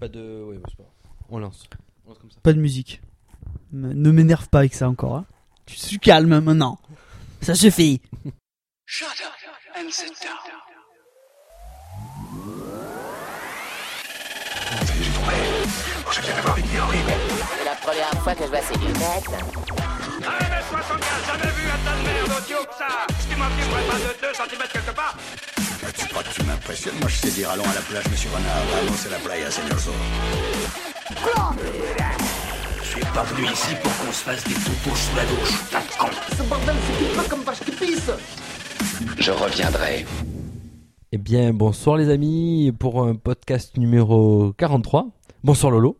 [0.00, 0.44] Pas de.
[0.44, 0.90] Ouais, c'est pas.
[1.28, 1.64] On lance.
[2.06, 2.38] On lance comme ça.
[2.42, 3.00] Pas de musique.
[3.72, 5.16] Ne m'énerve pas avec ça encore.
[5.16, 5.26] Hein.
[5.66, 6.78] Tu suis calme maintenant.
[7.42, 8.00] Ça suffit.
[8.86, 9.32] Shut up
[9.76, 10.38] and sit down.
[16.20, 19.28] C'est la première fois que je vois ces lunettes.
[20.20, 23.98] 1m75, jamais vu un tas de merde haut que ça Ce qui m'en ferait pas
[23.98, 25.16] de 2 cm quelque part
[25.96, 28.62] Tu crois que tu m'impressionnes Moi, je sais dire allons à la plage, monsieur Renard.
[28.84, 29.96] Vamos a la playa, señor Zorro.
[32.82, 35.80] Je suis pas venu ici pour qu'on se fasse des toutous sous la douche, tas
[35.80, 36.08] de con.
[39.18, 40.04] Je reviendrai.
[41.12, 45.08] Eh bien, bonsoir les amis pour un podcast numéro 43.
[45.44, 45.98] Bonsoir Lolo.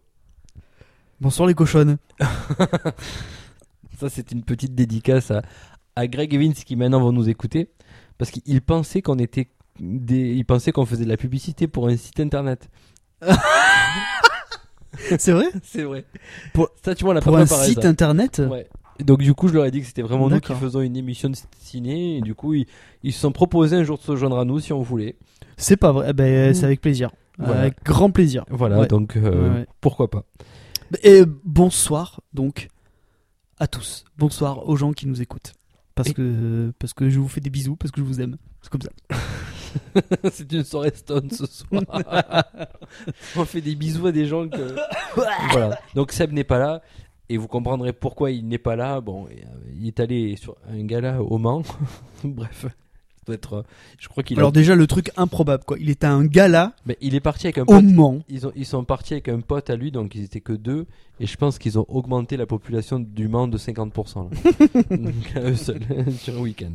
[1.20, 1.98] Bonsoir les cochonnes.
[3.98, 5.42] Ça, c'est une petite dédicace à,
[5.97, 7.70] à Greg Evans qui maintenant vont nous écouter
[8.19, 9.48] parce qu'il pensait qu'on était
[9.80, 12.69] des, il pensait qu'on faisait de la publicité pour un site internet.
[15.19, 15.46] C'est vrai?
[15.62, 16.05] C'est vrai.
[16.52, 17.88] Pour- ça, tu vois, on a Pour pas un préparé site ça.
[17.88, 18.42] internet?
[18.50, 18.69] Ouais.
[19.00, 21.30] Donc du coup, je leur ai dit que c'était vraiment nous qui faisons une émission
[21.30, 22.16] de ciné.
[22.16, 22.66] Et du coup, ils,
[23.05, 25.16] ils se sont proposés un jour de se joindre à nous si on voulait.
[25.56, 26.06] C'est pas vrai.
[26.10, 27.10] Eh ben, c'est avec plaisir.
[27.38, 27.60] Voilà.
[27.60, 28.44] Avec grand plaisir.
[28.50, 28.86] Voilà, Ouais.
[28.88, 29.66] donc euh, Ouais, ouais.
[29.81, 30.25] pourquoi pas.
[31.05, 32.69] Et bonsoir donc
[33.60, 34.05] à tous.
[34.16, 35.53] Bonsoir aux gens qui nous écoutent.
[35.94, 38.36] Parce Et- que parce que je vous fais des bisous parce que je vous aime.
[38.62, 38.91] C'est comme ça.
[40.33, 41.83] C'est une soirée stone ce soir.
[43.37, 44.75] on fait des bisous à des gens que.
[45.53, 45.79] voilà.
[45.95, 46.83] Donc Seb n'est pas là.
[47.31, 49.01] Et vous comprendrez pourquoi il n'est pas là.
[49.01, 49.34] Bon, euh,
[49.79, 51.62] il est allé sur un gala au Mans.
[52.25, 52.65] Bref,
[53.27, 53.53] doit être.
[53.55, 53.62] euh,
[53.99, 54.39] Je crois qu'il.
[54.39, 55.77] a- Alors déjà le truc improbable quoi.
[55.79, 57.84] Il était à un gala Mais il est parti avec un au pote.
[57.84, 58.21] Mans.
[58.31, 60.87] Ils, ont, ils sont partis avec un pote à lui, donc ils étaient que deux.
[61.21, 64.31] Et je pense qu'ils ont augmenté la population du Mans de 50%.
[64.31, 64.97] là.
[64.97, 65.83] donc à eux seuls,
[66.19, 66.73] sur un week-end.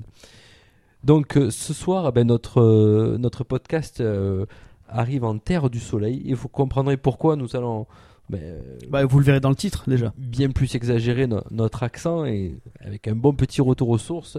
[1.03, 4.45] Donc euh, ce soir, eh ben, notre, euh, notre podcast euh,
[4.87, 6.21] arrive en terre du soleil.
[6.25, 7.87] Et vous comprendrez pourquoi nous allons
[8.29, 10.13] ben, Bah vous le verrez dans le titre déjà.
[10.17, 14.37] bien plus exagérer no- notre accent et avec un bon petit retour aux sources.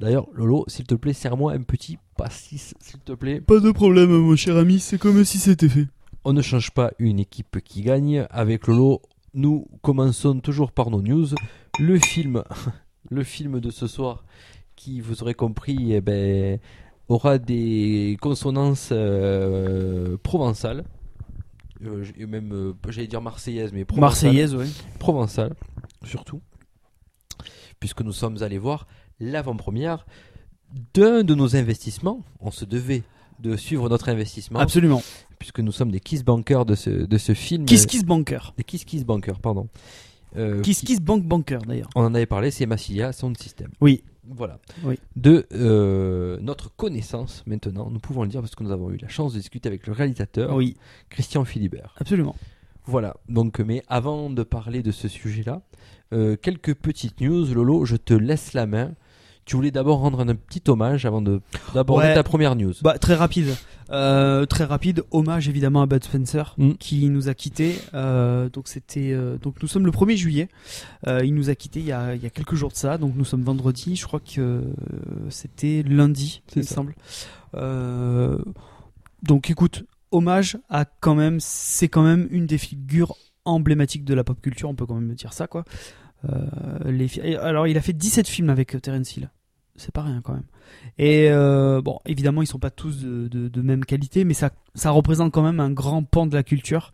[0.00, 3.40] D'ailleurs, Lolo, s'il te plaît, serre-moi un petit pastis, s'il te plaît.
[3.40, 4.78] Pas de problème mon cher ami.
[4.78, 5.88] C'est comme si c'était fait.
[6.24, 8.26] On ne change pas une équipe qui gagne.
[8.30, 9.02] Avec Lolo,
[9.34, 11.26] nous commençons toujours par nos news.
[11.80, 12.44] Le film,
[13.10, 14.24] le film de ce soir,
[14.84, 16.58] qui vous aurez compris, eh ben,
[17.08, 20.84] aura des consonances euh, provençales.
[21.82, 24.28] Euh, et même, euh, j'allais dire marseillaise, mais provençale.
[24.28, 24.66] Marseillaise ouais.
[24.98, 25.54] provençale,
[26.04, 26.42] surtout,
[27.80, 28.86] puisque nous sommes allés voir
[29.20, 30.04] l'avant-première
[30.92, 32.20] d'un de nos investissements.
[32.40, 33.04] On se devait
[33.40, 35.02] de suivre notre investissement, Absolument.
[35.38, 37.64] puisque nous sommes des kiss bankers de ce, de ce film.
[37.64, 38.52] Kiss Kiss Banker.
[38.58, 39.66] Des kiss kiss bankers, pardon.
[40.36, 41.88] Euh, Kiss qui- Kiss Bank Banker d'ailleurs.
[41.94, 43.70] On en avait parlé, c'est Massilia Sound System.
[43.80, 44.02] Oui.
[44.28, 44.58] Voilà.
[44.84, 44.98] Oui.
[45.16, 49.08] De euh, notre connaissance maintenant, nous pouvons le dire parce que nous avons eu la
[49.08, 50.76] chance de discuter avec le réalisateur, Oui.
[51.10, 51.94] Christian Philibert.
[51.98, 52.34] Absolument.
[52.86, 55.62] Voilà, donc mais avant de parler de ce sujet-là,
[56.12, 57.52] euh, quelques petites news.
[57.54, 58.92] Lolo, je te laisse la main.
[59.44, 61.40] Tu voulais d'abord rendre un petit hommage avant de
[61.74, 62.14] d'aborder Ouais.
[62.14, 62.72] ta première news.
[62.82, 63.54] Bah très rapide,
[63.90, 65.04] Euh, très rapide.
[65.10, 66.72] Hommage évidemment à Bud Spencer Mm.
[66.78, 67.78] qui nous a quittés.
[67.92, 70.48] Euh, donc c'était euh, donc nous sommes le 1er juillet.
[71.06, 72.96] Il nous a quittés il y a, il y a quelques jours de ça.
[72.96, 73.94] Donc nous sommes vendredi.
[73.96, 74.62] Je crois que
[75.28, 76.94] c'était lundi, il me semble.
[79.22, 84.24] Donc écoute, hommage à quand même, c'est quand même une des figures emblématiques de la
[84.24, 84.68] pop culture.
[84.68, 85.64] On peut quand même dire ça quoi.
[86.28, 89.30] Euh, les alors il a fait 17 films avec euh, Terence Hill.
[89.76, 90.44] C'est pas rien quand même.
[90.98, 94.50] Et euh, bon, évidemment, ils sont pas tous de, de- de même qualité, mais ça,
[94.76, 96.92] ça représente quand même un grand pan de la culture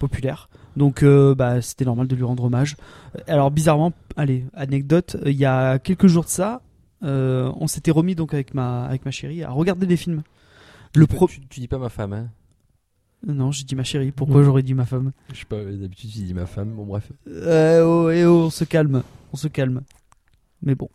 [0.00, 0.48] populaire.
[0.76, 2.76] Donc, euh, bah, c'était normal de lui rendre hommage.
[3.28, 6.62] Alors, bizarrement, allez, anecdote, il y a quelques jours de ça,
[7.04, 10.22] euh, on s'était remis donc avec ma, avec ma chérie à regarder des films.
[10.96, 11.28] Le tu, pro...
[11.28, 12.28] tu, tu dis pas ma femme, hein
[13.26, 14.12] Non, j'ai dit ma chérie.
[14.12, 15.12] Pourquoi j'aurais dit ma femme?
[15.32, 16.70] Je sais pas, d'habitude tu dis ma femme.
[16.74, 17.10] Bon bref.
[17.28, 19.82] Euh, oh, eh oh, on se calme, on se calme.
[20.62, 20.88] Mais bon,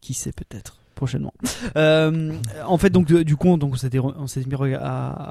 [0.00, 1.32] qui sait peut-être prochainement.
[1.76, 2.32] Euh,
[2.66, 4.80] en fait, donc du coup, donc on s'était re- on s'était mis à,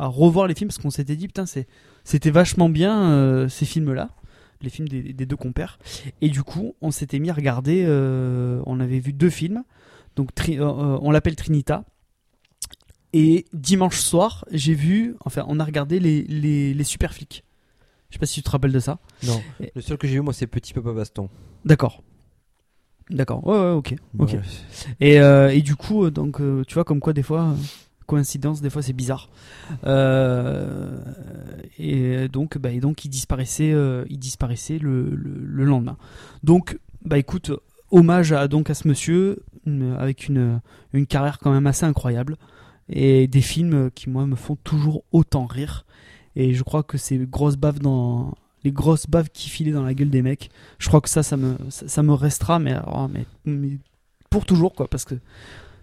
[0.03, 1.67] à revoir les films parce qu'on s'était dit putain, c'est
[2.03, 4.09] c'était vachement bien euh, ces films-là,
[4.61, 5.79] les films des, des deux compères.
[6.21, 7.83] Et du coup, on s'était mis à regarder.
[7.85, 9.63] euh, on avait vu deux films.
[10.15, 11.83] Donc tri- on l'appelle Trinita.
[13.19, 17.43] Et dimanche soir, j'ai vu, enfin, on a regardé les, les, les super flics.
[18.09, 18.99] Je sais pas si tu te rappelles de ça.
[19.25, 19.41] Non.
[19.59, 21.27] Et- Le seul que j'ai vu moi c'est Petit Papa Baston.
[21.65, 22.03] D'accord.
[23.09, 23.45] D'accord.
[23.47, 23.95] Ouais, ouais, ok.
[24.19, 24.33] ok.
[24.33, 24.41] Ouais.
[24.99, 27.55] Et, euh, et du coup, euh, donc, euh, tu vois, comme quoi, des fois, euh,
[28.05, 29.29] coïncidence, des fois, c'est bizarre.
[31.79, 33.73] Et donc, bah, et donc, il disparaissait,
[34.09, 35.97] il disparaissait le, le, le lendemain.
[36.43, 37.51] Donc, bah, écoute,
[37.91, 40.59] hommage à, donc à ce monsieur, une- avec une,
[40.93, 42.37] une carrière quand même assez incroyable,
[42.89, 45.85] et des films qui, moi, me font toujours autant rire.
[46.35, 49.93] Et je crois que ces grosses baves dans les grosses baves qui filaient dans la
[49.93, 50.49] gueule des mecs,
[50.79, 53.77] je crois que ça, ça me, ça, ça me restera, mais, oh, mais, mais
[54.29, 55.15] pour toujours, quoi, parce que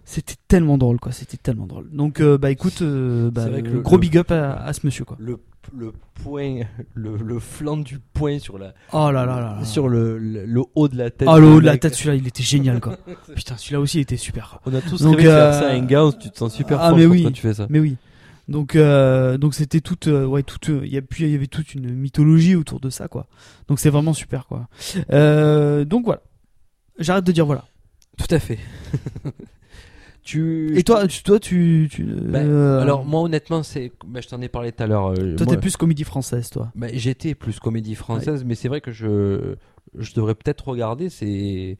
[0.05, 1.13] c'était tellement drôle, quoi.
[1.13, 1.89] C'était tellement drôle.
[1.91, 4.55] Donc, euh, bah écoute, euh, bah, vrai que euh, le- gros le- big up à,
[4.57, 5.17] à ce monsieur, quoi.
[5.19, 5.39] Le,
[5.77, 6.61] le point,
[6.95, 9.65] le, le flanc du point sur, la, Oh là là là là.
[9.65, 11.29] sur le, le, le haut de la tête.
[11.31, 12.97] Ah, le haut de la tête, celui-là, il était génial, quoi.
[13.35, 14.61] Putain, celui-là aussi, il était super.
[14.67, 16.81] On a tous Donc, rêvé de faire euh, ça à Hangout, tu te sens super
[16.81, 17.23] ah, fort mais oui.
[17.23, 17.67] quand tu fais ça.
[17.69, 17.97] Mais oui.
[18.49, 21.47] Donc, euh, donc c'était toute, euh, ouais, toute, il y a puis il y avait
[21.47, 23.27] toute une mythologie autour de ça, quoi.
[23.69, 24.69] Donc c'est vraiment super, quoi.
[25.85, 26.23] Donc voilà.
[26.99, 27.65] J'arrête de dire voilà.
[28.19, 28.59] Tout à fait.
[30.25, 34.29] tu, Et toi, tu, toi, tu, tu Ben, euh, Alors moi honnêtement, c'est, ben, je
[34.29, 35.09] t'en ai parlé tout à l'heure.
[35.13, 36.73] euh, toi, t'es plus comédie française, toi.
[36.75, 39.55] Ben, j'étais plus comédie française, mais c'est vrai que je,
[39.97, 41.11] je devrais peut-être regarder.
[41.11, 41.77] C'est,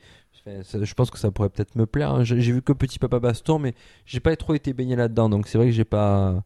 [0.47, 2.13] enfin, je pense que ça pourrait peut-être me plaire.
[2.13, 2.25] hein.
[2.25, 3.75] J'ai vu que Petit Papa Baston, mais
[4.07, 6.43] j'ai pas trop été baigné là-dedans, donc c'est vrai que j'ai pas,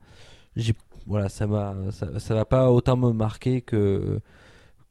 [0.57, 0.75] j'ai,
[1.07, 4.21] voilà, ça m'a, ça, ça va pas autant me marquer que,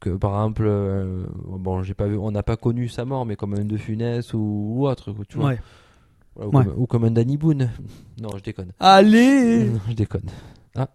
[0.00, 3.36] que par exemple, euh, bon, j'ai pas vu, on n'a pas connu sa mort, mais
[3.36, 5.60] comme un De Funès ou, ou autre, tu vois, Ouais.
[6.38, 6.64] Ou, Ouais.
[6.64, 7.70] comme, ou comme un Danny Boone.
[8.20, 8.72] Non, je déconne.
[8.80, 10.30] Allez, Non, je déconne.
[10.76, 10.88] Ah,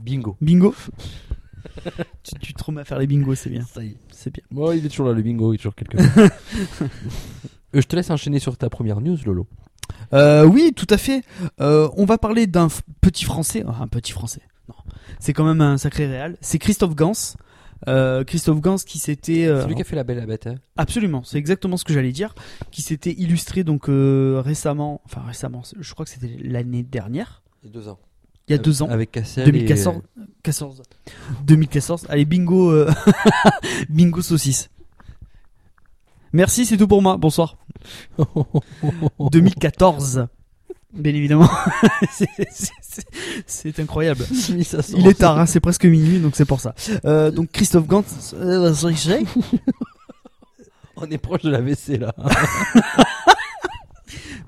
[0.00, 0.36] bingo.
[0.40, 0.74] bingo.
[2.22, 3.62] tu, tu te remets à faire les bingos, c'est bien.
[3.64, 3.96] Ça y est.
[4.12, 4.44] C'est bien.
[4.74, 6.88] Il est toujours là, le bingo, il est toujours quelque part.
[7.76, 9.48] Euh, je te laisse enchaîner sur ta première news, Lolo.
[10.12, 11.24] Euh, oui, tout à fait.
[11.60, 12.68] Euh, on va parler d'un
[13.00, 13.64] petit français.
[13.66, 14.42] Ah, un petit français.
[14.68, 14.76] Non.
[15.18, 16.36] C'est quand même un sacré réal.
[16.40, 17.10] C'est Christophe Gans.
[17.88, 19.46] Euh, Christophe Gans qui s'était.
[19.46, 20.46] euh, C'est lui qui a fait la belle la bête.
[20.46, 22.34] Hein Absolument, c'est exactement ce que j'allais dire.
[22.70, 25.00] Qui s'était illustré donc euh, récemment.
[25.04, 27.42] Enfin, récemment, je crois que c'était l'année dernière.
[27.62, 27.98] Il y a deux ans.
[28.48, 28.88] Il y a deux ans.
[28.88, 29.44] Avec Cassel.
[29.46, 30.02] 2014.
[30.42, 30.82] 14.
[31.44, 32.06] 2014.
[32.08, 32.72] Allez, bingo.
[33.88, 34.68] bingo saucisse.
[36.32, 37.16] Merci, c'est tout pour moi.
[37.16, 37.56] Bonsoir.
[39.18, 40.26] 2014.
[40.92, 41.48] Bien évidemment.
[42.10, 42.28] C'est-
[43.46, 44.24] c'est- incroyable.
[44.48, 46.74] Il est tard, hein, c'est presque minuit, donc c'est pour ça.
[47.04, 48.04] Euh, donc Christophe Gans,
[48.34, 48.72] euh,
[50.96, 52.14] On est proche de la WC là.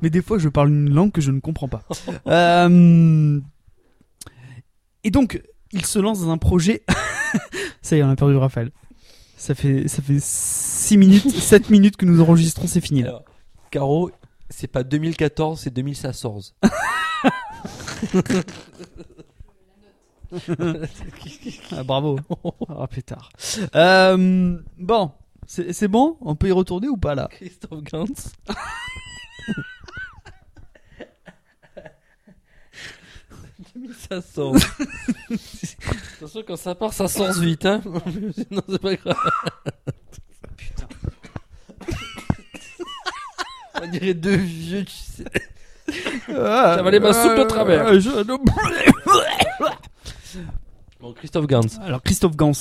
[0.01, 1.83] mais des fois je parle une langue que je ne comprends pas.
[2.29, 3.41] Euh,
[5.05, 5.43] et donc
[5.73, 6.85] il se lance dans un projet.
[7.83, 8.71] ça y est, on a perdu Raphaël.
[9.37, 13.09] Ça fait ça fait 6 minutes, 7 minutes que nous enregistrons, c'est fini là.
[13.09, 13.25] Alors,
[13.71, 14.11] Caro,
[14.49, 16.55] c'est pas 2014, c'est 2014.
[21.73, 22.19] Ah, bravo.
[22.69, 23.31] Ah pétard.
[23.75, 25.13] Euh, bon,
[25.47, 27.29] c'est c'est bon, on peut y retourner ou pas là?
[27.31, 28.07] Christophe Gans.
[34.09, 34.57] ça sort.
[36.17, 37.67] Attention, quand ça part, ça sort vite.
[37.67, 37.83] Hein.
[38.51, 39.17] non, c'est pas grave.
[40.57, 40.89] Putain.
[43.83, 45.25] On dirait deux vieux, tu sais.
[46.29, 47.87] J'avalais ma soupe de travers.
[47.89, 48.01] Euh,
[51.01, 51.61] Bon, Christophe Gans.
[51.85, 52.53] Alors Christophe Gans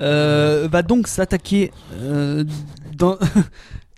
[0.00, 2.44] euh, va donc s'attaquer euh,
[2.96, 3.16] dans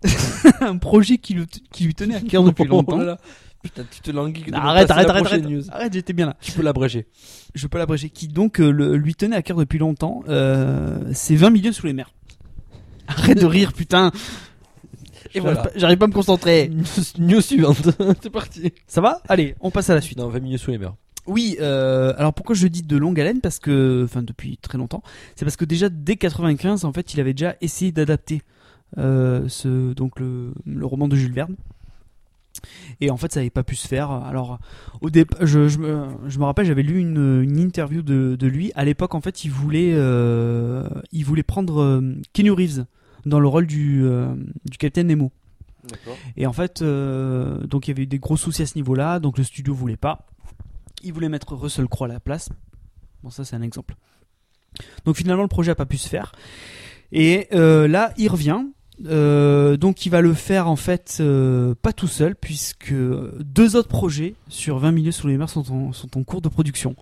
[0.61, 2.99] un projet qui, le- qui lui tenait à cœur depuis Oh longtemps.
[2.99, 3.19] là là.
[3.63, 4.45] Putain, tu te languis.
[4.53, 5.63] arrête, arrête, arrête, arrête, news.
[5.73, 6.37] arrête, j'étais bien là.
[6.41, 7.07] Tu peux l'abréger.
[7.55, 8.09] Je peux l'abréger.
[8.11, 10.23] Qui donc euh, le- lui tenait à cœur depuis longtemps.
[10.29, 12.11] Euh, c'est 20 milieux sous les mers.
[13.09, 14.13] Arrête de rire, putain.
[15.35, 15.63] Et J'arrive voilà.
[15.63, 16.71] pas- J'arrive pas à me concentrer.
[17.19, 17.89] News, suivante.
[18.23, 18.73] c'est parti.
[18.87, 19.21] Ça va?
[19.29, 20.19] Allez, on passe à la suite.
[20.19, 20.95] Non, 20 milieux sous les mers.
[21.27, 23.41] Oui, euh, alors pourquoi je dis de longue haleine?
[23.43, 25.03] Parce que, enfin depuis très longtemps,
[25.37, 28.41] c'est parce que déjà dès 95, en fait, il avait déjà essayé d'adapter
[28.97, 31.55] euh, ce, donc le, le roman de Jules Verne.
[33.01, 34.11] Et en fait, ça n'avait pas pu se faire.
[34.11, 34.59] Alors,
[35.01, 38.47] au départ, je, je, me, je me rappelle, j'avais lu une, une interview de, de
[38.47, 38.73] lui.
[38.75, 42.85] À l'époque, en fait, il voulait, euh, il voulait prendre Keanu Reeves
[43.27, 44.35] dans le rôle du, euh,
[44.65, 45.33] du capitaine Nemo.
[46.37, 49.21] Et en fait, euh, donc il y avait eu des gros soucis à ce niveau-là,
[49.21, 50.27] donc le studio voulait pas.
[51.03, 52.51] Il voulait mettre Russell Crowe à la place.
[53.23, 53.95] Bon, ça c'est un exemple.
[55.05, 56.33] Donc finalement, le projet a pas pu se faire.
[57.13, 58.65] Et euh, là, il revient.
[59.07, 63.89] Euh, donc il va le faire en fait euh, pas tout seul puisque deux autres
[63.89, 66.97] projets sur 20 milieux sous les mers sont en, sont en cours de production.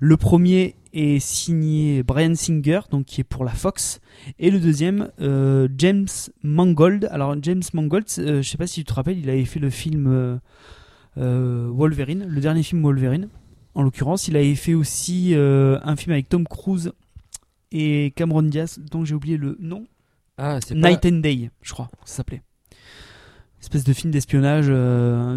[0.00, 4.00] Le premier est signé Brian Singer donc qui est pour la Fox
[4.38, 6.08] et le deuxième euh, James
[6.42, 7.06] Mangold.
[7.10, 9.68] Alors James Mangold, euh, je sais pas si tu te rappelles, il avait fait le
[9.70, 10.36] film euh,
[11.18, 13.28] euh, Wolverine, le dernier film Wolverine.
[13.74, 16.92] En l'occurrence, il avait fait aussi un film avec Tom Cruise
[17.72, 19.84] et Cameron Diaz dont j'ai oublié le nom.
[20.38, 20.88] Ah, c'est pas...
[20.88, 22.42] Night and Day, je crois, ça s'appelait.
[23.60, 24.68] Espèce de film d'espionnage,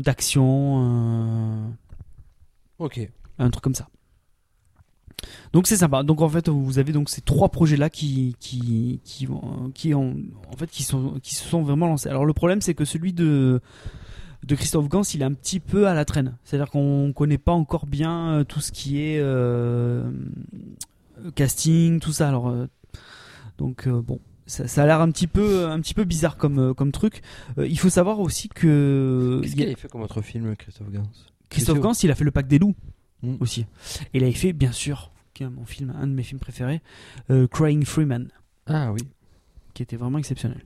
[0.02, 1.74] d'action,
[2.78, 3.10] Ok.
[3.40, 3.90] un truc comme ça.
[5.54, 6.04] Donc c'est sympa.
[6.04, 9.28] Donc en fait, vous avez donc ces trois projets-là qui qui qui
[9.74, 10.16] qui ont
[10.52, 12.10] en fait qui sont qui se sont vraiment lancés.
[12.10, 13.62] Alors le problème, c'est que celui de
[14.46, 16.38] de Christophe Gans, il est un petit peu à la traîne.
[16.44, 20.10] C'est-à-dire qu'on connaît pas encore bien euh, tout ce qui est euh,
[21.36, 22.30] casting, tout ça.
[22.30, 22.68] Alors, euh,
[23.58, 26.74] donc euh, bon, ça, ça a l'air un petit peu, un petit peu bizarre comme
[26.74, 27.22] comme truc.
[27.58, 31.04] Il faut savoir aussi que Qu'est-ce a- qu'il avait fait comme autre film, Christophe Gans?
[31.50, 32.76] Christophe Gans, il a fait le Pack des loups
[33.24, 33.36] Mm.
[33.40, 33.62] aussi.
[34.14, 36.82] Et il avait fait, bien sûr, qui est mon film, un de mes films préférés,
[37.30, 38.30] euh, Crying Freeman,
[38.68, 39.02] Ah oui.
[39.74, 40.64] qui était vraiment exceptionnel.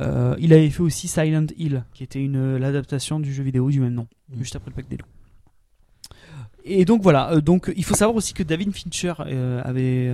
[0.00, 3.70] Euh, il avait fait aussi Silent Hill, qui était une euh, l'adaptation du jeu vidéo
[3.70, 4.38] du même nom, Mm.
[4.38, 5.06] juste après le Pack des loups.
[6.64, 9.12] Et donc voilà, donc il faut savoir aussi que David Fincher
[9.62, 10.10] avait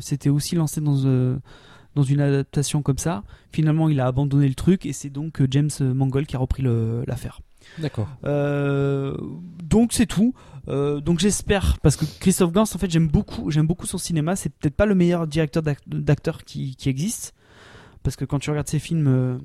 [0.00, 1.38] s'était aussi lancé dans
[1.94, 3.22] dans une adaptation comme ça.
[3.52, 6.62] Finalement, il a abandonné le truc et c'est donc James Mangold qui a repris
[7.06, 7.40] l'affaire.
[7.78, 8.08] D'accord.
[8.24, 9.16] Euh,
[9.62, 10.34] donc c'est tout.
[10.68, 14.36] Euh, donc j'espère parce que Christophe Gans en fait j'aime beaucoup j'aime beaucoup son cinéma.
[14.36, 17.34] C'est peut-être pas le meilleur directeur d'ac- d'acteur qui, existe
[18.02, 19.38] parce que quand tu regardes ses films, euh,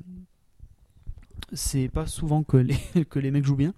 [1.52, 2.78] c'est pas souvent que les
[3.10, 3.74] que les mecs jouent bien.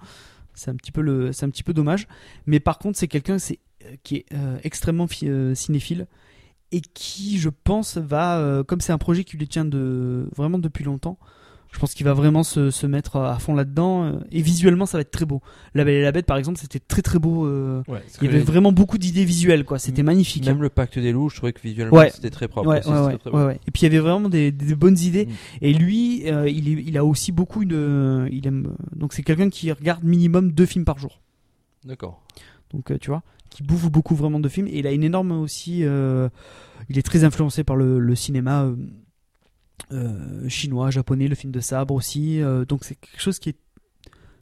[0.55, 2.07] C'est un petit peu le c'est un petit peu dommage.
[2.47, 3.59] Mais par contre c'est quelqu'un c'est
[4.05, 4.27] qui est
[4.63, 5.09] extrêmement
[5.55, 6.07] cinéphile
[6.71, 10.85] et qui je pense va comme c'est un projet qui lui tient de vraiment depuis
[10.85, 11.19] longtemps.
[11.73, 14.99] Je pense qu'il va vraiment se, se mettre à fond là-dedans euh, et visuellement ça
[14.99, 15.41] va être très beau.
[15.75, 17.47] La Belle et la Bête par exemple c'était très très beau.
[17.47, 19.79] euh, Ouais, il y avait vraiment beaucoup d'idées visuelles quoi.
[19.79, 20.47] C'était magnifique.
[20.47, 20.53] hein.
[20.53, 22.11] Même le pacte des loups, je trouvais que visuellement Ouais.
[22.11, 22.69] c'était très propre.
[22.69, 23.51] Ouais, aussi, ouais, c'était ouais, très beau.
[23.67, 25.25] Et puis il y avait vraiment des, des bonnes idées.
[25.27, 25.31] Mm.
[25.63, 28.75] Et lui, euh, il, est- il a aussi beaucoup de, il aime.
[28.95, 31.21] Donc c'est quelqu'un qui regarde minimum deux films par jour.
[31.87, 32.23] D'accord.
[32.75, 34.67] Donc euh, tu vois, qui bouffe beaucoup vraiment de films.
[34.69, 35.85] Et il a une énorme aussi.
[35.85, 36.29] euh,
[36.91, 38.69] il est très influencé par le, le cinéma
[39.91, 42.41] euh, chinois, japonais, le film de sabre aussi.
[42.41, 43.57] euh, donc c'est quelque chose qui est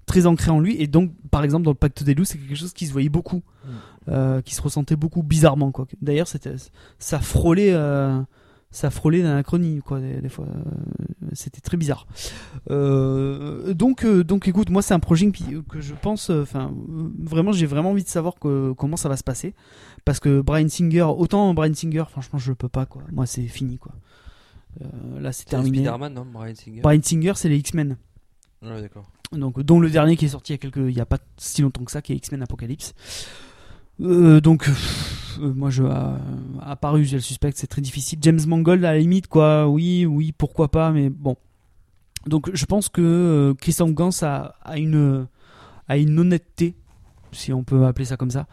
[0.06, 0.76] très ancré en lui.
[0.80, 3.08] Et donc par exemple dans le Pacte des loups, c'est quelque chose qui se voyait
[3.08, 3.68] beaucoup, Mm.
[4.08, 5.86] euh, qui se ressentait beaucoup bizarrement quoi.
[6.02, 6.54] D'ailleurs c'était,
[6.98, 7.72] ça frôlait.
[8.72, 10.46] ça frôlait l'anachronie quoi des, des fois
[11.32, 12.06] c'était très bizarre
[12.68, 15.28] donc donc écoute moi c'est un projet
[15.68, 16.72] que je pense enfin
[17.18, 19.54] vraiment j'ai vraiment envie de savoir que, comment ça va se passer
[20.04, 23.76] parce que Brian Singer autant Brian Singer franchement je peux pas quoi moi c'est fini
[23.76, 23.92] quoi
[25.18, 25.78] là c'est terminé.
[25.78, 26.80] Spider-Man, non Brian Singer.
[26.82, 27.96] Brian Singer c'est les X-Men.
[28.62, 29.10] Ouais, d'accord.
[29.32, 31.18] donc dont le dernier qui est sorti il y a quelques il y a pas
[31.38, 32.94] si longtemps que ça qui est X-Men Apocalypse.
[34.00, 36.18] Euh, donc pff, euh, moi je à,
[36.60, 38.18] à part Usual Suspect c'est très difficile.
[38.22, 39.66] James Mangold à la limite quoi.
[39.68, 41.36] Oui oui pourquoi pas mais bon.
[42.26, 45.26] Donc je pense que euh, Christophe Gans a, a une
[45.88, 46.76] a une honnêteté
[47.32, 48.46] si on peut appeler ça comme ça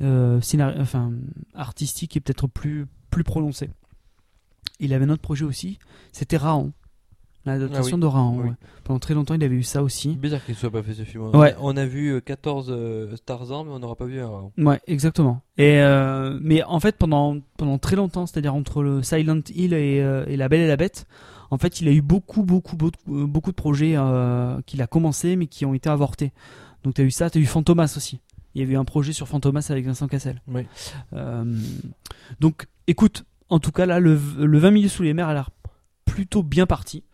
[0.00, 0.40] euh,
[0.78, 1.12] enfin
[1.54, 3.68] artistique et peut-être plus plus prononcée
[4.82, 5.78] il avait un autre projet aussi
[6.12, 6.72] c'était Raon
[7.44, 8.00] l'adaptation Ah oui.
[8.00, 8.48] de Raon Oui.
[8.50, 8.54] ouais.
[8.84, 11.34] pendant très longtemps il avait eu ça aussi Bizarre qu'il soit pas fait ce film.
[11.34, 11.56] Ouais.
[11.60, 14.52] On a vu euh, 14 euh, Tarzan, mais on n'aura pas vu un.
[14.58, 15.40] Ouais, exactement.
[15.58, 20.00] Et euh, mais en fait pendant pendant très longtemps, c'est-à-dire entre le Silent Hill et,
[20.00, 21.06] euh, et La Belle et la Bête,
[21.50, 24.86] en fait, il a eu beaucoup beaucoup beaucoup, euh, beaucoup de projets euh, qu'il a
[24.86, 26.32] commencé mais qui ont été avortés.
[26.84, 28.20] Donc t'as eu ça, t'as eu Fantomas aussi.
[28.54, 30.40] Il y avait eu un projet sur Fantomas avec Vincent Cassel.
[30.46, 30.64] Oui.
[31.12, 31.44] Euh,
[32.38, 35.50] donc écoute, en tout cas là, le, le 20 milieux sous les mers a l'air
[36.06, 37.04] plutôt bien parti.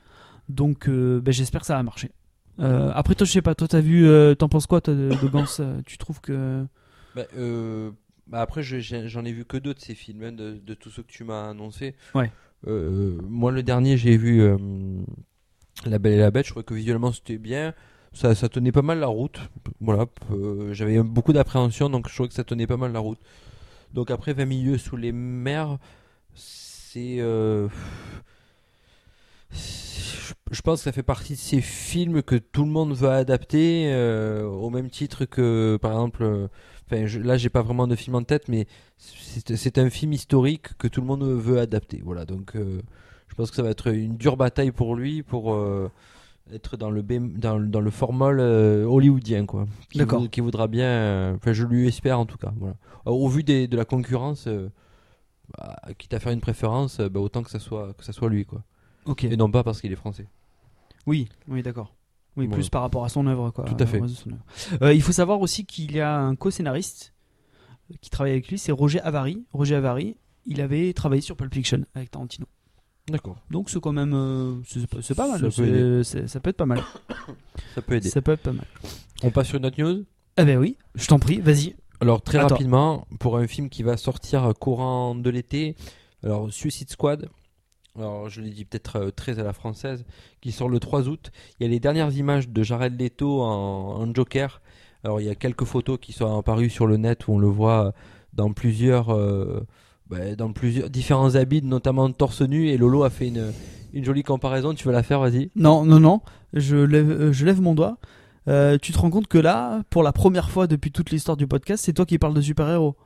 [0.48, 2.12] Donc euh, ben, j'espère que ça va marcher.
[2.60, 5.10] Euh, après toi, je sais pas, toi t'as vu, euh, t'en penses quoi toi, de,
[5.20, 6.64] de Gans euh, Tu trouves que
[7.16, 7.24] Bah,
[8.28, 11.02] bah après, j'en ai vu que deux de ces films, hein, de, de tous ceux
[11.02, 11.96] que tu m'as annoncé.
[12.14, 12.30] Ouais.
[12.66, 14.42] Moi, le dernier, j'ai vu
[15.86, 16.46] La Belle et la Bête.
[16.46, 17.74] Je trouvais que visuellement c'était bien.
[18.12, 19.40] Ça, ça tenait pas mal la route.
[19.80, 20.06] Voilà.
[20.70, 23.18] J'avais beaucoup d'appréhension, donc je trouvais que ça tenait pas mal la route.
[23.94, 25.78] Donc après, 20 milieux sous les mers,
[26.38, 27.16] c'est.
[27.20, 27.68] euh,
[29.52, 33.90] je- pense que ça fait partie de ces films que tout le monde veut adapter
[33.92, 36.48] euh, au même titre que par exemple euh,
[36.86, 38.66] enfin je- là j'ai pas vraiment de film en tête mais
[38.98, 42.80] c'est un film historique que tout le monde veut adapter voilà donc euh,
[43.28, 45.90] je pense que ça va être une dure bataille pour lui pour euh,
[46.52, 50.20] être dans le dans, le- dans le formol euh, hollywoodien quoi qui, D'accord.
[50.22, 52.74] vou- qui voudra bien enfin je lui espère en tout cas voilà
[53.06, 54.48] au vu des- de la concurrence
[55.56, 58.28] bah, quitte à faire une préférence euh, bah, autant que ça soit que ça soit
[58.28, 58.62] lui quoi
[59.06, 59.24] Ok.
[59.24, 60.26] et non pas parce qu'il est français
[61.06, 61.94] Oui, oui, d'accord.
[62.36, 63.64] Oui, plus par rapport à son œuvre, quoi.
[63.64, 64.00] Tout à fait.
[64.82, 67.12] Euh, il faut savoir aussi qu'il y a un co-scénariste
[67.90, 69.44] euh, qui travaille avec lui, c'est Roger Avary.
[69.52, 72.46] Roger Avary, il avait travaillé sur Pulp Fiction avec Tarantino.
[73.08, 75.40] d'accord Donc c'est quand même, euh, c'est pas- mal.
[75.50, 76.80] Peut ça peut être pas mal.
[77.74, 78.66] ça peut aider Ça peut être pas mal.
[79.24, 80.04] on passe sur une autre news?
[80.36, 81.74] Ah ben oui, je t'en prie, vas-y.
[82.00, 82.54] Alors très Attends.
[82.54, 85.74] rapidement, pour un film qui va sortir courant de l'été,
[86.22, 87.28] alors Suicide Squad,
[87.96, 90.04] alors je l'ai dit peut-être euh, très à la française,
[90.40, 91.32] qui sort le 3 août.
[91.58, 94.60] Il y a les dernières images de Jared Leto en, en Joker.
[95.04, 97.48] Alors il y a quelques photos qui sont apparues sur le net où on le
[97.48, 97.92] voit
[98.32, 99.66] dans plusieurs, euh,
[100.08, 102.68] bah, dans plusieurs différents habits, notamment torse nu.
[102.68, 103.52] Et Lolo a fait une,
[103.92, 104.74] une jolie comparaison.
[104.74, 105.50] Tu veux la faire, vas-y.
[105.56, 106.20] Non, non, non,
[106.52, 107.98] je lève, euh, je lève mon doigt.
[108.48, 111.46] Euh, tu te rends compte que là, pour la première fois depuis toute l'histoire du
[111.46, 112.96] podcast, c'est toi qui parles de super-héros.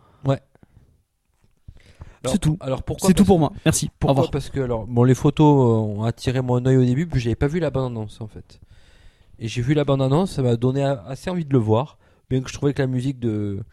[2.25, 2.57] Alors- C'est tout.
[2.61, 3.53] Alors pourquoi C'est tout pour moi.
[3.65, 3.91] Merci.
[3.99, 4.31] Pourquoi.
[4.31, 7.35] Parce que alors bon, les photos euh, ont attiré mon œil au début, puis j'avais
[7.35, 8.61] pas vu la bande annonce en fait.
[9.41, 11.99] Et j'ai vu la bande annonce, ça m'a donné assez envie de le voir,
[12.31, 13.65] bien que je trouvais que la musique de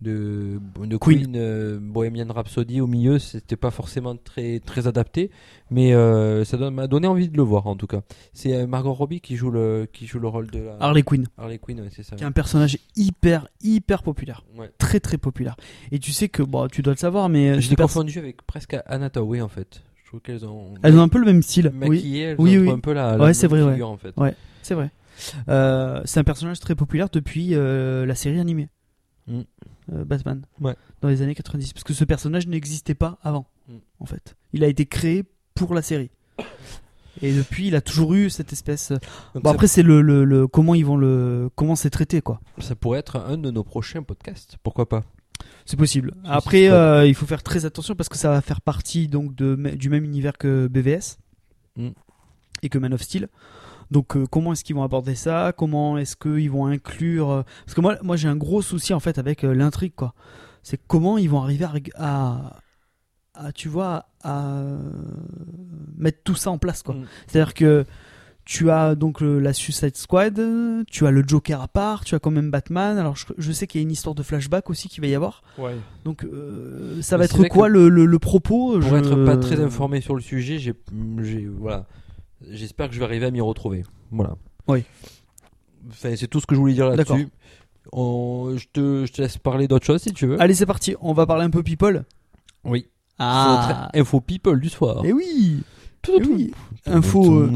[0.00, 1.18] de, de Queen.
[1.22, 5.30] Queen, euh, Bohemian Rhapsody au milieu, c'était pas forcément très très adapté,
[5.70, 8.02] mais euh, ça m'a donné envie de le voir en tout cas.
[8.32, 11.26] C'est euh, Margot Robbie qui joue le qui joue le rôle de la- Harley Quinn,
[11.38, 12.16] Harley Quinn, ouais, c'est ça.
[12.16, 14.44] qui est un personnage hyper, hyper populaire.
[14.58, 14.70] Ouais.
[14.78, 15.56] Très, très populaire.
[15.92, 17.54] Et tu sais que, bon, tu dois le savoir, mais.
[17.54, 19.82] Je ces l'ai confondu avec presque Anna Thaoué en fait.
[20.02, 21.72] Je trouve qu'elles ont Elles ont un peu le même style.
[21.74, 22.70] Oui, maquillé, elles Oui, ont oui.
[22.70, 23.80] un peu la, Ouais, la c'est vrai, ouais.
[23.82, 24.12] en fait.
[24.16, 24.34] Ouais.
[24.62, 24.90] c'est vrai.
[25.48, 28.68] Euh, c'est un personnage très populaire depuis euh, la série animée.
[29.28, 29.40] Mm.
[29.92, 30.42] Euh, Batman.
[30.60, 30.74] Ouais.
[31.02, 31.72] Dans les années 90.
[31.74, 33.72] Parce que ce personnage n'existait pas avant, Mm.
[34.00, 34.36] en fait.
[34.52, 35.24] Il a été créé
[35.54, 36.10] pour la série.
[37.22, 38.90] Et depuis, il a toujours eu cette espèce.
[39.34, 42.40] Donc Bon, après, c'est le, le, le- comment ils vont le, comment c'est traité, quoi.
[42.58, 44.56] Ça pourrait être un de nos prochains podcasts.
[44.62, 45.04] Pourquoi pas
[45.64, 46.12] C'est possible.
[46.24, 49.54] Après, euh, il faut faire très attention parce que ça va faire partie donc de,
[49.76, 51.18] du même univers que BVS
[51.76, 51.88] Mm.
[52.62, 53.28] et que Man of Steel.
[53.94, 55.52] Donc, euh, comment est-ce qu'ils vont aborder ça?
[55.56, 58.98] Comment est-ce qu'ils vont inclure euh, Parce que moi, moi, j'ai un gros souci en
[59.00, 60.14] fait avec euh, l'intrigue, quoi.
[60.64, 62.56] C'est comment ils vont arriver à,
[63.54, 64.52] tu vois, à
[65.96, 66.94] mettre tout ça en place, quoi.
[66.96, 67.04] Mm.
[67.28, 67.84] C'est-à-dire que
[68.44, 70.38] tu as donc le- la Suicide Squad,
[70.90, 72.98] tu as le Joker à part, tu as quand même Batman.
[72.98, 75.14] Alors je, je sais qu'il y a une histoire de flashback aussi qui va y
[75.14, 75.42] avoir.
[75.56, 75.76] Ouais.
[76.04, 78.72] Donc euh, ça Mais va être quoi que le, le, le propos?
[78.72, 80.74] Pour je- être pas très informé sur le sujet, j'ai-
[81.58, 81.86] voilà.
[82.50, 83.84] J'espère que je vais arriver à m'y retrouver.
[84.10, 84.36] Voilà.
[84.68, 84.84] Oui.
[85.90, 87.28] Enfin, c'est tout ce que je voulais dire là-dessus.
[87.92, 90.40] On- je, te, je te laisse parler d'autre chose si tu veux.
[90.40, 92.04] Allez c'est parti, on va parler un peu people.
[92.64, 92.88] Oui.
[93.18, 95.04] Ah notre Info people du soir.
[95.04, 95.62] Et oui,
[96.08, 96.52] Eh oui.
[96.86, 97.42] Info.
[97.42, 97.50] euh,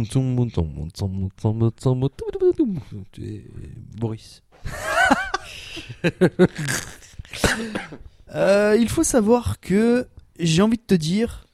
[3.97, 4.43] Boris.
[8.35, 10.07] euh, il faut savoir que
[10.39, 11.47] j'ai envie de te dire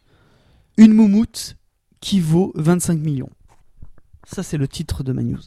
[0.76, 1.56] une moumoute
[2.04, 3.30] qui vaut 25 millions.
[4.24, 5.40] Ça c'est le titre de ma news.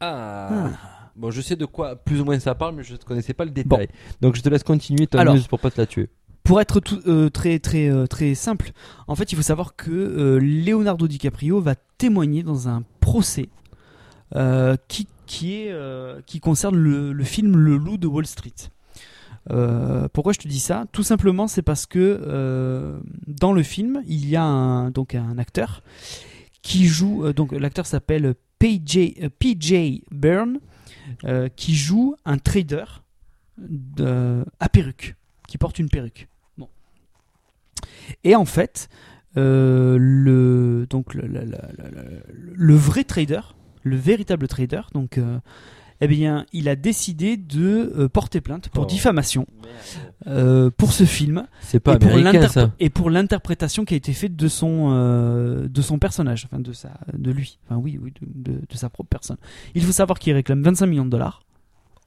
[0.00, 0.70] Ah.
[1.16, 3.44] Bon, je sais de quoi plus ou moins ça parle, mais je ne connaissais pas
[3.44, 3.88] le détail.
[4.20, 6.08] Donc je te laisse continuer ta news pour pas te la tuer.
[6.42, 8.72] Pour être tout- euh, très très euh, très simple,
[9.06, 13.48] en fait, il faut savoir que euh, Leonardo DiCaprio va témoigner dans un procès
[14.88, 15.72] qui qui est
[16.26, 18.52] qui concerne le, le film Le Loup de Wall Street.
[19.50, 20.86] Euh, pourquoi je te dis ça?
[20.92, 24.92] Tout simplement, c'est parce que euh, dans le film, il y a un,
[25.38, 25.82] acteur
[26.62, 27.26] qui joue.
[27.26, 30.58] euh, donc l'acteur s'appelle PJ, PJ Byrne,
[31.56, 32.84] qui joue un trader
[33.58, 36.28] de- à perruque, qui porte une perruque.
[38.22, 38.88] Et en fait,
[39.36, 40.86] le le,
[42.74, 43.40] vrai trader,
[43.82, 45.20] le véritable trader, donc
[46.04, 48.86] eh bien, il a décidé de euh, porter plainte pour Oh.
[48.86, 49.46] diffamation
[50.26, 52.70] euh, pour ce film C'est pas et pour, américain l'interpr- ça.
[52.80, 56.72] et pour l'interprétation qui a été faite de son euh, de son personnage, enfin de
[56.72, 59.36] sa de lui, enfin oui oui de, de- de sa propre personne.
[59.74, 61.42] Il faut savoir qu'il réclame 25 millions de dollars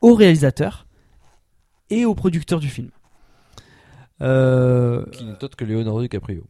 [0.02, 0.86] au réalisateur
[1.90, 2.90] et au producteur du film.
[4.22, 6.44] Euh, Qui n'est autre que Leonardo DiCaprio.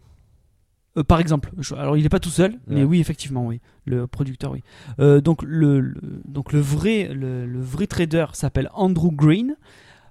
[0.97, 2.83] Euh, par exemple, je- alors il n'est pas tout seul, mais Ouais.
[2.83, 4.63] oui effectivement oui, le producteur oui.
[4.99, 9.55] Euh, donc le, le- donc le vrai le, le vrai trader s'appelle Andrew Green,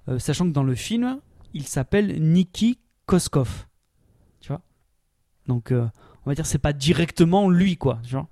[0.09, 1.19] euh, sachant que dans le film
[1.53, 3.67] il s'appelle Nicky Koskov,
[4.41, 4.61] tu vois?
[5.47, 5.85] Donc euh,
[6.25, 8.27] on va dire c'est pas directement lui quoi, tu vois?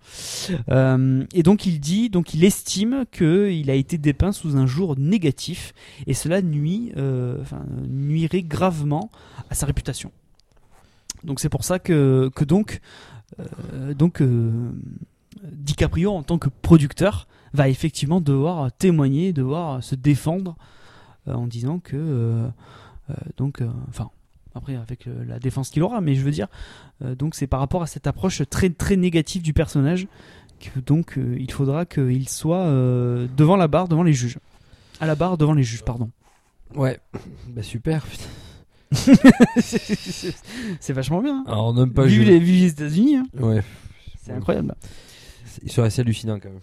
[0.69, 4.65] Euh, et donc il dit donc il estime que il a été dépeint sous un
[4.65, 5.73] jour négatif
[6.07, 9.09] et cela nuit euh, enfin nuirait gravement
[9.49, 10.11] à sa réputation.
[11.25, 12.79] Donc c'est pour ça que, que donc,
[13.39, 14.71] euh, donc euh,
[15.43, 20.55] DiCaprio en tant que producteur va effectivement devoir témoigner, devoir se défendre
[21.27, 22.49] euh, en disant que
[23.37, 24.09] donc enfin
[24.55, 26.47] après avec la défense qu'il aura, mais je veux dire
[27.01, 30.07] donc c'est par rapport à cette approche très très négative du personnage
[30.59, 34.39] que donc il faudra qu'il soit devant la barre, devant les juges,
[34.99, 36.09] à la barre devant les juges, pardon.
[36.73, 36.99] Ouais.
[37.49, 38.03] Bah super.
[40.79, 41.43] c'est vachement bien.
[41.47, 41.51] hein.
[41.51, 42.27] Alors pas Jules.
[42.27, 43.25] les, vive les États-Unis, hein.
[43.39, 43.61] Ouais.
[44.23, 44.75] c'est incroyable.
[45.63, 46.59] Ils sont assez hallucinants quand même.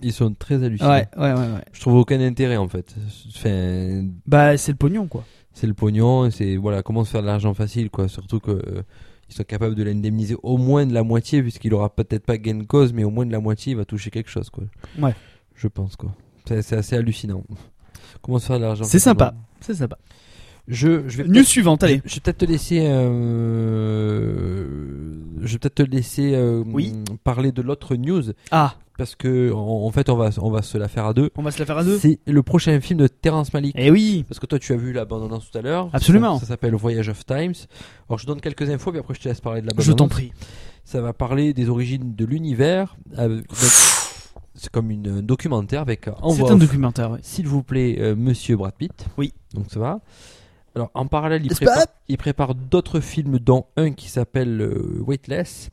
[0.00, 0.90] Ils sont très hallucinants.
[0.90, 1.64] Ouais, ouais, ouais, ouais.
[1.72, 2.94] Je trouve aucun intérêt en fait.
[3.28, 5.24] Enfin, Bah, c'est le pognon, quoi.
[5.54, 8.08] c'est le pognon, c'est voilà comment se faire de l'argent facile quoi.
[8.08, 8.82] Surtout que euh,
[9.30, 12.56] ils sont capables de l'indemniser au moins de la moitié puisqu'il aura peut-être pas gain
[12.56, 14.64] de cause, mais au moins de la moitié il va toucher quelque chose quoi.
[14.98, 15.14] Ouais.
[15.54, 16.12] Je pense quoi.
[16.46, 17.44] C'est assez hallucinant.
[18.22, 19.34] Comment se faire de l'argent C'est sympa.
[19.60, 19.96] C'est sympa.
[20.72, 22.00] Je, je vais News suivante, allez.
[22.04, 22.80] Je vais peut-être te laisser.
[24.02, 24.66] euh,
[25.40, 26.94] je vais peut-être te laisser euh, Oui.
[27.24, 30.78] parler de l'autre news Ah, parce que en, en fait, on va, on va se
[30.78, 31.30] la faire à deux.
[31.36, 31.98] on va se la faire à deux.
[31.98, 33.74] C'est le prochain film de Terrence Malick.
[33.78, 34.24] Eh oui.
[34.28, 35.90] Parce que toi, tu as vu la bande-annonce tout à l'heure.
[35.92, 36.34] Absolument.
[36.36, 37.54] Ça, ça s'appelle Voyage of Times.
[38.08, 39.86] Alors, je donne quelques infos, puis après, je te laisse parler de la bande-annonce.
[39.86, 40.32] Je t'en prie.
[40.84, 42.96] Ça va parler des origines de l'univers.
[43.16, 43.56] avec- donc,
[44.54, 47.10] C'est comme une un documentaire avec C'est un documentaire.
[47.12, 47.18] ouais.
[47.22, 49.06] S'il vous plaît, euh, Monsieur Brad Pitt.
[49.16, 49.32] Oui.
[49.54, 50.00] Donc ça va.
[50.74, 55.02] Alors en parallèle, il prépare, pas il prépare d'autres films, dont un qui s'appelle euh,
[55.06, 55.68] Weightless,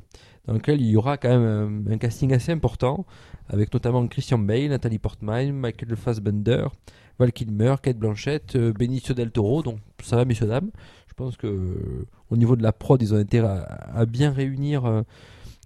[0.46, 3.06] dans lequel il y aura quand même un, un casting assez important,
[3.48, 6.68] avec notamment Christian Bale, Nathalie Portman, Michael Fassbender,
[7.18, 9.64] Val Kilmer, Kate Blanchett, euh, Benicio del Toro.
[9.64, 10.72] Donc ça va, messieurs dames.
[11.08, 14.32] Je pense que euh, au niveau de la prod, ils ont intérêt à, à bien
[14.32, 15.04] réunir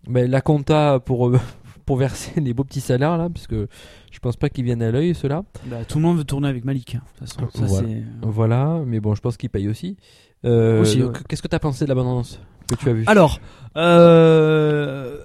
[0.07, 1.31] ben, la compta pour
[1.85, 3.67] pour verser les beaux petits salaires là, parce que
[4.13, 5.43] je pense pas qu'ils viennent à l'œil ceux-là.
[5.65, 6.95] Bah, tout le monde veut tourner avec Malik.
[6.95, 7.87] hein, De toute façon, ça Voilà.
[7.87, 8.03] c'est.
[8.21, 9.97] Voilà, mais bon, je pense qu'ils payent aussi.
[10.45, 11.11] Euh, Aussi, ouais.
[11.27, 13.03] Qu'est-ce que tu as pensé de la bande-annonce que tu as vue?
[13.07, 13.39] Alors,
[13.77, 15.17] euh,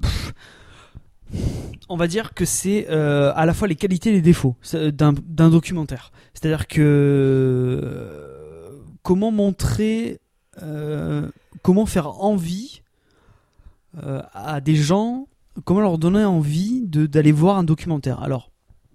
[0.00, 0.32] pff,
[1.88, 4.54] on va dire que c'est euh, à la fois les qualités et les défauts
[4.92, 5.12] d'un
[5.50, 6.12] documentaire.
[6.34, 6.80] C'est-à-dire que
[7.82, 10.20] euh, comment montrer,
[10.62, 11.28] euh,
[11.62, 12.82] comment faire envie
[14.02, 15.26] euh, à des gens,
[15.64, 18.22] comment leur donner envie d'aller voir un documentaire?
[18.22, 18.50] Alors,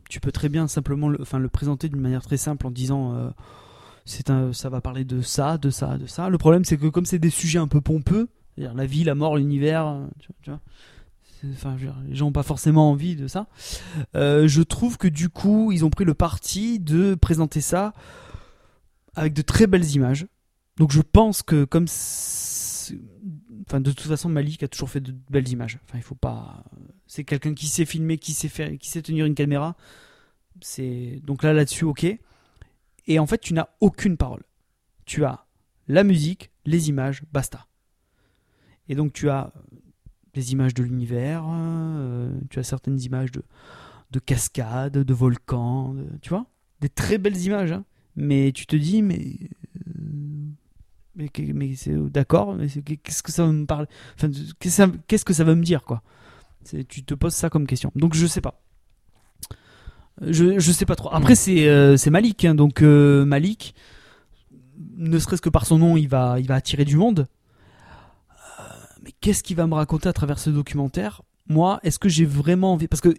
[0.09, 3.15] tu peux très bien simplement le, enfin, le présenter d'une manière très simple en disant
[3.15, 3.29] euh,
[4.05, 6.29] c'est un, ça va parler de ça, de ça, de ça.
[6.29, 9.37] Le problème, c'est que comme c'est des sujets un peu pompeux, la vie, la mort,
[9.37, 10.05] l'univers, euh,
[10.41, 10.59] tu vois,
[11.53, 11.75] enfin,
[12.07, 13.47] les gens n'ont pas forcément envie de ça.
[14.15, 17.93] Euh, je trouve que du coup, ils ont pris le parti de présenter ça
[19.15, 20.27] avec de très belles images.
[20.77, 21.87] Donc je pense que comme,
[23.71, 25.79] enfin, de toute façon, Malik a toujours fait de belles images.
[25.85, 26.63] Enfin, il faut pas.
[27.07, 29.77] C'est quelqu'un qui sait filmer, qui sait faire, qui sait tenir une caméra.
[30.59, 32.05] C'est donc là là-dessus, ok.
[33.07, 34.43] Et en fait, tu n'as aucune parole.
[35.05, 35.45] Tu as
[35.87, 37.67] la musique, les images, basta.
[38.89, 39.53] Et donc tu as
[40.33, 43.41] des images de l'univers, euh, tu as certaines images de,
[44.11, 46.45] de cascades, de volcans, tu vois
[46.81, 47.85] Des très belles images, hein.
[48.15, 49.37] mais tu te dis, mais.
[49.87, 50.30] euh,
[51.15, 53.87] mais, mais c'est d'accord, mais qu'est-ce que ça va me parler?
[54.15, 56.01] Enfin, qu'est-ce que ça- va me dire, quoi?
[56.87, 57.91] Tu te poses ça comme question.
[57.95, 58.61] Donc je sais pas.
[60.21, 61.09] Je, je sais pas trop.
[61.11, 63.73] Après, c'est euh, Malik, hein, donc euh, Malik,
[64.97, 67.27] ne serait-ce que par son nom, il va, il va attirer du monde.
[68.59, 68.63] Euh,
[69.03, 71.21] mais qu'est-ce qu'il va me raconter à travers ce documentaire?
[71.47, 73.09] Moi, est-ce que j'ai vraiment envie Parce que,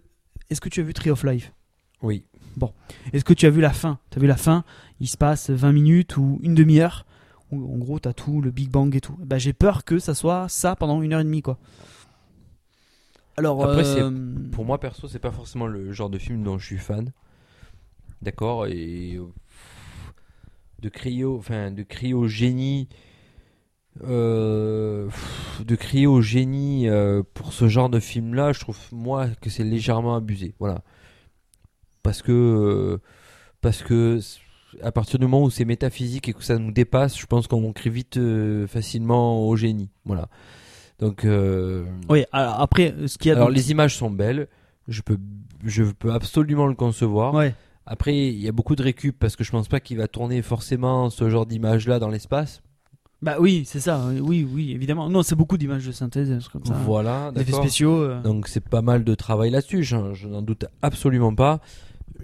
[0.49, 1.51] est-ce que tu as vu Tree of Life?
[2.01, 2.25] Oui.
[3.11, 3.99] Est-ce que tu as vu la fin?
[4.11, 4.63] Tu as vu la fin
[4.99, 7.05] Il se passe 20 minutes ou une demi-heure
[7.53, 9.17] en gros, tu as tout, le Big Bang et tout.
[9.19, 11.57] Bah, j'ai peur que ça soit ça pendant une heure et demie, quoi.
[13.37, 14.11] Alors, Après, euh,
[14.51, 17.11] Pour moi, perso, c'est pas forcément le genre de film dont je suis fan.
[18.21, 19.19] D'accord Et.
[20.81, 21.37] De cryo.
[21.37, 22.87] Enfin, de cryogénie.
[24.03, 25.09] euh,
[25.63, 25.77] de
[26.89, 30.81] euh, pour ce genre de film là je trouve moi que c'est légèrement abusé voilà
[32.01, 32.99] parce que
[33.61, 34.19] parce que
[34.81, 37.71] à partir du moment où c'est métaphysique et que ça nous dépasse je pense qu'on
[37.73, 40.27] crie vite euh, facilement au génie voilà
[40.99, 44.47] donc euh, oui, alors après, ce qu'il y a alors les images sont belles,
[44.87, 45.17] je peux,
[45.65, 47.33] je peux absolument le concevoir.
[47.33, 47.53] Ouais.
[47.85, 50.41] Après, il y a beaucoup de récup parce que je pense pas qu'il va tourner
[50.41, 52.61] forcément ce genre d'image-là dans l'espace.
[53.21, 54.05] Bah oui, c'est ça.
[54.21, 55.09] Oui, oui, évidemment.
[55.09, 56.73] Non, c'est beaucoup d'images de synthèse, comme ça.
[56.85, 58.01] Voilà, Des effets spéciaux.
[58.01, 58.21] euh.
[58.21, 61.59] Donc c'est pas mal de travail là-dessus, je, je n'en doute absolument pas.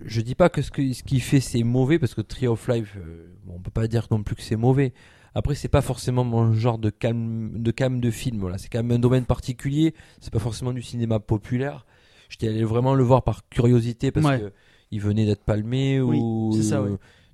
[0.05, 3.27] Je dis pas que ce qu'il fait c'est mauvais parce que Tree of Life, euh,
[3.47, 4.93] on peut pas dire non plus que c'est mauvais.
[5.35, 8.39] Après c'est pas forcément mon genre de cam de film.
[8.39, 9.93] Voilà, c'est quand même un domaine particulier.
[10.21, 11.85] C'est pas forcément du cinéma populaire.
[12.29, 14.39] J'étais allé vraiment le voir par curiosité parce Ouais.
[14.39, 14.51] que
[14.91, 16.89] il venait d'être palmé Oui, ou c'est ça, ouais.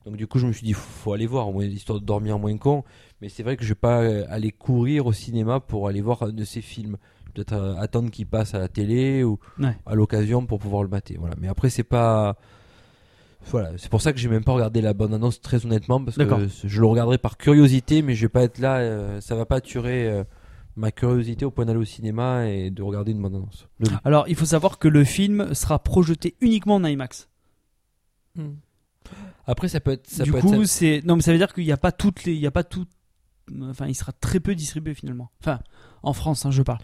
[0.06, 2.38] donc du coup je me suis dit faut aller voir au moins histoire de dormir
[2.38, 2.84] moins con.
[3.22, 6.24] Mais c'est vrai que je vais pas euh, aller courir au cinéma pour aller voir
[6.24, 6.98] un de ces films.
[7.34, 9.76] Peut-être euh, attendre qu'il passe à la télé ou Ouais.
[9.86, 11.16] à l'occasion pour pouvoir le mater.
[11.20, 11.36] Voilà.
[11.40, 12.38] Mais après, c'est pas.
[13.52, 16.18] Voilà, c'est pour ça que j'ai même pas regardé la bande annonce très honnêtement parce
[16.26, 16.30] que
[16.68, 18.78] je le regarderai par curiosité, mais je vais pas être là.
[18.80, 20.24] euh, ça va pas tuer euh,
[20.76, 23.68] ma curiosité au point d'aller au cinéma et de regarder une bande annonce.
[23.78, 27.30] Le- Alors, il faut savoir que le film sera projeté uniquement en IMAX.
[29.46, 30.08] Après, ça peut être.
[30.08, 32.24] Ça du peut coup, c'est non, mais ça veut dire qu'il n'y a pas toutes
[32.24, 32.86] les, il y a pas tout,
[33.62, 35.30] enfin, il sera très peu distribué finalement.
[35.42, 35.60] Enfin,
[36.04, 36.80] en France, hein, je parle.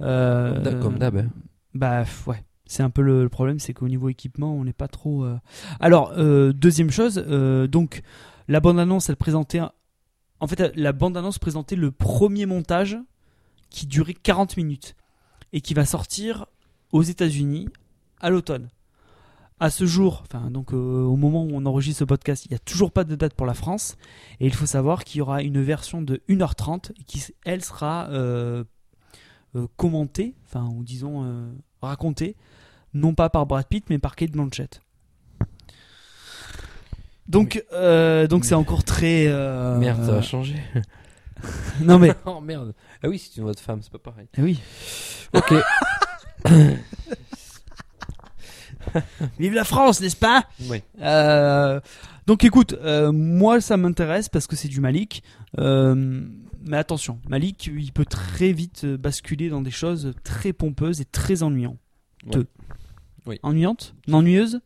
[0.00, 1.28] Euh, Comme d'hab- hein.
[1.74, 2.42] Bah ouais.
[2.70, 5.24] C'est un peu le, problème, c'est qu'au niveau équipement, on n'est pas trop.
[5.24, 5.36] euh.
[5.80, 8.02] Alors, euh, deuxième chose, euh, donc
[8.46, 9.58] la bande-annonce, elle présentait.
[9.58, 9.72] un-
[10.38, 12.96] En fait, la bande-annonce présentait le premier montage
[13.70, 14.94] qui durait 40 minutes
[15.52, 16.46] et qui va sortir
[16.92, 17.68] aux États-Unis
[18.20, 18.68] à l'automne.
[19.62, 22.60] à ce jour, enfin donc au moment où on enregistre ce podcast, il n'y a
[22.60, 23.96] toujours pas de date pour la France.
[24.38, 28.08] Et il faut savoir qu'il y aura une version de 1h30 qui, elle, sera
[29.76, 31.52] commentée, enfin ou disons
[31.82, 32.36] racontée,
[32.94, 34.80] non pas par Brad Pitt mais par Kate Blanchett.
[37.28, 39.26] Donc, euh, donc c'est encore très.
[39.28, 40.56] euh, Merde, ça va changer.
[41.80, 42.12] Non mais.
[42.26, 42.74] oh merde.
[43.02, 44.26] Ah oui, c'est une voix de femme, c'est pas pareil.
[44.36, 44.60] Eh oui.
[45.32, 45.54] Ok.
[49.38, 50.44] Vive la France, n'est-ce pas?
[50.68, 50.82] Oui.
[51.00, 51.80] Euh,
[52.26, 55.22] donc écoute, euh, moi ça m'intéresse parce que c'est du Malik.
[55.58, 56.26] Euh,
[56.66, 61.06] mais attention, Malik, il peut très vite euh, basculer dans des choses très pompeuses et
[61.06, 61.78] très ennuyantes.
[62.26, 62.42] Ouais.
[63.30, 63.38] Oui.
[63.44, 64.60] Ennuyantes Ennuyeuses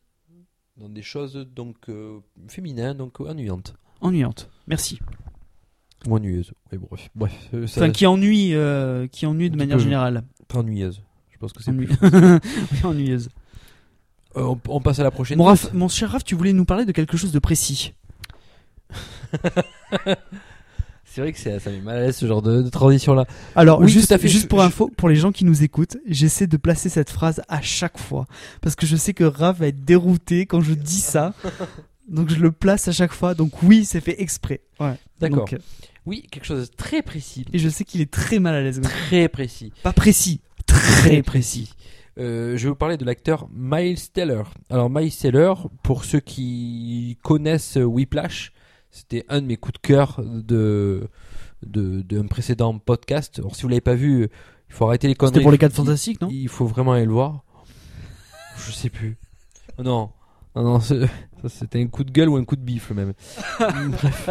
[0.79, 3.75] Dans des choses donc euh, féminines, donc ennuyantes.
[4.01, 4.49] Ennuyantes.
[4.67, 4.99] Merci.
[6.07, 6.53] Ou ennuyeuses.
[6.73, 7.11] Oui, bref.
[7.15, 7.49] Bref.
[7.55, 10.25] euh, ça- Enfin, qui ennuie, euh, qui ennuie de manière générale.
[10.55, 11.03] ennuyeuse.
[11.31, 11.99] Je pense que c'est Ennuie- plus.
[12.73, 13.29] Oui, ennuyeuse.
[14.37, 15.37] Euh, on, on passe à la prochaine.
[15.39, 15.45] Mon.
[15.45, 17.93] Raph- mon cher Raph, tu voulais nous parler de quelque chose de précis.
[21.15, 23.25] C'est vrai que c'est- ça met mal à l'aise ce genre de, de transition là.
[23.55, 24.49] Alors, Oui, juste, fait.
[24.49, 27.61] pour je- info, pour les gens qui nous écoutent, j'essaie de placer cette phrase à
[27.63, 28.27] chaque fois.
[28.61, 31.33] Parce que je sais que Raph va être dérouté quand je dis ça.
[32.09, 33.35] Donc je le place à chaque fois.
[33.35, 34.61] Donc oui, c'est fait exprès.
[34.81, 34.95] Ouais.
[35.21, 35.47] D'accord.
[35.53, 35.59] Euh,
[36.05, 37.47] Oui, quelque chose de très précis.
[37.53, 38.81] Et je sais qu'il est très mal à l'aise.
[38.83, 39.73] Très précis.
[39.85, 41.73] Pas précis, très précis.
[42.19, 44.43] Euh, je vais vous parler de l'acteur Miles Teller.
[44.69, 48.53] Alors Miles Teller, pour ceux qui connaissent Whiplash,
[48.95, 51.09] c'était un de mes coups de cœur de
[51.67, 53.39] de- d'un précédent podcast.
[53.41, 54.29] Alors si vous l'avez pas vu,
[54.69, 55.35] il faut arrêter les conneries.
[55.35, 56.29] C'était pour les 4 Il- fantastiques, non?
[56.31, 57.43] Il faut vraiment aller le voir.
[58.57, 59.17] Je sais plus.
[59.79, 60.11] Oh non,
[60.55, 63.15] non, c'était un coup de gueule ou un coup de bifle même.
[63.59, 64.31] Bref.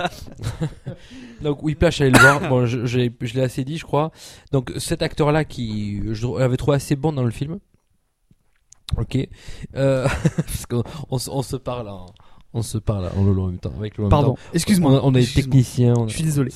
[1.42, 2.48] Donc Whiplash, allez le voir.
[2.48, 4.12] Bon, je, je l'ai- je l'ai assez dit, je crois.
[4.54, 7.60] Donc cet acteur-là qui je l'avais trouvé assez bon dans le film.
[8.98, 9.18] Ok.
[9.76, 12.06] Euh, parce qu'on on, se- on se parle en,
[12.54, 13.74] on se parle en Lolo en même temps.
[13.78, 14.92] Avec Lolo Pardon, excuse-moi.
[14.92, 15.94] On, a- on est technicien.
[15.98, 16.52] on a- Je suis désolé.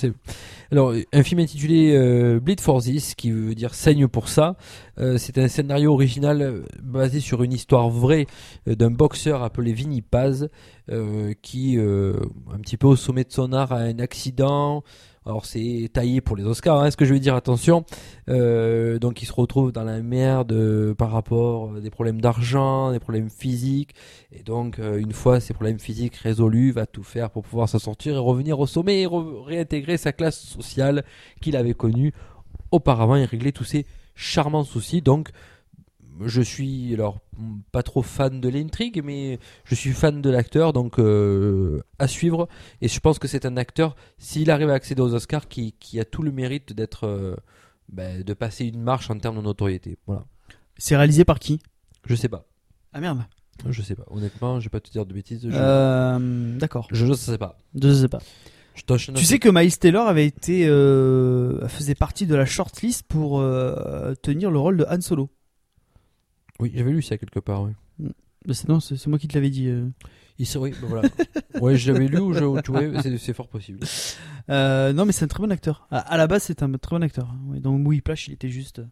[0.71, 4.57] Alors, un film intitulé euh, Bleed for This, qui veut dire saigne pour ça.
[4.99, 8.27] Euh, c'est un scénario original euh, basé sur une histoire vraie
[8.65, 10.49] d'un boxeur appelé Vinny Paz,
[10.91, 14.83] euh, qui, un petit peu au sommet de son art, a un accident.
[15.27, 17.83] Alors c'est taillé pour les Oscars, hein, ce que je veux dire, attention.
[18.29, 22.93] Euh, donc il se retrouve dans la merde euh, par rapport à des problèmes d'argent,
[22.93, 23.93] des problèmes physiques.
[24.31, 27.77] Et donc euh, une fois ces problèmes physiques résolus, va tout faire pour pouvoir s'en
[27.77, 31.03] sortir et revenir au sommet et re- réintégrer sa classe sociale
[31.41, 32.13] qu'il avait connue
[32.71, 33.85] auparavant et régler tous ses
[34.15, 35.01] charmants soucis.
[35.01, 35.31] Donc
[36.25, 37.19] je suis alors
[37.71, 42.47] pas trop fan de l'intrigue, mais je suis fan de l'acteur, donc euh, à suivre.
[42.81, 45.99] Et je pense que c'est un acteur, s'il arrive à accéder aux Oscars, qui, qui
[45.99, 47.35] a tout le mérite d'être, euh,
[47.89, 49.97] ben, de passer une marche en termes de notoriété.
[50.07, 50.25] Voilà.
[50.77, 51.59] C'est réalisé par qui?
[52.05, 52.45] Je sais pas.
[52.93, 53.23] Ah merde.
[53.67, 54.05] Je sais pas.
[54.11, 55.41] Honnêtement, je vais pas te dire de bêtises.
[55.43, 56.87] Je, Euh, D'accord.
[56.91, 57.57] je ne sais pas.
[57.79, 58.19] Je sais pas.
[58.75, 60.67] Je Tu sais que Miles Taylor avait été
[61.67, 63.43] faisait partie de la shortlist pour
[64.21, 65.31] tenir le rôle de Han Solo.
[66.59, 67.63] Oui, j'avais lu ça quelque part.
[67.63, 67.71] Oui.
[68.45, 69.67] Mais c'est non, c'est c'est moi qui te l'avais dit.
[69.67, 69.87] euh.
[70.39, 71.09] Il oui, ben voilà.
[71.61, 73.79] ouais, je l'avais lu ou je, tu vois, c'est, c'est fort possible.
[74.49, 75.87] Euh, non, mais c'est un très bon acteur.
[75.89, 77.33] À, à la base, c'est un très bon acteur.
[77.47, 78.85] Ouais, donc oui, Plash, il était juste euh,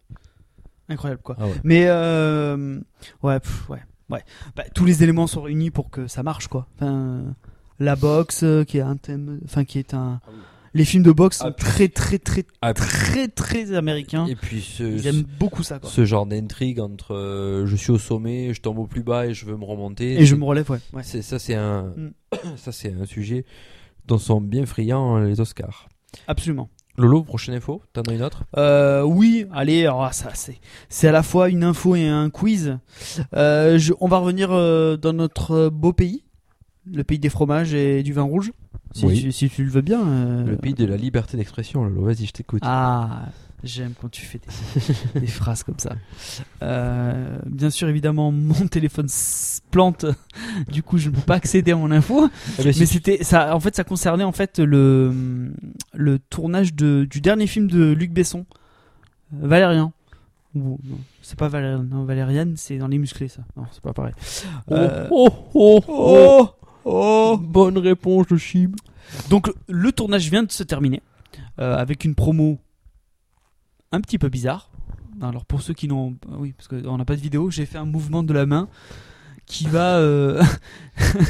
[0.89, 1.35] incroyable, quoi.
[1.39, 1.53] Ah ouais.
[1.63, 2.79] Mais euh,
[3.21, 4.23] ouais, pff, ouais, ouais.
[4.55, 6.67] Bah, tous les éléments sont réunis pour que ça marche, quoi.
[6.75, 7.35] Enfin,
[7.79, 10.19] la boxe, euh, qui est un thème, enfin, qui est un.
[10.75, 14.25] Les films de boxe sont Ah, très, très, très, Ah, puis- très, très américains.
[14.27, 15.89] Et puis ce, Ils aiment beaucoup ça, quoi.
[15.89, 19.33] ce genre d'intrigue entre euh, je suis au sommet, je tombe au plus bas et
[19.33, 20.19] je veux me remonter.
[20.21, 20.79] Et je me relève, ouais.
[20.93, 21.01] ouais.
[21.03, 22.11] c'est ça, c'est un, Mm.
[22.57, 23.45] ça c'est un sujet
[24.05, 25.87] dont sont bien friands les Oscars.
[26.27, 26.69] Absolument.
[26.97, 28.43] Lolo, prochaine info, t'en as une autre?
[28.57, 30.59] Euh, oui, allez, alors ça c'est
[30.89, 32.77] c'est à la fois une info et un quiz.
[33.33, 36.23] Euh, je- on va revenir dans notre beau pays,
[36.85, 38.51] le pays des fromages et du vin rouge.
[38.93, 39.21] Si, Oui.
[39.21, 40.07] tu, si tu le veux bien.
[40.07, 40.43] euh.
[40.45, 42.03] Le pays de la liberté d'expression, Lolo.
[42.05, 42.61] Vas-y, je t'écoute.
[42.65, 43.25] Ah,
[43.63, 44.39] j'aime quand tu fais
[45.13, 45.95] des, des phrases comme ça.
[46.61, 50.05] Euh, bien sûr, évidemment, mon téléphone se plante.
[50.71, 52.29] Du coup, je ne peux pas accéder à mon info.
[52.59, 53.53] Eh ben, si Mais tu- c'était ça.
[53.55, 55.51] En fait, ça concernait en fait le
[55.93, 58.45] le tournage de, du dernier film de Luc Besson,
[59.33, 59.91] euh, Valérian.
[60.55, 61.83] Ou non, c'est pas Valérian.
[61.83, 63.41] Non, Valériane, c'est dans les musclés, ça.
[63.57, 64.13] Non, c'est pas pareil.
[64.69, 66.49] Oh, Euh, oh, oh, oh, oh.
[66.85, 68.75] Bonne réponse de Chib.
[69.29, 71.01] Donc le tournage vient de se terminer
[71.59, 72.59] euh, avec une promo
[73.91, 74.69] un petit peu bizarre.
[75.21, 77.85] Alors pour ceux qui n'ont, oui, parce qu'on n'a pas de vidéo, j'ai fait un
[77.85, 78.67] mouvement de la main
[79.45, 80.43] qui va euh,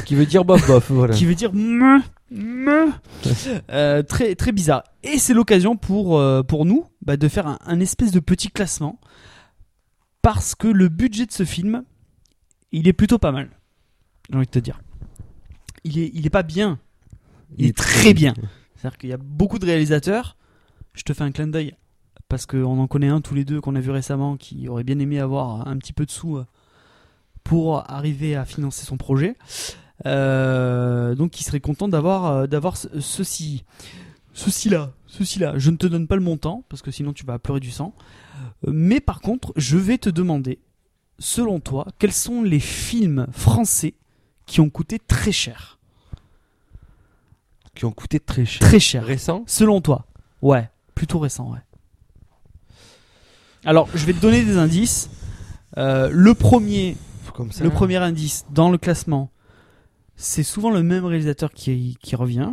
[0.04, 1.14] Qui veut dire bof bof, voilà.
[1.14, 2.90] qui veut dire me, me.
[3.70, 4.84] Euh, très très bizarre.
[5.02, 8.48] Et c'est l'occasion pour euh, pour nous bah, de faire un, un espèce de petit
[8.48, 9.00] classement
[10.22, 11.84] parce que le budget de ce film,
[12.72, 13.50] il est plutôt pas mal.
[14.30, 14.80] j'ai envie de te dire.
[15.86, 16.78] Il est, il est pas bien.
[17.58, 18.34] Il est très bien.
[18.76, 20.36] C'est-à-dire qu'il y a beaucoup de réalisateurs.
[20.94, 21.74] Je te fais un clin d'œil
[22.28, 24.98] parce qu'on en connaît un tous les deux qu'on a vu récemment qui aurait bien
[24.98, 26.44] aimé avoir un petit peu de sous euh,
[27.44, 29.36] pour arriver à financer son projet.
[30.04, 33.64] Euh, donc il serait content d'avoir euh, d'avoir ce- ceci
[34.34, 37.24] ceci là ceci là je ne te donne pas le montant parce que sinon tu
[37.24, 37.94] vas pleurer du sang
[38.66, 40.58] mais par contre je vais te demander
[41.18, 43.94] selon toi quels sont les films français
[44.44, 45.75] qui ont coûté très cher?
[47.76, 48.66] Qui ont coûté très cher.
[48.66, 50.06] très cher Récent selon toi
[50.42, 51.60] ouais plutôt récent ouais
[53.64, 55.08] alors je vais te donner des indices
[55.78, 56.96] Euh, le premier
[57.34, 57.62] Comme ça.
[57.64, 59.30] Le premier indice dans le classement,
[60.16, 62.52] c'est souvent le même réalisateur qui, qui revient.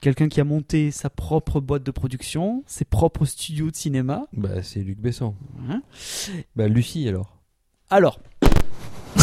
[0.00, 4.24] Quelqu'un qui a monté sa propre boîte de production, ses propres studios de cinéma.
[4.32, 5.34] Bah, c'est Luc Besson.
[5.68, 5.82] Hein
[6.56, 7.36] Bah, Lucie alors.
[7.90, 8.18] Alors,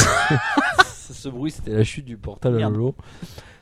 [1.11, 2.73] Ce bruit, c'était la chute du portable à Merde.
[2.73, 2.95] Lolo.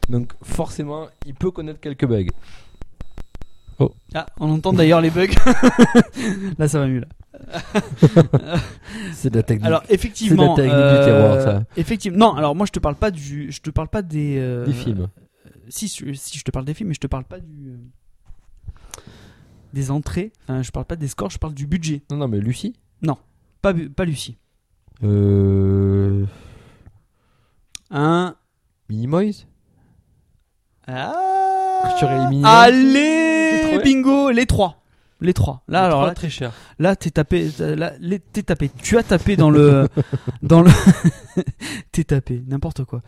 [0.09, 2.27] Donc, forcément, il peut connaître quelques bugs.
[4.13, 5.27] ah, on entend d'ailleurs les bugs.
[6.57, 7.01] là, ça va mieux.
[7.01, 7.07] Là.
[9.13, 9.65] C'est de la technique.
[9.65, 11.63] Alors, effectivement, C'est la technique du terroir, ça.
[11.75, 12.35] Effectivement, non.
[12.35, 15.07] Alors, moi, je te parle pas du, je te parle pas des, euh, Des films.
[15.69, 17.77] Si, si, si, je te parle des films, mais je te parle pas du, euh,
[19.73, 20.31] des entrées.
[20.43, 22.01] Enfin, je parle pas des scores, je parle du budget.
[22.09, 22.73] Non, non, mais Lucie
[23.61, 24.37] Pas, pas Lucie.
[25.03, 26.25] Euh.
[27.91, 28.35] Un.
[28.89, 29.45] Minimoys?
[30.87, 33.79] Ah Minimoys Allez.
[33.83, 34.81] Bingo Les trois.
[35.19, 35.63] Les trois.
[35.67, 36.53] Là, alors là, très cher.
[36.77, 37.49] là t'es tapé.
[37.59, 37.91] Là,
[38.31, 38.69] t'es tapé.
[38.83, 39.87] Tu as tapé dans le.
[40.43, 40.69] dans le.
[41.91, 42.43] t'es tapé.
[42.47, 43.01] N'importe quoi.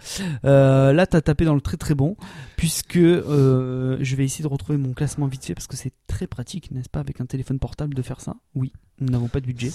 [0.43, 2.17] Euh, là, t'as tapé dans le très très bon.
[2.55, 6.25] Puisque euh, je vais essayer de retrouver mon classement vite fait parce que c'est très
[6.25, 9.45] pratique, n'est-ce pas, avec un téléphone portable de faire ça Oui, nous n'avons pas de
[9.45, 9.71] budget.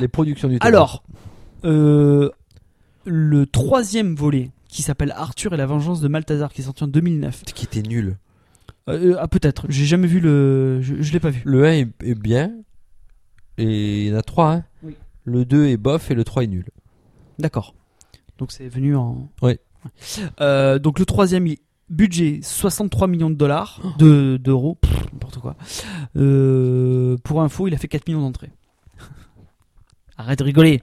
[0.00, 0.58] Les productions du.
[0.60, 1.02] Alors,
[1.64, 2.30] euh,
[3.04, 6.88] le troisième volet qui s'appelle Arthur et la vengeance de Malthazar qui est sorti en
[6.88, 7.42] 2009.
[7.44, 8.16] Qui était nul.
[8.88, 11.42] Euh, ah peut-être, j'ai jamais vu le, je, je l'ai pas vu.
[11.44, 12.52] Le 1 est, est bien.
[13.58, 14.50] Et il y en a 3.
[14.50, 14.64] Hein.
[14.82, 14.96] Oui.
[15.24, 16.64] Le 2 est bof et le 3 est nul.
[17.38, 17.74] D'accord.
[18.38, 19.28] Donc c'est venu en.
[19.42, 19.60] Ouais.
[20.40, 21.46] Euh, donc le troisième
[21.90, 24.78] budget 63 millions de dollars, de d'euros,
[25.12, 25.54] n'importe quoi.
[26.16, 28.52] Euh, pour info, il a fait 4 millions d'entrées.
[30.16, 30.80] Arrête de rigoler.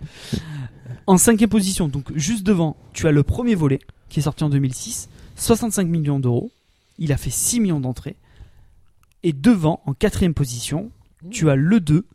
[1.09, 4.49] En cinquième position, donc juste devant, tu as le premier volet qui est sorti en
[4.49, 6.51] 2006, 65 millions d'euros.
[6.99, 8.15] Il a fait 6 millions d'entrées.
[9.23, 10.91] Et devant, en quatrième position,
[11.31, 12.05] tu as le 2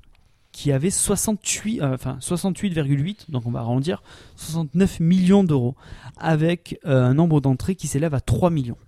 [0.53, 4.05] qui avait 68, euh, enfin 68,8, donc on va arrondir,
[4.37, 5.75] 69 millions d'euros,
[6.17, 8.79] avec euh, un nombre d'entrées qui s'élève à 3 millions.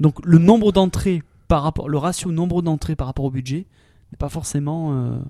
[0.00, 3.66] Donc le nombre d'entrées par rapport, le ratio nombre d'entrées par rapport au budget
[4.10, 5.20] n'est pas forcément euh,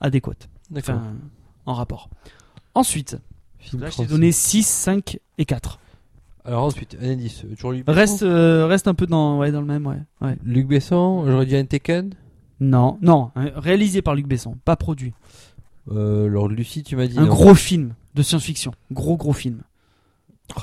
[0.00, 1.02] adéquat, enfin
[1.66, 2.08] en rapport.
[2.76, 3.16] Ensuite,
[3.58, 5.78] Film là je t'ai donné 6, 5 et 4.
[6.44, 7.42] Alors ensuite, un indice.
[7.56, 9.96] Toujours Luc Besson Reste, euh, reste un peu dans, ouais, dans le même, ouais.
[10.20, 10.36] ouais.
[10.44, 12.12] Luc Besson, j'aurais dit un Tekken.
[12.60, 15.12] Non, non, hein, réalisé par Luc Besson, pas produit.
[15.90, 17.18] Euh, Lord Lucie, tu m'as dit.
[17.18, 17.28] Un non.
[17.28, 19.62] gros film de science-fiction, gros gros film.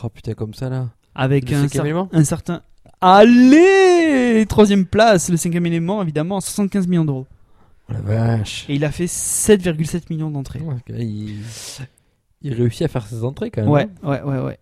[0.04, 0.90] Oh putain, comme ça là.
[1.16, 2.62] avec un, cinquième cer- élément un certain.
[3.02, 7.28] Allez Troisième place, le cinquième élément, évidemment, 75 millions d'euros.
[7.90, 8.66] Oh la vache.
[8.70, 10.62] Et il a fait 7,7 millions d'entrées.
[10.62, 10.78] Ouais.
[12.44, 13.70] Il réussit à faire ses entrées quand même.
[13.72, 14.10] Ouais, hein.
[14.10, 14.60] ouais, ouais, ouais.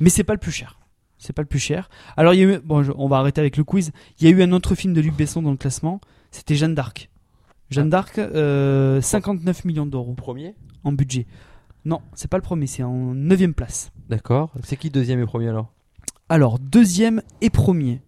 [0.00, 0.78] Mais c'est pas le plus cher.
[1.18, 1.90] C'est pas le plus cher.
[2.16, 2.58] Alors, il y a eu.
[2.60, 3.90] Bon, je- on va arrêter avec le quiz.
[4.20, 6.00] Il y a eu un autre film de Luc Besson dans le classement.
[6.30, 7.10] C'était Jeanne d'Arc.
[7.70, 10.54] Jeanne d'Arc, euh, 59 millions d'euros Premier?
[10.84, 11.26] En budget.
[11.84, 13.90] Non, c'est pas le premier, c'est en 9 place.
[14.08, 14.52] D'accord.
[14.62, 15.72] C'est qui deuxième et premier alors?
[16.28, 18.00] Alors, deuxième et premier.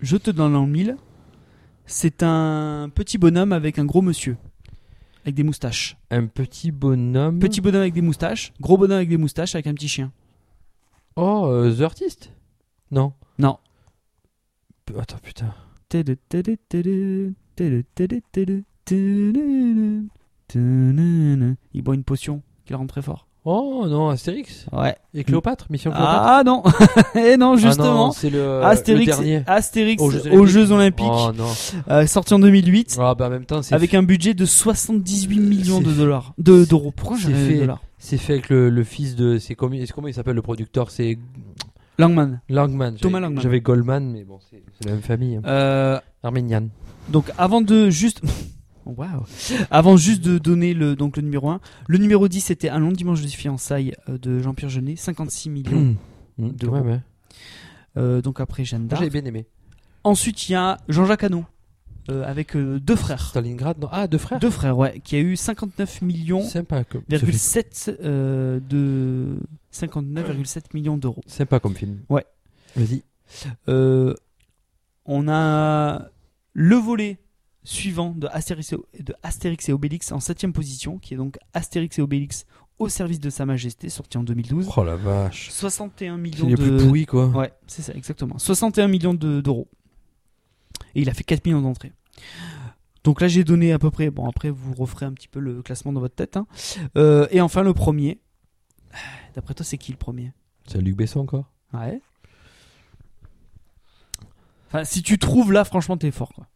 [0.00, 0.96] Je te donne en mille.
[1.86, 4.36] C'est un petit bonhomme avec un gros monsieur.
[5.26, 5.96] Avec des moustaches.
[6.12, 7.40] Un petit bonhomme.
[7.40, 8.52] Petit bonhomme avec des moustaches.
[8.60, 10.12] Gros bonhomme avec des moustaches avec un petit chien.
[11.16, 12.32] Oh, euh, The Artist?
[12.92, 13.12] Non.
[13.36, 13.58] Non.
[14.84, 15.52] P- Attends, putain.
[21.74, 23.25] Il boit une potion qui le rend très fort.
[23.48, 24.96] Oh non, Astérix Ouais.
[25.14, 26.64] Et Cléopâtre Mission Cléopâtre Ah non
[27.14, 29.42] Eh non, Ah justement non, c'est le, Astérix, le dernier.
[29.46, 31.06] Astérix Aux aux Jeux Olympiques.
[31.08, 31.46] Oh non.
[31.90, 35.80] euh, sorti en 2008, Ah bah en même temps, avec un budget de 78 millions
[35.80, 36.34] de dollars.
[36.38, 36.90] De, d'euros.
[36.94, 37.58] Pourquoi c'est j'ai fait.
[37.60, 39.38] dollars C'est fait avec le, le fils de.
[39.38, 40.90] C'est comment, c'est comment il s'appelle le producteur?
[40.90, 41.16] C'est
[41.98, 42.40] Langman.
[42.48, 42.96] Langman.
[42.96, 43.42] Thomas J'avais- Langman.
[43.42, 45.36] J'avais Goldman, mais bon, c'est la même famille.
[45.36, 45.42] hein.
[45.46, 46.68] Euh, Arméniane.
[47.10, 48.20] donc avant de juste...
[48.86, 49.24] Waouh
[49.70, 52.92] Avant juste de donner le, donc, le numéro 1, le numéro 10 c'était Un long
[52.92, 55.96] dimanche de fiançailles euh, de Jean-Pierre Jeunet, 56 millions.
[56.38, 56.50] Mmh.
[56.50, 56.76] d'euros.
[56.76, 57.00] Ouais, ouais.
[57.96, 59.02] Euh, donc après Jeanne d'Arc.
[59.02, 59.46] J'avais bien aimé.
[60.04, 61.44] Ensuite il y a Jean-Jacques Hano,
[62.10, 63.20] euh, avec euh, deux frères.
[63.20, 66.84] Stalingrad, non Ah, deux frères Deux frères, ouais, qui a eu 59 millions Sympa.
[66.84, 67.02] Comme...
[67.08, 69.38] virgule 7 de
[69.72, 71.22] 59,7 millions d'euros.
[71.26, 72.00] Sympa comme film.
[72.08, 72.24] Ouais.
[72.76, 73.02] Vas-y.
[75.08, 76.08] On a
[76.52, 77.18] le volet
[77.66, 81.98] suivant de Astérix, et, de Astérix et Obélix en 7 position, qui est donc Astérix
[81.98, 82.46] et Obélix
[82.78, 84.68] au service de Sa Majesté, sorti en 2012.
[84.76, 85.50] Oh la vache.
[85.50, 86.62] 61 C'est millions les de...
[86.62, 87.26] plus pourris quoi.
[87.28, 88.38] Ouais, c'est ça, exactement.
[88.38, 89.68] 61 millions de- d'euros.
[90.94, 91.92] Et il a fait 4 millions d'entrées.
[93.02, 94.10] Donc là, j'ai donné à peu près.
[94.10, 96.36] Bon, après, vous referez un petit peu le classement dans votre tête.
[96.36, 96.46] hein.
[96.96, 98.20] Euh, et enfin, le premier.
[99.34, 100.32] D'après toi, c'est qui le premier?
[100.66, 101.50] C'est Luc Besson encore?
[101.72, 102.00] Ouais.
[104.68, 106.32] Enfin, si tu trouves là, franchement, t'es fort.
[106.34, 106.46] Quoi.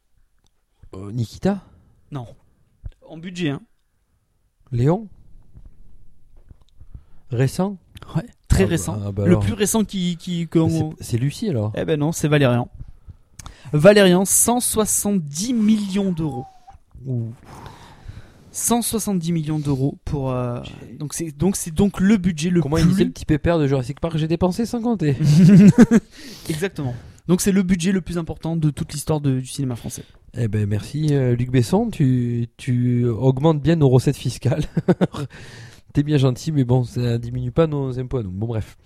[0.94, 1.60] Euh, Nikita
[2.10, 2.26] Non.
[3.06, 3.62] En budget, hein.
[4.72, 5.08] Léon
[7.30, 7.76] Récent
[8.16, 8.24] Ouais.
[8.48, 8.98] Très Ah bah- récent.
[9.06, 9.42] ah bah le alors.
[9.44, 10.16] plus récent qui.
[10.16, 12.68] qui qu'on- C'est- C'est Lucie alors Eh ben non, c'est Valérian.
[13.72, 16.44] Valérian, 170 millions d'euros.
[18.52, 20.32] 170 millions d'euros pour.
[20.32, 20.60] euh,
[20.98, 23.14] donc c'est donc c'est donc le budget le Comment il disait le plus.
[23.14, 25.16] petit pépère de Jurassic Park J'ai dépensé sans compter.
[26.48, 26.94] Exactement.
[27.30, 30.02] Donc c'est le budget le plus important de toute l'histoire du cinéma français.
[30.36, 34.64] Eh ben merci euh, Luc Besson, tu, tu augmentes bien nos recettes fiscales.
[35.92, 38.32] T'es bien gentil, mais bon, ça diminue pas nos impôts à nous.
[38.32, 38.76] Bon bref.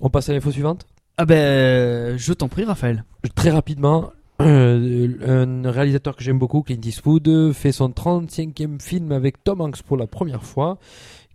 [0.00, 0.86] On passe à l'info suivante.
[1.16, 3.04] Ah ben, je t'en prie, Raphaël.
[3.34, 9.42] Très rapidement, euh, un réalisateur que j'aime beaucoup, Clint Eastwood, fait son 35e film avec
[9.42, 10.78] Tom Hanks pour la première fois,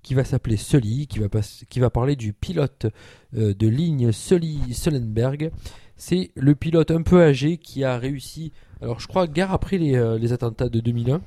[0.02, 1.28] qui va s'appeler Sully, qui va,
[1.68, 2.86] qui va parler du pilote
[3.36, 5.52] euh, de ligne Sully-Sullenberg.
[5.98, 9.96] C'est le pilote un peu âgé qui a réussi, alors je crois, guère après les,
[9.96, 11.22] euh, les attentats de 2001,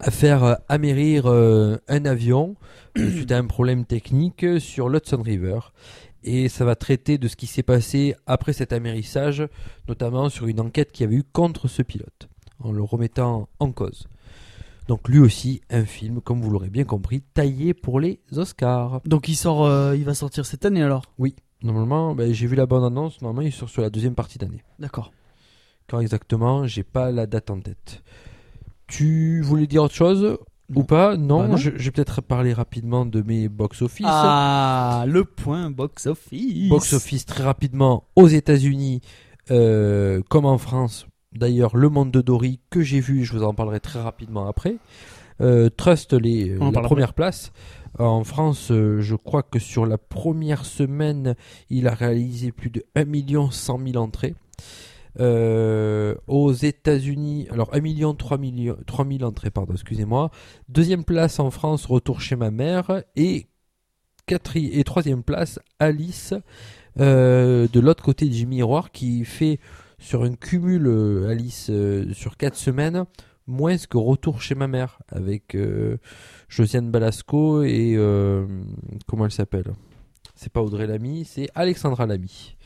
[0.00, 2.56] à faire euh, amérir euh, un avion
[2.96, 5.60] suite à un problème technique sur l'Hudson River.
[6.24, 9.42] Et ça va traiter de ce qui s'est passé après cet amérissage,
[9.88, 12.28] notamment sur une enquête qu'il y avait eu contre ce pilote,
[12.60, 14.06] en le remettant en cause.
[14.88, 19.00] Donc lui aussi, un film, comme vous l'aurez bien compris, taillé pour les Oscars.
[19.04, 21.04] Donc il sort, euh, il va sortir cette année alors?
[21.62, 24.62] Normalement, ben, j'ai vu la bonne annonce, normalement il sort sur la deuxième partie d'année.
[24.78, 25.12] D'accord.
[25.88, 28.02] Quand exactement, j'ai pas la date en tête.
[28.86, 30.38] Tu voulais dire autre chose
[30.74, 31.16] ou pas?
[31.16, 31.56] Non, Bah non.
[31.56, 34.06] Je, je vais peut-être parler rapidement de mes box-office.
[34.08, 36.68] Ah, le point box office.
[36.68, 39.00] Box-office très rapidement aux États-Unis,
[39.50, 41.06] euh, comme en France.
[41.34, 44.76] D'ailleurs, Le Monde de Dory que j'ai vu, je vous en parlerai très rapidement après.
[45.40, 47.52] Euh, Trust les, On en la parle première place.
[47.98, 51.34] En France, euh, je crois que sur la première semaine,
[51.68, 54.34] il a réalisé plus de 1 million 100 000 entrées.
[55.20, 60.30] Euh, aux États-Unis, alors 1 million 3 millions 3 000 entrées, pardon, excusez-moi.
[60.70, 63.02] Deuxième place en France, Retour chez ma mère.
[63.14, 63.48] Et,
[64.56, 66.32] et troisième place, Alice,
[66.98, 69.60] euh, de l'autre côté du miroir, qui fait
[69.98, 70.88] sur un cumul,
[71.28, 71.70] Alice,
[72.14, 73.04] sur 4 semaines,
[73.46, 75.54] moins que Retour chez ma mère, avec
[76.54, 77.94] Josiane Balasco et.
[77.96, 78.46] euh,
[79.06, 79.72] comment elle s'appelle?
[80.34, 82.56] C'est pas Audrey Lamy, c'est Alexandra Lamy.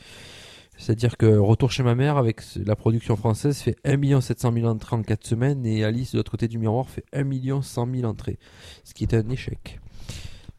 [0.77, 4.95] C'est-à-dire que Retour chez ma mère, avec la production française, fait 1 700 000 entrées
[4.95, 8.37] en 4 semaines et Alice, de l'autre côté du miroir, fait 1 100 000 entrées.
[8.83, 9.79] Ce qui est un échec.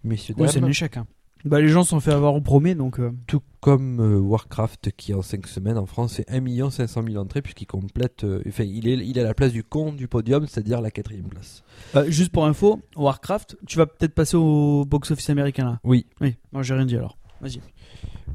[0.05, 0.97] Messieurs, Oui, c'est un échec.
[0.97, 1.07] hein.
[1.45, 2.99] Bah, les gens se sont fait avoir au premier, donc.
[3.01, 7.17] euh, tout comme euh, Warcraft, qui en 5 semaines en France fait 1 500 000
[7.17, 8.25] entrées, puisqu'il complète.
[8.25, 10.91] euh, enfin, il est, il est à la place du con du podium, c'est-à-dire la
[10.91, 11.63] quatrième place.
[11.97, 15.81] euh, juste pour info, Warcraft, tu vas peut-être passer au box office américain là?
[15.85, 16.07] Oui.
[16.21, 17.17] Oui, moi j'ai rien dit alors.
[17.41, 17.61] Vas-y.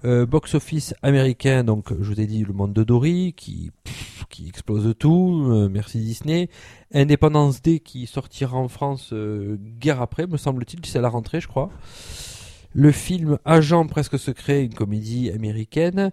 [0.06, 4.48] Euh, box-office américain, donc je vous ai dit le monde de Dory qui, pff, qui
[4.48, 6.50] explose tout, euh, merci Disney.
[6.94, 11.40] Indépendance Day qui sortira en France euh, guerre après, me semble-t-il, c'est à la rentrée
[11.42, 11.70] je crois.
[12.74, 16.12] Le film Agent presque secret, une comédie américaine.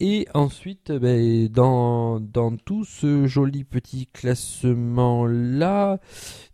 [0.00, 5.98] Et ensuite, ben, dans, dans tout ce joli petit classement-là,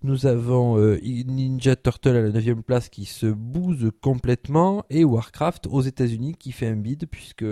[0.03, 5.67] nous avons euh, Ninja Turtle à la 9 place qui se bouse complètement et Warcraft
[5.67, 7.45] aux États-Unis qui fait un bid puisque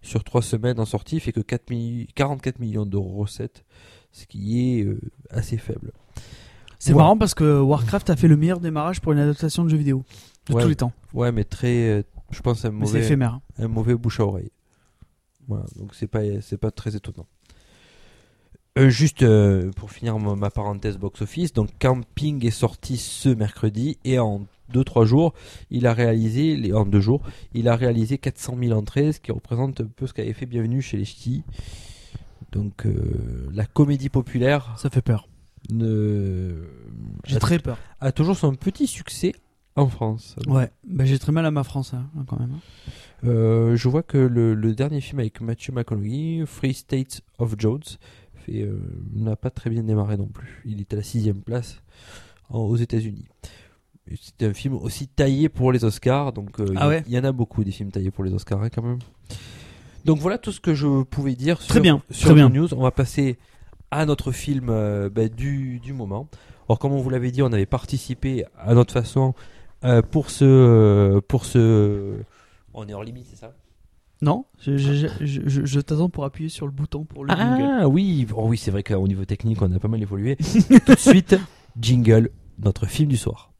[0.00, 3.66] sur 3 semaines en sortie il fait que 4 mi- 44 millions d'euros recettes,
[4.12, 4.98] ce qui est euh,
[5.28, 5.92] assez faible.
[6.78, 6.98] C'est Ouais.
[6.98, 10.04] marrant parce que Warcraft a fait le meilleur démarrage pour une adaptation de jeu vidéo
[10.48, 10.62] de Ouais.
[10.62, 10.92] tous les temps.
[11.12, 13.40] Ouais, mais très, euh, je pense un mauvais, éphémère.
[13.58, 14.50] un mauvais bouche à oreille.
[15.48, 17.26] Voilà, donc c'est pas, c'est pas très étonnant.
[18.76, 23.98] Euh, juste euh, pour finir ma, ma parenthèse box-office, donc Camping est sorti ce mercredi
[24.04, 25.32] et en 2-3 jours,
[25.70, 27.22] il a réalisé, les, en 2 jours,
[27.52, 30.82] il a réalisé 400 000 entrées, ce qui représente un peu ce qu'avait fait Bienvenue
[30.82, 31.44] chez les Ch'tis.
[32.50, 35.28] Donc euh, la comédie populaire Ça fait peur.
[35.70, 36.54] ne,
[37.26, 37.78] J'ai très peur.
[38.00, 39.34] a toujours son petit succès
[39.76, 40.36] en France.
[40.46, 42.58] Ouais, bah, j'ai très mal à ma France hein, quand même.
[43.24, 47.80] Euh, je vois que le, le dernier film avec Matthew McConaughey, Free State of Jones,
[48.34, 48.78] fait, euh,
[49.14, 50.62] n'a pas très bien démarré non plus.
[50.64, 51.80] Il est à la sixième place
[52.50, 53.26] en- aux États-Unis.
[54.20, 57.12] C'était un film aussi taillé pour les Oscars, donc euh, il y- Ah ouais il
[57.14, 58.98] y, en a beaucoup des films taillés pour les Oscars hein, quand même.
[60.04, 62.50] Donc voilà tout ce que je pouvais dire sur, Très bien, sur très bien.
[62.50, 62.72] news.
[62.74, 63.38] On va passer
[63.90, 66.28] à notre film euh, ben, du, du moment.
[66.68, 69.32] Alors comme on vous l'avait dit, on avait participé à notre façon
[69.84, 72.14] euh, pour ce euh, pour ce.
[72.72, 73.52] On est hors limite, c'est ça?
[74.22, 77.68] Non, je, je, je, je- je t'attends pour appuyer sur le bouton pour le jingle.
[77.80, 80.36] Ah oui, oh, oui c'est vrai qu'au niveau technique, on a pas mal évolué.
[80.86, 81.36] Tout de suite,
[81.78, 83.52] jingle, notre film du soir.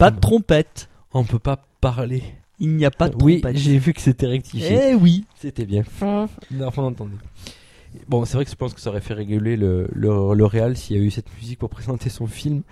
[0.00, 0.88] Pas de trompette.
[1.12, 2.22] On peut pas parler.
[2.58, 3.58] Il n'y a pas de oui, trompette.
[3.58, 4.92] j'ai vu que c'était rectifié.
[4.92, 5.24] Eh oui.
[5.36, 5.82] C'était bien.
[6.50, 7.16] Non, on entendait.
[8.08, 10.76] Bon, c'est vrai que je pense que ça aurait fait réguler le, le, le réal
[10.76, 12.62] s'il y a eu cette musique pour présenter son film.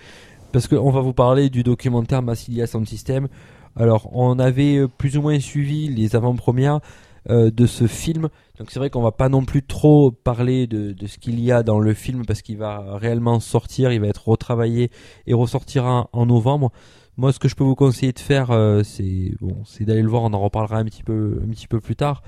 [0.52, 3.28] Parce qu'on va vous parler du documentaire Massilia Sound System.
[3.76, 6.80] Alors, on avait plus ou moins suivi les avant-premières
[7.28, 8.28] euh, de ce film.
[8.58, 11.52] Donc, c'est vrai qu'on va pas non plus trop parler de, de ce qu'il y
[11.52, 14.90] a dans le film parce qu'il va réellement sortir, il va être retravaillé
[15.26, 16.72] et ressortira en novembre.
[17.18, 20.08] Moi, ce que je peux vous conseiller de faire, euh, c'est bon, c'est d'aller le
[20.08, 20.22] voir.
[20.22, 22.22] On en reparlera un petit peu, un petit peu plus tard.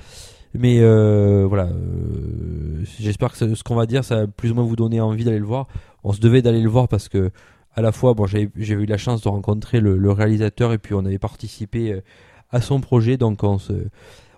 [0.53, 4.65] Mais euh, voilà, euh, j'espère que ce qu'on va dire, ça va plus ou moins
[4.65, 5.69] vous donner envie d'aller le voir.
[6.03, 7.31] On se devait d'aller le voir parce que
[7.77, 10.93] à la fois, bon, j'ai eu la chance de rencontrer le, le réalisateur et puis
[10.95, 12.03] on avait participé
[12.51, 13.75] à son projet, donc on se,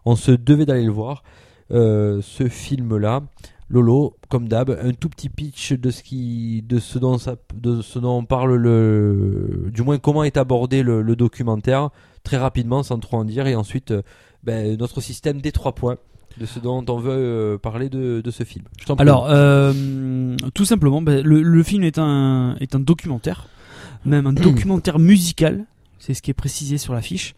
[0.04, 1.22] on se devait d'aller le voir.
[1.70, 3.22] Ce film-là,
[3.72, 7.80] Lolo, comme d'hab, un tout petit pitch de ce qui, de ce dont ça, de
[7.80, 11.88] ce dont on parle le, du moins comment est abordé le, le documentaire,
[12.22, 14.02] très rapidement, sans trop en dire, et ensuite euh,
[14.44, 15.96] ben, notre système des trois points
[16.38, 18.64] de ce dont on veut euh, parler de, de ce film.
[18.86, 18.92] Je.
[18.98, 23.48] Alors, euh, tout simplement, ben, le, le film est un, est un documentaire,
[24.04, 25.64] même un documentaire musical,
[25.98, 27.34] c'est ce qui est précisé sur l'affiche,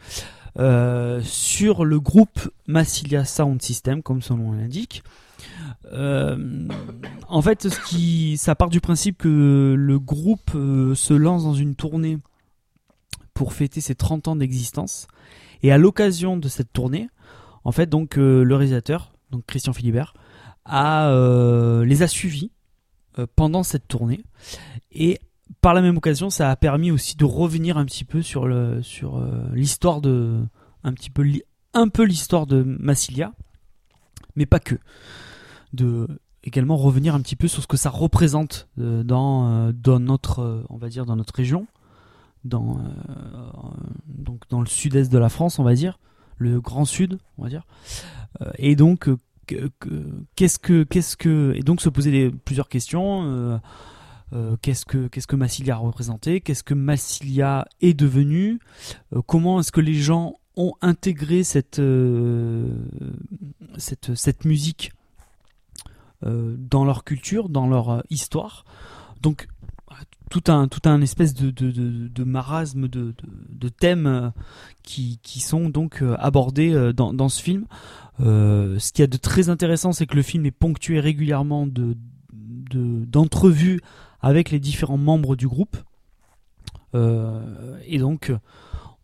[0.58, 5.04] euh, sur le groupe Massilia Sound System, comme son nom l'indique.
[5.92, 6.68] Euh,
[7.28, 7.68] en fait,
[8.36, 12.18] ça part du principe que le groupe euh, se lance dans une tournée
[13.34, 15.06] pour fêter ses 30 ans d'existence.
[15.62, 17.08] Et à l'occasion de cette tournée,
[17.64, 19.12] en fait, donc euh, le réalisateur,
[19.46, 20.14] Christian Philibert,
[20.64, 21.10] a,
[21.84, 22.50] les a suivis
[23.36, 24.24] pendant cette tournée.
[24.92, 25.18] Et
[25.60, 28.48] par la même occasion, ça a permis aussi de revenir un petit peu sur
[28.82, 29.22] sur
[29.52, 30.40] l'histoire de
[31.74, 33.32] un peu l'histoire de Massilia,
[34.36, 34.76] mais pas que.
[35.74, 36.06] De
[36.44, 40.40] également revenir un petit peu sur ce que ça représente euh, dans euh, dans notre
[40.40, 41.66] euh, on va dire dans notre région,
[42.44, 42.78] dans
[44.06, 45.98] donc dans le sud-est de la France, on va dire,
[46.36, 47.64] le Grand Sud, on va dire.
[48.58, 49.08] Et donc
[49.46, 49.70] que-
[50.36, 50.58] qu'est-ce
[51.16, 53.60] que et donc se poser plusieurs questions
[54.62, 58.58] qu'est-ce que qu'est-ce que Massilia a représenté qu'est-ce que Massilia est devenu
[59.26, 61.78] comment est-ce que les gens ont intégré cette
[64.44, 64.92] musique
[66.24, 68.64] dans leur culture dans leur euh, histoire
[69.20, 69.48] donc
[70.30, 73.14] tout un tout un espèce de de, de, de marasme de,
[73.50, 74.30] de, thèmes euh,
[74.82, 77.66] qui, qui sont donc euh, abordés euh, dans, dans ce film
[78.20, 81.66] euh, ce qu'il y a de très intéressant, c'est que le film est ponctué régulièrement
[81.66, 81.96] de
[82.32, 83.80] de- d'entrevues
[84.20, 85.76] avec les différents membres du groupe.
[86.94, 88.32] Euh, et donc,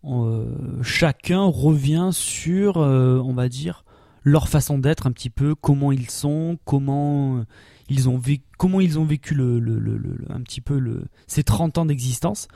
[0.04, 0.46] euh,
[0.82, 3.84] chacun revient sur, euh, on va dire,
[4.22, 7.44] leur façon d'être un petit peu, comment ils sont, comment
[7.88, 11.42] ils ont vécu, comment ils ont vécu le, le- le- un petit peu le, ces
[11.42, 12.48] 30 ans d'existence.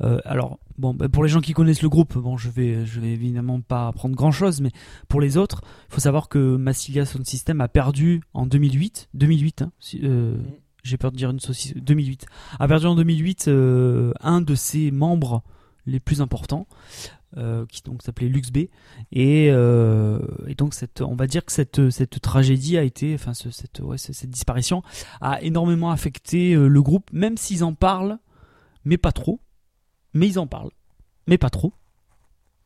[0.00, 3.00] Euh, alors, bon, bah, pour les gens qui connaissent le groupe, bon, je vais, je
[3.00, 4.70] vais évidemment pas apprendre grand chose, mais
[5.08, 9.62] pour les autres, il faut savoir que Massilia Sound System a perdu en 2008, 2008,
[9.62, 9.72] hein,
[10.04, 10.36] euh,
[10.84, 12.26] j'ai peur de dire une saucisse, 2008,
[12.60, 15.42] a perdu en 2008 euh, un de ses membres
[15.84, 16.68] les plus importants,
[17.36, 18.68] euh, qui donc s'appelait Lux B,
[19.12, 23.34] et, euh, et donc cette, on va dire que cette, cette tragédie a été, enfin
[23.34, 24.82] ce- cette, ouais, ce- cette disparition
[25.20, 28.18] a énormément affecté euh, le groupe, même s'ils en parlent,
[28.84, 29.40] mais pas trop,
[30.14, 30.70] mais ils en parlent,
[31.26, 31.74] mais pas trop,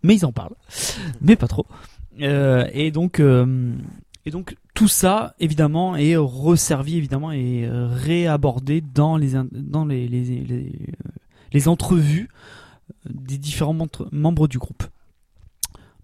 [0.04, 0.54] mais ils en parlent,
[1.20, 1.66] mais pas trop.
[2.20, 9.32] Euh, et donc, et donc tout ça évidemment est resservi évidemment et réabordé dans les
[9.50, 10.72] dans les les, les,
[11.52, 12.28] les entrevues
[13.08, 13.76] des différents
[14.12, 14.84] membres du groupe.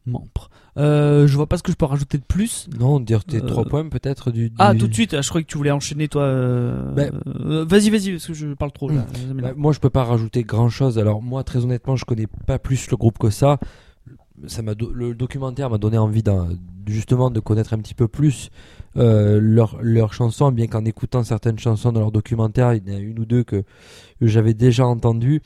[0.06, 0.48] Membres.
[0.78, 2.66] Euh, je vois pas ce que je peux rajouter de plus.
[2.78, 5.12] non, dire tes Euh, trois points peut-être du, du- Ah, tout de suite.
[5.12, 6.22] ah, Je croyais que tu voulais enchaîner toi.
[6.22, 8.88] euh, Ben- euh, vas-y, vas-y, parce que je parle trop.
[8.88, 9.04] Là.
[9.34, 9.42] Là.
[9.42, 10.98] Bah, moi, je peux pas rajouter grand chose.
[10.98, 13.58] Alors, moi, très honnêtement, je connais pas plus le groupe que ça.
[14.46, 16.22] Ça m'a do- le documentaire m'a donné envie
[16.86, 18.50] justement de connaître un petit peu plus
[18.94, 23.00] leurs leurs chansons, bien qu'en écoutant certaines chansons de leur documentaire, il y en a
[23.00, 23.62] une ou deux que
[24.22, 25.42] j'avais déjà entendues.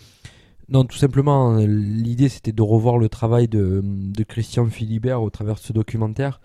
[0.72, 5.56] Non, tout simplement, l'idée c'était de revoir le travail de, de Christian Philibert au travers
[5.56, 6.40] de ce documentaire.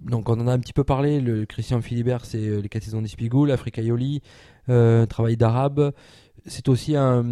[0.00, 2.82] Donc on en a un petit peu parlé, le Christian Philibert c'est euh, Les 4
[2.84, 4.20] saisons d'Espigoul, Africa Yoli,
[4.68, 5.92] euh, Travail d'arabe.
[6.46, 7.24] C'est aussi un,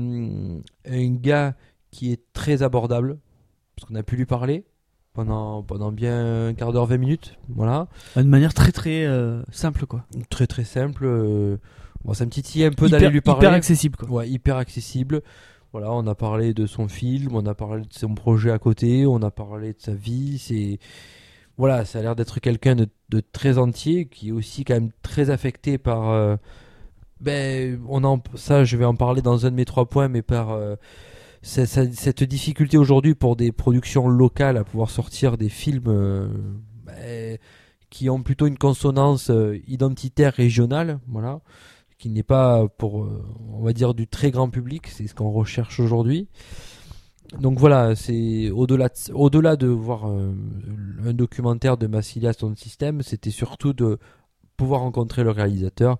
[0.88, 1.54] un gars
[1.90, 3.18] qui est très abordable,
[3.76, 4.64] parce qu'on a pu lui parler
[5.12, 7.36] pendant, pendant bien un quart d'heure, 20 minutes.
[7.48, 7.88] Voilà.
[8.16, 10.04] De manière très très euh, simple quoi.
[10.28, 11.04] Très très simple.
[11.06, 11.56] euh,
[12.04, 13.40] Bon, ça me titille un peu d'aller lui parler.
[13.40, 14.08] hyper accessible quoi.
[14.08, 15.22] Ouais, hyper accessible.
[15.73, 19.07] Voilà, on a parlé de son film, on a parlé de son projet à côté,
[19.07, 20.39] on a parlé de sa vie.
[20.39, 20.79] C'est
[21.59, 22.89] voilà, ça a l'air d'être quelqu'un de,
[23.33, 26.11] très entier, qui est aussi quand même très affecté par.
[26.11, 26.37] euh,
[27.21, 30.23] ben, on en, ça, je vais en parler dans un de mes trois points, mais
[30.23, 30.77] par euh,
[31.43, 36.29] ce- ce- cette difficulté aujourd'hui pour des productions locales à pouvoir sortir des films euh,
[36.87, 37.39] ben,
[37.91, 39.31] qui ont plutôt une consonance
[39.68, 41.41] identitaire régionale, voilà
[42.01, 43.22] qui n'est pas pour, euh,
[43.53, 46.28] on va dire, du très grand public, c'est ce qu'on recherche aujourd'hui.
[47.38, 50.32] Donc voilà, c'est au-delà de, au-delà de voir euh,
[51.05, 53.98] un documentaire de Massilia son système, c'était surtout de
[54.57, 55.98] pouvoir rencontrer le réalisateur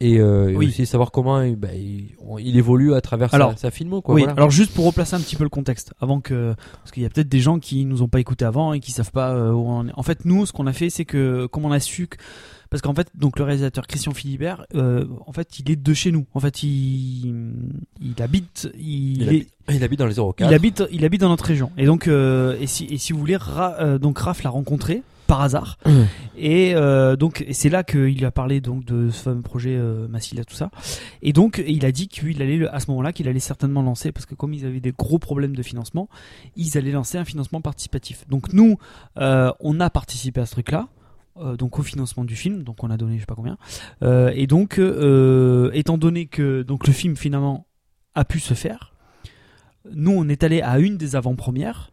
[0.00, 0.66] et, euh, et Oui.
[0.68, 4.02] aussi savoir comment ben, il, il évolue à travers Alors, sa, sa filmo.
[4.02, 4.36] Quoi, oui, voilà.
[4.36, 7.08] alors juste pour replacer un petit peu le contexte, avant que parce qu'il y a
[7.08, 9.66] peut-être des gens qui nous ont pas écouté avant et qui savent pas euh, où
[9.68, 9.92] on est.
[9.94, 12.16] En fait, nous, ce qu'on a fait, c'est que comme on a su que
[12.68, 16.10] parce qu'en fait, donc le réalisateur Christian Philibert, euh, en fait, il est de chez
[16.10, 16.26] nous.
[16.34, 17.54] En fait, il
[18.00, 20.34] il habite, il, il, est- habite, il habite dans les 04.
[20.40, 21.70] il habite, il habite dans notre région.
[21.78, 25.02] Et donc, euh, et si et si vous voulez, Ra- euh, donc Raph l'a rencontré
[25.26, 25.78] par hasard.
[26.36, 30.44] Et euh, donc c'est là qu'il a parlé donc de ce fameux projet euh, Massilia
[30.44, 30.70] tout ça.
[31.22, 34.26] Et donc il a dit qu'il allait à ce moment-là qu'il allait certainement lancer parce
[34.26, 36.08] que comme ils avaient des gros problèmes de financement,
[36.56, 38.26] ils allaient lancer un financement participatif.
[38.28, 38.78] Donc nous
[39.18, 40.88] euh, on a participé à ce truc-là.
[41.38, 43.58] euh, donc au financement du film, donc on a donné je sais pas combien,
[44.32, 44.80] et donc
[45.72, 47.66] étant donné que donc le film finalement
[48.14, 48.94] a pu se faire,
[49.92, 51.90] nous on est allé à une des avant-premières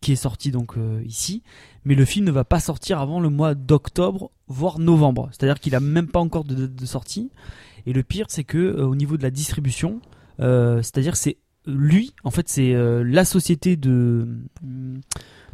[0.00, 1.42] qui est sortie donc euh, ici,
[1.84, 5.28] mais le film ne va pas sortir avant le mois d'octobre, voire novembre.
[5.32, 7.30] C'est-à-dire qu'il a même pas encore de date de sortie.
[7.86, 10.00] Et le pire, c'est que euh, au niveau de la distribution,
[10.40, 11.36] euh, c'est-à-dire c'est
[11.66, 12.74] lui, en fait, c'est
[13.04, 14.26] la société de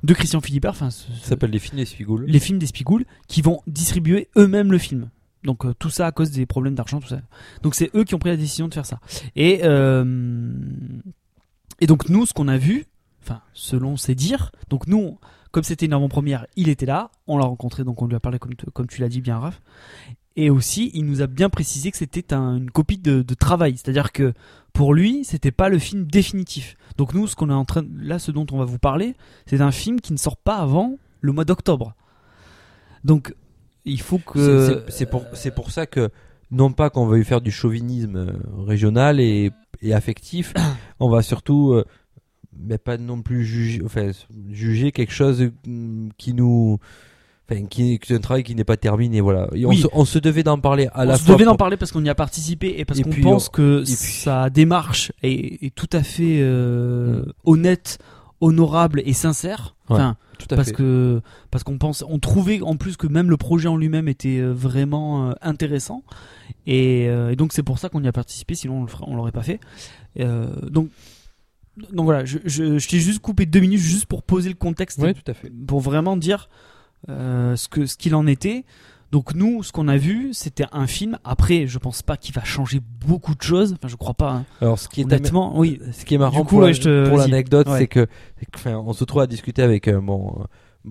[0.03, 2.25] de Christian Philibert, enfin Ça s'appelle Les Films des Spigoules.
[2.27, 5.11] les films des Spigoules, qui vont distribuer eux-mêmes le film.
[5.47, 7.21] Donc euh, tout ça à cause des problèmes d'argent, tout ça.
[7.63, 9.01] Donc c'est eux qui ont pris la décision de faire ça.
[9.35, 10.53] Et euh,
[11.81, 12.87] et donc nous, ce qu'on a vu,
[13.27, 15.19] enfin selon ses dires, donc nous,
[15.51, 18.39] comme c'était une avant-première, il était là, on l'a rencontré, donc on lui a parlé
[18.39, 19.61] comme, tu- comme tu l'as dit bien, Raph.
[20.39, 23.73] Et aussi, il nous a bien précisé que c'était un- une copie de, de travail,
[23.79, 24.35] c'est-à-dire que
[24.75, 26.77] pour lui, c'était pas le film définitif.
[26.99, 29.15] Donc nous, ce qu'on est en train, là, ce dont on va vous parler,
[29.47, 31.95] c'est un film qui ne sort pas avant le mois d'octobre.
[33.05, 33.35] Donc,
[33.85, 36.11] il faut que c'est- C'est pour, c'est pour ça que,
[36.51, 38.33] non pas qu'on veuille faire du chauvinisme euh,
[38.67, 39.51] régional et,
[39.81, 40.53] et affectif,
[41.01, 41.85] on va surtout, euh,
[42.65, 44.11] mais pas non plus juger, enfin,
[44.51, 46.79] juger quelque chose mm, qui nous.
[47.49, 49.49] Enfin, qui, est un travail qui n'est pas terminé, voilà.
[49.55, 49.77] Et on, Oui.
[49.79, 51.35] se, on se devait d'en parler à on la se fois.
[51.37, 54.51] devait d'en parler parce qu'on y a participé et parce qu'on pense que puis- sa
[54.51, 57.33] démarche est, est tout à fait euh, Mm.
[57.45, 57.99] honnête,
[58.41, 59.77] honorable et sincère.
[59.89, 60.75] Ouais, Enfin, Tout à parce fait.
[60.75, 61.21] que
[61.53, 64.51] parce qu'on pense, on trouvait en plus que même le projet en lui-même était euh,
[64.53, 66.03] vraiment euh, intéressant
[66.67, 68.57] et, euh, et donc c'est pour ça qu'on y a participé.
[68.57, 69.61] Sinon on on l'aurait pas fait.
[70.19, 70.89] Euh, donc
[71.93, 74.99] donc voilà, je, je, je t'ai juste coupé deux minutes juste pour poser le contexte
[75.03, 75.51] Oui, tout à fait.
[75.67, 76.49] pour vraiment dire
[77.09, 78.65] euh, ce que ce qu'il en était.
[79.13, 81.19] Donc nous, ce qu'on a vu, c'était un film.
[81.23, 83.73] Après, je pense pas qu'il va changer beaucoup de choses.
[83.75, 84.33] Enfin, je crois pas.
[84.33, 84.45] hein.
[84.61, 85.81] Alors, ce qui est Honnêtement, oui.
[85.93, 86.73] Ce qui est marrant Du coup, pour, ouais,
[87.17, 87.79] l'anecdote, Ouais.
[87.79, 88.07] c'est que,
[88.39, 90.47] c'est que, enfin, on se trouve à discuter avec euh, mon.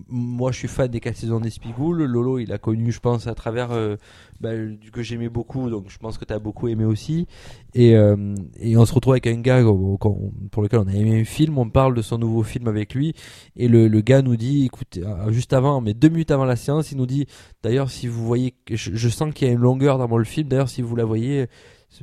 [0.07, 2.03] Moi, je suis fan des 4 saisons d'Espigoules.
[2.03, 3.95] Lolo, il a connu, je pense, à travers euh,
[4.41, 4.51] bah,
[4.91, 5.69] que j'aimais beaucoup.
[5.69, 7.27] Donc, je pense que tu as beaucoup aimé aussi.
[7.73, 11.23] Et, euh, et on se retrouve avec un gars pour lequel on a aimé un
[11.23, 11.57] film.
[11.57, 13.13] On parle de son nouveau film avec lui.
[13.55, 16.91] Et le, gars nous dit, écoute, euh, juste avant, mais deux minutes avant la séance,
[16.91, 17.25] il nous dit,
[17.63, 20.49] d'ailleurs, si vous voyez, je, sens qu'il y a une longueur dans le film.
[20.49, 21.47] D'ailleurs, si vous la voyez,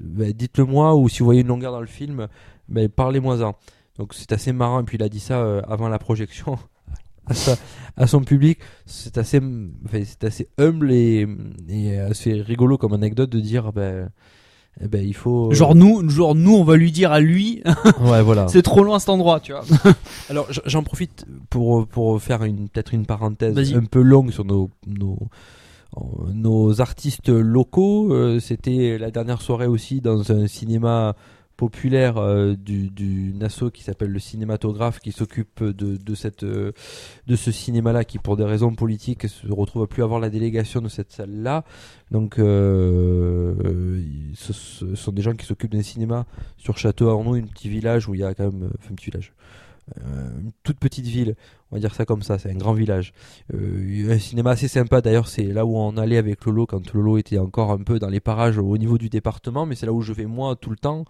[0.01, 0.95] bah, dites-le moi.
[0.97, 2.29] Ou si vous voyez une longueur dans le film,
[2.69, 3.55] ben parlez-moi-en.
[3.99, 6.59] Donc c'est assez marrant, et puis il a dit ça euh, avant la projection
[7.27, 7.57] à, sa-
[7.97, 8.59] à son public.
[8.87, 9.41] C'est assez,
[9.85, 11.27] enfin, c'est assez humble et,
[11.69, 14.11] et assez rigolo comme anecdote de dire, ben,
[14.81, 15.51] eh ben il faut.
[15.53, 17.63] Genre nous, genre nous, on va lui dire à lui,
[18.01, 18.49] ouais, voilà.
[18.49, 19.65] c'est trop loin cet endroit, tu vois.
[20.31, 24.71] Alors j'en profite pour, pour faire une, peut-être une parenthèse un peu longue sur nos,
[24.87, 25.19] nos,
[25.99, 26.01] euh,
[26.33, 28.15] nos artistes locaux.
[28.15, 31.15] Euh, C'était la dernière soirée aussi dans un cinéma
[31.57, 35.99] populaire euh, du, asso qui s'appelle le cinématographe qui s'occupe de,
[36.43, 36.73] euh,
[37.37, 40.81] ce cinéma là qui pour des raisons politiques se retrouve à plus avoir la délégation
[40.81, 41.65] de cette salle là
[42.11, 44.03] donc euh,
[44.35, 46.27] ce, sont des gens qui s'occupent d'un cinéma
[46.57, 49.33] sur Château Arnaud un petit village où il y a quand même un petit village
[49.99, 51.35] une toute petite ville
[51.73, 53.15] on va dire ça comme ça c'est un grand village.
[53.55, 57.17] Euh, un cinéma assez sympa d'ailleurs c'est là où on allait avec Lolo quand Lolo
[57.17, 60.03] était encore un peu dans les parages au niveau du département mais c'est là où
[60.03, 61.07] je vais moi tout le temps.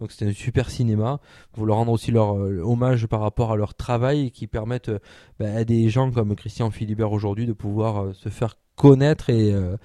[0.00, 1.20] Donc c'était un super cinéma.
[1.52, 4.98] Pour leur rendre aussi leur euh, hommage par rapport à leur travail qui permettent euh,
[5.40, 9.54] bah, à des gens comme Christian Philibert aujourd'hui de pouvoir euh, se faire connaître et,
[9.54, 9.76] euh,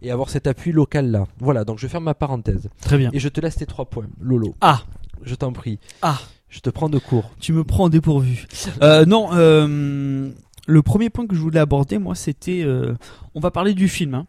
[0.00, 2.68] et avoir cet appui local là voilà donc je ferme ma parenthèse.
[2.82, 3.10] Très bien.
[3.12, 4.54] et je te laisse tes trois points Lolo.
[4.60, 4.82] Ah,
[5.22, 5.80] je t'en prie.
[6.02, 6.20] Ah.
[6.52, 8.46] Je te prends de court tu me prends dépourvu.
[8.82, 10.30] Euh, non, euh,
[10.66, 12.62] le premier point que je voulais aborder, moi, c'était.
[12.62, 12.94] euh,
[13.34, 14.14] on va parler du film.
[14.14, 14.26] Hein.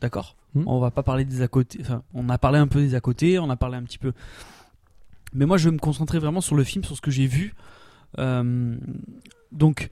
[0.00, 0.64] D'accord Hmm.
[0.66, 1.78] On va pas parler des à côté.
[1.80, 4.12] Enfin, on a parlé un peu des à côté, on a parlé un petit peu.
[5.32, 7.54] Mais moi, je vais me concentrer vraiment sur le film, sur ce que j'ai vu.
[8.18, 9.90] Donc,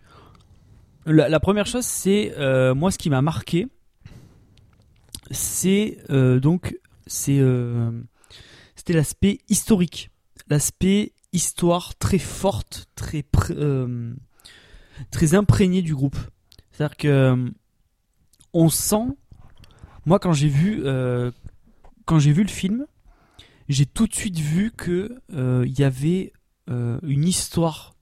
[1.07, 2.35] la, la première chose, c'est.
[2.75, 3.69] moi, ce qui m'a marqué,
[5.31, 5.99] c'est.
[6.11, 6.77] donc.
[7.07, 7.41] C'est.
[8.75, 10.11] c'était l'aspect historique
[10.51, 14.15] l'aspect histoire très forte, très euh,
[15.11, 16.17] très imprégnée du groupe.
[16.73, 17.51] C'est-à-dire que euh,
[18.53, 19.07] on sent,
[20.07, 21.31] moi quand j'ai vu euh,
[22.07, 22.87] quand j'ai vu le film,
[23.69, 26.33] j'ai tout de suite vu que euh, il y avait
[27.03, 27.95] une histoire,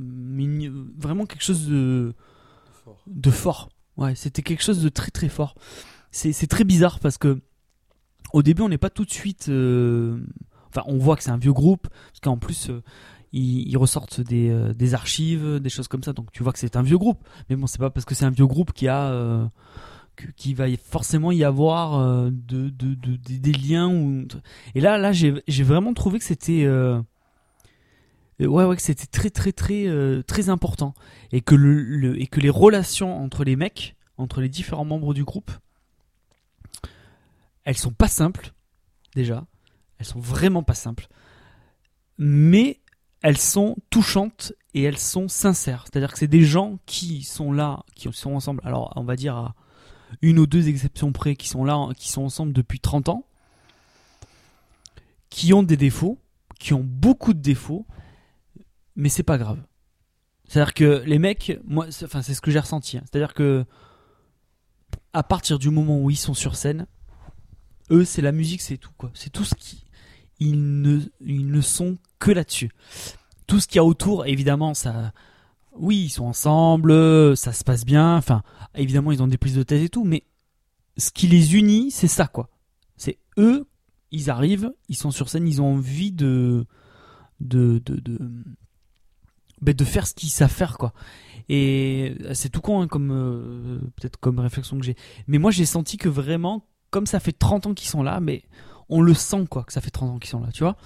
[0.00, 2.14] une- vraiment quelque chose de
[3.06, 3.68] de fort.
[3.96, 5.54] Ouais, c'était quelque chose de très très fort.
[6.10, 7.40] C'est c'est très bizarre parce que
[8.32, 9.46] au début on n'est pas tout de suite
[10.70, 12.82] Enfin, on voit que c'est un vieux groupe, parce qu'en plus, euh,
[13.32, 16.76] ils, ressortent des, euh, des archives, des choses comme ça, donc tu vois que c'est
[16.76, 17.18] un vieux groupe.
[17.48, 19.46] Mais bon, c'est pas parce que c'est un vieux groupe qu'il a, euh,
[20.54, 24.24] va forcément y avoir de, de, de- des- liens.
[24.74, 26.68] Et là, là, j'ai vraiment trouvé que c'était,
[28.38, 29.86] ouais, ouais, que c'était très, très, très,
[30.26, 30.94] très important,
[31.32, 35.50] et que et que les relations entre les mecs, entre les différents membres du groupe,
[37.64, 38.52] elles sont pas simples,
[39.14, 39.46] déjà.
[40.00, 41.06] Elles sont vraiment pas simples.
[42.18, 42.80] Mais
[43.22, 45.84] elles sont touchantes et elles sont sincères.
[45.84, 48.62] C'est-à-dire que c'est des gens qui sont là, qui sont ensemble.
[48.64, 49.54] Alors, on va dire à
[50.22, 53.26] une ou deux exceptions près, qui sont là, qui sont ensemble depuis 30 ans,
[55.28, 56.18] qui ont des défauts,
[56.58, 57.86] qui ont beaucoup de défauts,
[58.96, 59.62] mais c'est pas grave.
[60.48, 62.98] C'est-à-dire que les mecs, moi, c'est- enfin, c'est ce que j'ai ressenti.
[62.98, 63.02] hein.
[63.04, 63.64] C'est-à-dire que
[65.12, 66.86] à partir du moment où ils sont sur scène,
[67.90, 68.90] eux, c'est la musique, c'est tout.
[69.14, 69.84] C'est tout ce qui
[70.40, 72.70] ils ne ils ne sont que là-dessus.
[73.46, 75.12] Tout ce qu'il y a autour, évidemment, ça
[75.72, 78.42] oui, ils sont ensemble, ça se passe bien, enfin,
[78.74, 80.24] évidemment, ils ont des prises de tête et tout, mais
[80.96, 82.48] ce qui les unit, c'est ça quoi.
[82.96, 83.66] C'est eux,
[84.10, 86.66] ils arrivent, ils sont sur scène, ils ont envie de
[87.40, 88.18] de de de,
[89.62, 90.92] ben, de faire ce qu'ils savent faire quoi.
[91.48, 94.96] Et c'est tout con hein, comme euh, peut-être comme réflexion que j'ai.
[95.26, 98.42] Mais moi j'ai senti que vraiment comme ça fait 30 ans qu'ils sont là, mais
[98.90, 100.76] on le sent quoi que ça fait 30 ans qu'ils sont là, tu vois.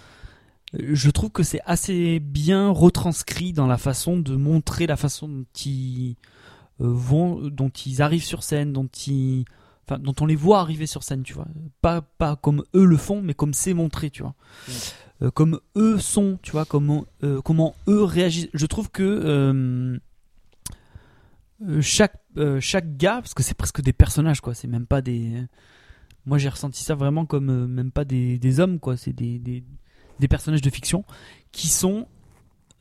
[0.73, 5.45] Je trouve que c'est assez bien retranscrit dans la façon de montrer la façon dont
[5.65, 6.17] ils
[6.81, 9.45] euh, vont, dont ils arrivent sur scène, dont ils,
[9.87, 11.47] enfin, dont on les voit arriver sur scène, tu vois.
[11.81, 14.35] Pas, pas comme eux le font, mais comme c'est montré, tu vois.
[15.23, 18.49] Euh, comme eux sont, tu vois, comment, euh, comment eux réagissent.
[18.53, 19.99] Je trouve que euh,
[21.81, 22.21] chaque,
[22.61, 24.55] chaque gars, parce que c'est presque des personnages, quoi.
[24.55, 25.45] C'est même pas des.
[26.27, 28.97] Moi, j'ai ressenti ça vraiment comme euh, même pas des, des hommes, quoi.
[28.97, 29.62] C'est des, des,
[30.20, 31.05] des personnages de fiction
[31.53, 32.07] qui sont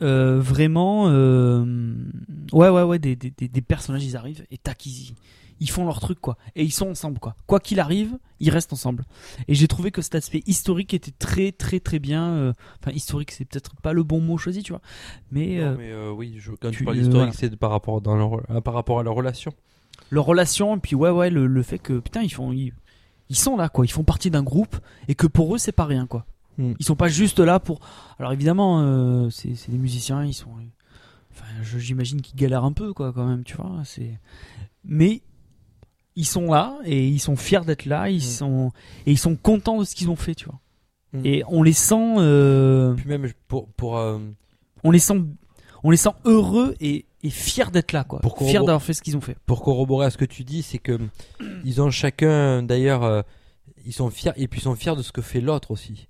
[0.01, 1.09] euh, vraiment.
[1.09, 1.93] euh,
[2.51, 5.13] ouais, ouais, ouais, des, des, personnages, ils arrivent et tac, ils,
[5.59, 6.37] ils font leur truc, quoi.
[6.55, 7.35] Et ils sont ensemble, quoi.
[7.47, 9.05] Quoi qu'il arrive, ils restent ensemble.
[9.47, 12.53] Et j'ai trouvé que cet aspect historique était très, très, très bien.
[12.81, 14.81] Enfin, historique, c'est peut-être pas le bon mot choisi, tu vois.
[15.31, 17.33] Mais, Non, mais oui, je, quand tu- tu parles d'historique, voilà.
[17.33, 19.53] c'est par rapport, dans leur, par rapport à leur relation.
[20.11, 22.73] leur relation, et puis ouais, ouais, le, le fait que putain, ils font, ils,
[23.29, 23.85] ils sont là, quoi.
[23.85, 26.25] Ils font partie d'un groupe et que pour eux, c'est pas rien, quoi.
[26.57, 26.73] Hmm.
[26.79, 27.79] Ils sont pas juste là pour.
[28.19, 30.51] Alors évidemment, euh, c'est des musiciens, ils sont.
[31.31, 31.45] Enfin,
[31.79, 33.81] j'imagine qu'ils galèrent un peu, quoi, quand même, tu vois.
[33.85, 34.19] C'est.
[34.85, 35.21] Mais
[36.15, 38.21] ils sont là et ils sont fiers d'être là, ils Hmm.
[38.21, 38.71] sont
[39.07, 40.59] et ils sont contents de ce qu'ils ont fait, tu vois.
[41.13, 41.25] Hmm.
[41.25, 44.19] Et on les sent, euh, Puis même pour, pour, euh,
[44.83, 45.21] on les sent,
[45.83, 48.19] on les sent heureux et, et fiers d'être là, quoi.
[48.19, 49.35] Pour fiers d'avoir fait ce qu'ils ont fait.
[49.45, 50.99] pour corroborer à ce que tu dis, c'est que
[51.65, 53.21] ils ont chacun, d'ailleurs, euh,
[53.85, 56.07] ils sont fiers et puis ils sont fiers de ce que fait l'autre aussi.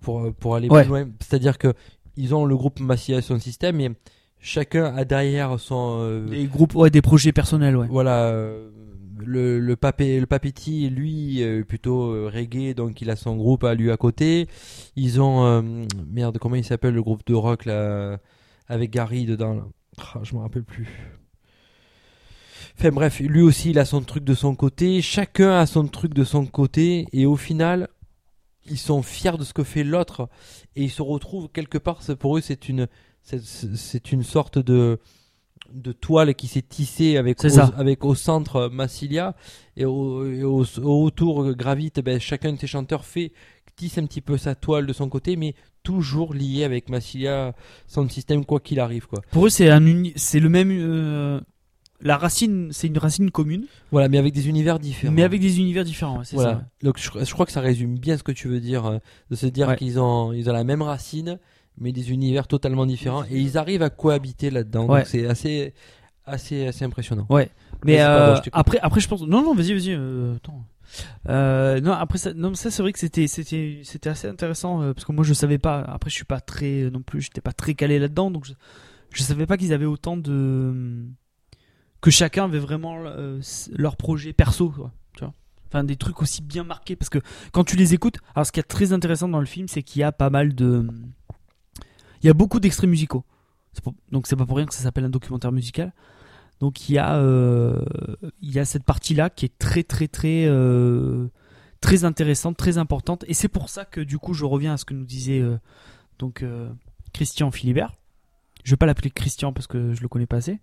[0.00, 0.82] Pour, euh, pour aller Ouais.
[0.82, 1.08] plus loin.
[1.20, 1.72] C'est-à-dire que
[2.16, 3.90] ils ont le groupe Massilia son système et
[4.38, 5.96] chacun a derrière son.
[6.00, 7.86] euh, Des groupes, ouais, des projets personnels, ouais.
[7.88, 8.24] voilà.
[8.26, 8.70] euh,
[9.16, 13.64] le, le, papé, le Papiti, lui, euh, plutôt euh, reggae, donc il a son groupe
[13.64, 14.48] à lui à côté.
[14.96, 15.44] Ils ont.
[15.46, 15.62] euh,
[16.10, 18.18] merde, comment il s'appelle le groupe de rock là
[18.68, 19.54] Avec Gary dedans.
[19.54, 19.66] Là.
[19.98, 20.88] Ah, je me rappelle plus.
[22.78, 25.00] Enfin bref, lui aussi il a son truc de son côté.
[25.02, 27.06] Chacun a son truc de son côté.
[27.12, 27.88] Et au final,
[28.66, 30.28] ils sont fiers de ce que fait l'autre.
[30.76, 32.02] Et ils se retrouvent quelque part.
[32.02, 32.88] c'est- Pour eux, c'est une,
[33.22, 34.98] c'est- une sorte de
[35.72, 37.72] de toile qui s'est tissée avec au, ça.
[37.78, 39.34] avec au centre Massilia
[39.76, 43.32] et au, et au- au- autour gravite ben, chacun de tes chanteurs fait
[43.76, 47.54] tisse un petit peu sa toile de son côté mais toujours lié avec Massilia
[47.86, 50.70] son système quoi qu'il arrive quoi Pour eux, c'est un uni- c'est le même.
[50.70, 51.40] euh,
[52.00, 55.58] la racine, c'est une racine commune, voilà mais avec des univers différents mais avec des
[55.58, 56.22] univers différents.
[56.24, 56.64] c'est voilà ça.
[56.82, 58.98] donc je, je crois que ça résume bien ce que tu veux dire euh,
[59.30, 59.76] de se dire Ouais.
[59.76, 61.38] qu'ils ont ils ont la même racine
[61.78, 65.00] mais des univers totalement différents et ils arrivent à cohabiter là-dedans Ouais.
[65.00, 65.72] donc c'est assez
[66.26, 67.50] assez assez impressionnant Ouais.
[67.84, 69.22] Mais euh, je après, après, je pense.
[69.22, 69.90] Non, non, vas-y, vas-y.
[69.92, 70.64] euh, attends.
[71.28, 74.92] Euh, non, après ça, non, ça c'est vrai que c'était, c'était, c'était assez intéressant euh,
[74.92, 75.80] parce que moi je savais pas.
[75.80, 78.52] Après, je suis pas très euh, non plus, j'étais pas très calé là-dedans, donc je,
[79.10, 81.04] je savais pas qu'ils avaient autant de
[82.00, 82.98] que chacun avait vraiment
[83.72, 84.74] leur projet perso,
[85.14, 85.32] tu vois.
[85.68, 87.18] Enfin, des trucs aussi bien marqués parce que
[87.50, 90.00] quand tu les écoutes, alors ce qui est très intéressant dans le film, c'est qu'il
[90.00, 90.86] y a pas mal de,
[92.22, 93.24] il y a beaucoup d'extraits musicaux.
[94.12, 95.92] Donc c'est pas pour rien que ça s'appelle un documentaire musical.
[96.60, 97.84] Donc il y a euh,
[98.40, 101.28] il y a cette partie là qui est très très très euh,
[101.80, 104.84] très intéressante, très importante et c'est pour ça que du coup je reviens à ce
[104.84, 105.58] que nous disait euh,
[106.18, 106.44] donc
[107.12, 107.94] Christian Philibert.
[108.62, 110.58] Je vais pas l'appeler Christian parce que je le connais pas assez.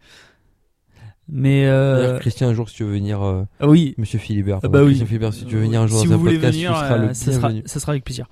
[1.28, 4.68] Mais euh, Christian un jour si tu veux venir euh, ah oui, Monsieur Philibert Ah
[4.68, 4.96] bah oui.
[4.96, 7.14] Philibert si tu veux venir un jour si dans un podcast venir, tu seras le
[7.14, 8.28] ça sera ça sera avec plaisir.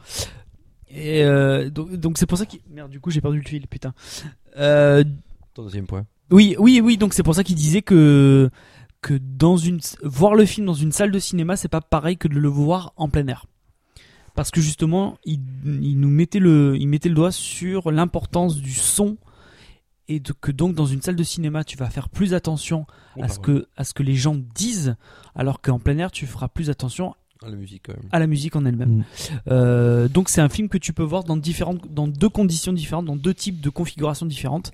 [0.89, 3.67] Et euh, donc donc c'est pour ça qu'il merde du coup j'ai perdu le fil
[3.67, 3.93] putain.
[4.55, 6.97] Ton deuxième point Oui, oui, oui.
[6.97, 8.49] Donc c'est pour ça qu'il disait que
[9.01, 12.27] que dans une voir le film dans une salle de cinéma, c'est pas pareil que
[12.27, 13.45] de le voir en plein air.
[14.35, 18.73] Parce que justement, il, il nous mettait le il mettait le doigt sur l'importance du
[18.73, 19.17] son
[20.09, 23.23] et de, que donc dans une salle de cinéma, tu vas faire plus attention Oh,
[23.23, 24.95] à ce que à ce que les gens disent,
[25.35, 28.27] alors qu'en plein air, tu feras plus attention Ah, la musique quand même à la
[28.27, 28.97] musique en elle-même.
[28.97, 29.03] Mm.
[29.49, 33.05] Euh, donc c'est un film que tu peux voir dans différentes, dans deux conditions différentes,
[33.05, 34.71] dans deux types de configurations différentes,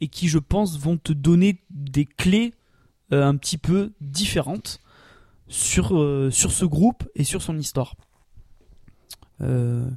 [0.00, 2.54] et qui je pense vont te donner des clés
[3.12, 4.80] euh, un petit peu différentes
[5.48, 7.94] sur euh, sur ce groupe et sur son histoire.
[9.40, 9.88] Euh,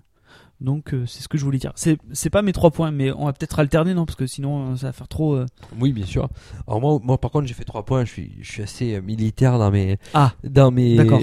[0.59, 1.73] donc c'est ce que je voulais dire.
[1.75, 4.05] C'est pas mes trois points, mais on va peut-être alterner non?
[4.05, 5.39] Parce que sinon ça va faire trop.
[5.79, 6.29] Oui, bien sûr.
[6.67, 8.05] Alors moi, moi par contre, j'ai fait trois points.
[8.05, 11.19] Je suis, je suis assez militaire dans mes, Ah, dans mes, d'accord.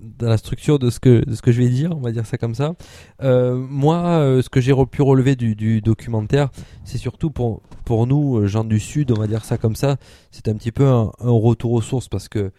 [0.00, 1.90] Dans la structure de ce que, ce que je vais dire.
[1.96, 2.74] On va dire ça comme ça.
[3.22, 6.50] Euh, moi, euh, ce que j'ai pu relever du, documentaire,
[6.84, 9.96] c'est surtout pour, pour nous, euh, gens du sud, on va dire ça comme ça.
[10.30, 12.52] C'est un petit peu un, retour aux sources parce que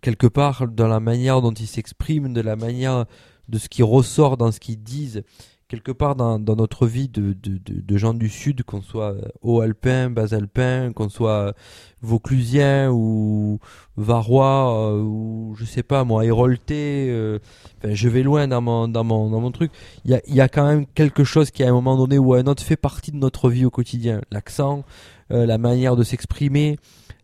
[0.00, 3.06] quelque part, dans la manière dont ils s'expriment, de la manière
[3.48, 5.24] de ce qui ressort dans ce qu'ils disent,
[5.68, 9.12] quelque part dans, dans notre vie de, de, de, de gens du sud, qu'on soit
[9.12, 11.52] euh, haut-alpin, bas-alpin, qu'on soit euh,
[12.00, 13.58] vauclusien ou
[13.96, 17.38] varois euh, ou je sais pas moi, héroltais, euh,
[17.84, 19.70] je vais loin dans mon, dans mon, dans mon truc,
[20.04, 22.32] il y a, y a quand même quelque chose qui à un moment donné ou
[22.32, 24.22] à un autre fait partie de notre vie au quotidien.
[24.30, 24.84] L'accent,
[25.30, 26.78] euh, la manière de s'exprimer,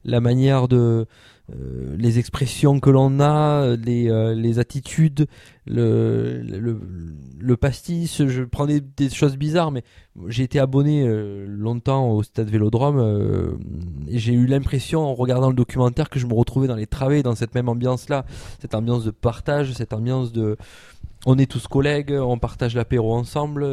[0.05, 1.07] la manière de...
[1.53, 5.27] euh, les expressions que l'on a, les, euh, les attitudes,
[5.67, 6.41] le,
[7.39, 9.85] le, pastis, je prends des, choses bizarres, mais
[10.29, 13.59] j'ai été abonné euh, longtemps au stade Vélodrome
[14.09, 17.23] et j'ai eu l'impression en regardant le documentaire que je me retrouvais dans les travées,
[17.23, 18.25] dans cette même ambiance-là,
[18.61, 20.57] cette ambiance de partage, cette ambiance de
[21.27, 23.67] on est tous collègues, on partage l'apéro ensemble.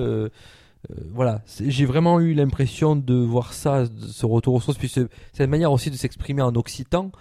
[1.14, 5.08] voilà, j'ai vraiment eu l'impression de voir ça, de ce retour aux sources, puis ce-
[5.32, 7.12] cette manière aussi de s'exprimer en occitan.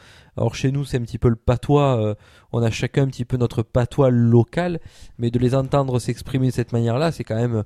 [0.41, 2.15] Alors chez nous, c'est un petit peu le patois, euh,
[2.51, 4.81] on a chacun un petit peu notre patois local,
[5.19, 7.63] mais de les entendre s'exprimer de cette manière-là, c'est quand même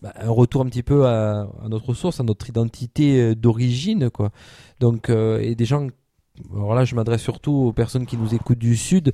[0.00, 4.30] bah, un retour un petit peu à, notre source, à notre identité euh, d'origine, quoi.
[4.80, 5.86] Donc, euh, et des gens,
[6.54, 9.12] alors là, je m'adresse surtout aux personnes qui nous écoutent du Sud.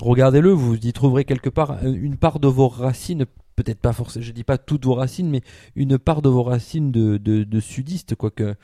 [0.00, 4.32] Regardez-le, vous y trouverez quelque part une part de vos racines, peut-être pas forcément, je
[4.32, 5.42] dis pas toutes vos racines, mais
[5.76, 8.56] une part de vos racines de, de, de sudistes, quoi, que,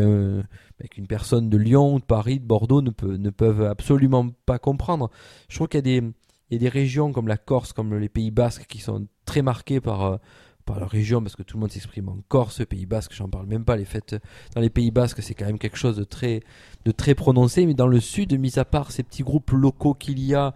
[0.00, 4.58] bah, qu'une personne de Lyon, de Paris, de Bordeaux ne, peut, ne peuvent absolument pas
[4.58, 5.10] comprendre.
[5.48, 6.06] Je trouve qu'il y a des,
[6.50, 9.42] il y a des régions comme la Corse, comme les Pays Basques, qui sont très
[9.42, 10.16] marquées par, euh,
[10.64, 13.46] par la région, parce que tout le monde s'exprime en Corse, Pays Basque, j'en parle
[13.46, 13.76] même pas.
[13.76, 14.16] Les fêtes
[14.54, 16.42] dans les Pays Basques, c'est quand même quelque chose de très,
[16.84, 20.20] de très prononcé, mais dans le sud, mis à part ces petits groupes locaux qu'il
[20.20, 20.54] y a,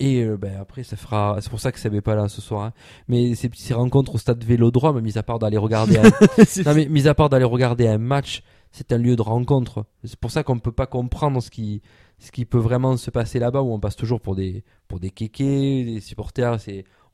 [0.00, 1.38] et euh, ben, après, ça fera.
[1.40, 2.64] C'est pour ça que ça n'est pas là ce soir.
[2.64, 2.72] hein.
[3.08, 6.02] Mais ces, ces rencontres au stade Vélodrome, mis à part d'aller regarder, un...
[6.66, 8.42] non, mais mis à part d'aller regarder un match,
[8.74, 9.86] c'est un lieu de rencontre.
[10.02, 11.80] C'est pour ça qu'on ne peut pas comprendre ce qui,
[12.18, 15.10] ce qui peut vraiment se passer là-bas où on passe toujours pour des pour des
[15.10, 16.58] kékés, des supporters,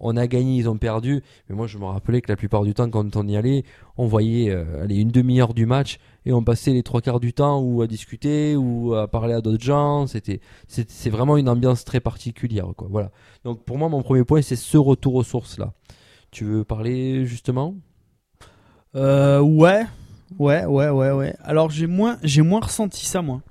[0.01, 1.23] on a gagné, ils ont perdu.
[1.49, 3.65] Mais moi, je me rappelais que la plupart du temps, quand on y allait,
[3.99, 7.61] on voyait euh, une demi-heure du match et on passait les trois quarts du temps
[7.61, 10.07] ou à discuter ou à parler à d'autres gens.
[10.07, 12.89] C'est, vraiment une ambiance très particulière, quoi.
[12.91, 13.11] Voilà.
[13.45, 15.75] Donc pour moi, mon premier point, c'est ce retour aux sources là.
[16.31, 17.75] Tu veux parler justement?
[18.95, 19.85] Euh, ouais,
[20.39, 21.37] ouais, ouais, ouais, ouais.
[21.43, 23.43] Alors j'ai moins, j'ai moins ressenti ça, moi.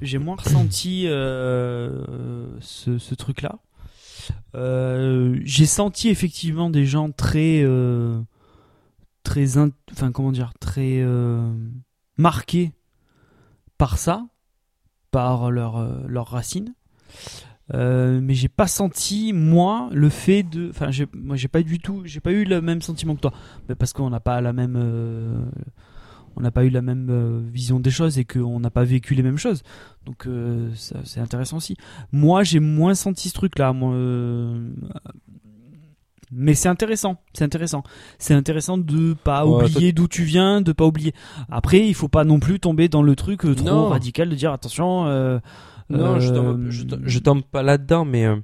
[0.00, 3.58] J'ai moins ressenti euh, ce, truc-là.
[4.54, 8.20] Euh, j'ai senti effectivement des gens très, euh,
[9.24, 10.12] très, in- enfin
[10.60, 11.00] très
[12.16, 12.72] marqués
[13.76, 14.26] par ça,
[15.10, 16.74] par leur, leurs racines.
[17.74, 21.78] Euh, mais j'ai pas senti moi le fait de, enfin j'ai, moi j'ai pas du
[21.78, 23.32] tout, j'ai pas eu le même sentiment que toi,
[23.68, 25.44] mais parce qu'on n'a pas la même, euh,
[26.36, 29.14] on n'a pas eu la même euh, vision des choses et qu'on n'a pas vécu
[29.14, 29.62] les mêmes choses.
[30.06, 30.26] Donc
[30.74, 31.76] c'est intéressant aussi.
[32.10, 33.92] Moi j'ai moins senti ce truc-là, moi.
[33.92, 34.70] euh,
[36.30, 37.82] mais c'est intéressant, c'est intéressant.
[38.18, 41.14] C'est intéressant de pas Ouais, oublier d'où tu viens, de pas oublier.
[41.48, 43.88] Après, il faut pas non plus tomber dans le truc trop Non.
[43.88, 45.06] radical de dire attention.
[45.06, 45.38] euh,
[45.90, 48.36] Non, je euh, tombe, je, tombe- je tombe pas là-dedans, mais euh,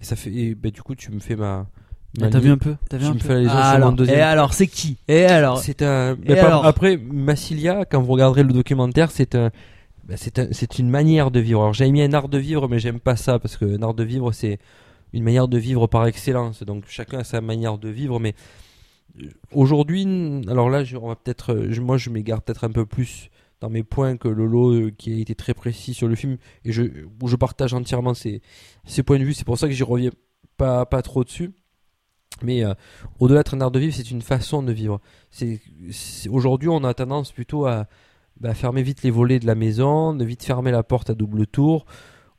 [0.00, 0.30] et ça fait.
[0.32, 1.66] et, bah, du coup, tu me fais ma.
[2.18, 3.52] ma Ah, T'as vu un peu T'as vu Tu un me peu fais la liaison
[3.56, 4.18] Ah, sur alors, deuxième.
[4.18, 6.16] Et alors, c'est qui Et alors C'est un.
[6.26, 9.50] Et alors après, Massilia, quand vous regarderez le documentaire, c'est un.
[10.04, 11.60] bah, c'est un, c'est une manière de vivre.
[11.60, 13.94] Alors j'avais mis un art de vivre, mais j'aime pas ça parce que un art
[13.94, 14.58] de vivre, c'est
[15.12, 16.62] une manière de vivre par excellence.
[16.62, 18.34] Donc chacun a sa manière de vivre, mais
[19.22, 20.06] euh, aujourd'hui,
[20.48, 23.29] alors là, je, on va peut-être, euh, moi, je m'égare peut-être un peu plus
[23.60, 26.72] dans mes points que Lolo, euh, qui a été très précis sur le film, et
[26.72, 26.82] je,
[27.22, 28.42] où je partage entièrement ses,
[28.84, 29.34] ses points de vue.
[29.34, 30.10] C'est pour ça que j'y reviens
[30.56, 31.52] pas, pas trop dessus.
[32.42, 32.74] Mais euh,
[33.18, 35.00] au-delà d'être un art de vivre, c'est une façon de vivre.
[35.30, 35.60] C'est,
[36.30, 37.86] aujourd'hui, on a tendance plutôt à
[38.40, 41.46] bah, fermer vite les volets de la maison, de vite fermer la porte à double
[41.46, 41.84] tour.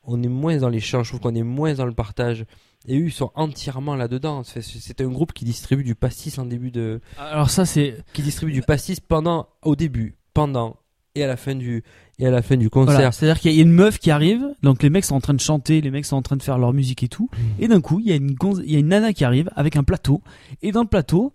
[0.04, 2.46] On est moins dans l'échange, je trouve qu'on est moins dans le partage.
[2.88, 4.42] Et eux, ils sont entièrement là-dedans.
[4.44, 8.24] C'est c'est un groupe qui distribue du pastis en début de, Alors ça, c'est qui
[8.24, 10.78] distribue du pastis pendant, au début, pendant
[11.16, 11.84] et à la fin du,
[12.20, 12.94] et à la fin du concert.
[12.96, 15.34] voilà, c'est-à-dire qu'il y a une meuf qui arrive, donc les mecs sont en train
[15.34, 17.82] de chanter, les mecs sont en train de faire leur musique et tout, et d'un
[17.82, 18.36] coup, il y a une
[18.66, 20.22] il y a une nana qui arrive avec un plateau,
[20.62, 21.34] et dans le plateau,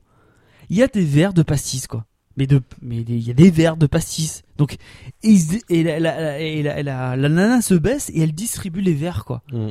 [0.71, 2.07] il y a des verres de pastis quoi.
[2.39, 4.43] Mais de, mais il y a des verres de pastis.
[4.59, 4.77] Donc,
[5.23, 5.37] et,
[5.71, 8.93] et la, la- la- et la- la- la nana se baisse et elle distribue les
[8.93, 9.43] verres quoi.
[9.53, 9.69] Mm.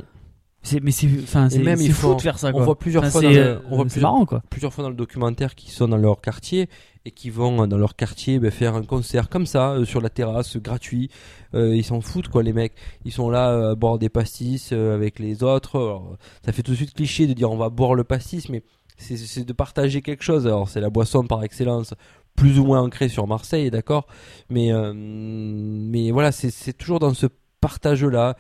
[0.66, 3.06] C'est, mais c'est, enfin, c'est, même, c'est ils fou de faire ça on voit plusieurs
[3.06, 4.42] fois dans le- euh, on voit c'est plusieurs- marrant quoi.
[4.50, 6.68] plusieurs fois dans le documentaire qui sont dans leur quartier
[7.06, 10.02] et qui vont euh, dans leur quartier ben, faire un concert comme ça euh, sur
[10.02, 11.10] la terrasse gratuit.
[11.54, 12.74] Euh, ils s'en foutent quoi les mecs.
[13.06, 15.76] Ils sont là euh, à boire des pastis euh, avec les autres.
[15.78, 18.64] Alors, ça fait tout de suite cliché de dire on va boire le pastis mais
[18.98, 20.48] c'est- de partager quelque chose.
[20.48, 21.94] Alors c'est la boisson par excellence
[22.36, 24.08] plus ou moins ancrée sur Marseille d'accord.
[24.50, 27.28] Mais euh, mais voilà c'est c'est toujours dans ce
[27.66, 28.36] partage là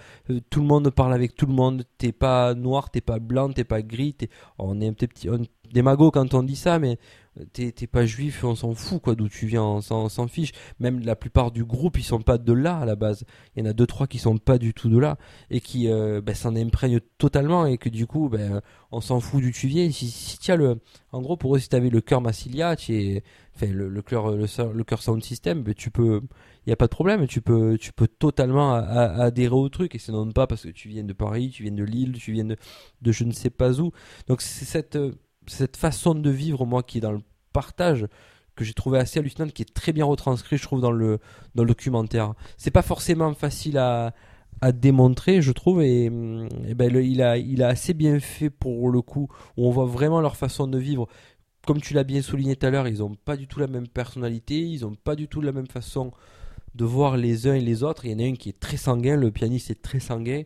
[0.52, 1.84] tout le monde parle avec tout le monde.
[2.00, 5.30] T'es pas noir t'es pas blanc t'es pas gris t'es on est un petit, petit
[5.30, 6.98] on- des quand on dit ça, mais
[7.54, 10.52] t'es pas juif, on s'en fout quoi d'où tu viens, on s'en fiche.
[10.80, 13.26] Même la plupart du groupe, ils sont pas de là à la base.
[13.56, 15.18] Il y en a deux trois qui sont pas du tout de là
[15.50, 18.62] et qui euh, ben, s'en imprègnent totalement et que du coup, ben,
[18.92, 19.90] on s'en fout d'où tu viens.
[19.92, 20.80] Si, le,
[21.12, 22.76] en gros pour eux, si t'avais le cœur Massilia,
[23.62, 24.02] le,
[24.84, 26.22] cœur sound system, ben, tu peux,
[26.66, 30.00] il y a pas de problème, tu peux tu peux totalement adhérer au truc et
[30.00, 32.46] c'est non pas parce que tu viens de Paris, tu viens de Lille, tu viens
[32.46, 32.58] de
[33.02, 33.92] de je ne sais pas où.
[34.28, 35.14] Donc c'est cette euh,
[35.48, 37.22] cette façon de vivre, moi, qui est dans le
[37.54, 38.08] partage,
[38.56, 41.20] que j'ai trouvé assez hallucinante, qui est très bien retranscrit, je trouve, dans le,
[41.56, 42.34] documentaire.
[42.58, 44.14] C'est pas forcément facile à,
[44.74, 48.50] démontrer, je trouve, et, hum, et ben, le- il, a, il a assez bien fait
[48.50, 49.28] pour le coup,
[49.58, 51.08] où on voit vraiment leur façon de vivre.
[51.68, 53.88] Comme tu l'as bien souligné tout à l'heure, ils ont pas du tout la même
[53.88, 56.12] personnalité, ils ont pas du tout la même façon
[56.76, 58.06] de voir les uns et les autres.
[58.06, 60.44] Il y en a un qui est très sanguin, le pianiste est très sanguin.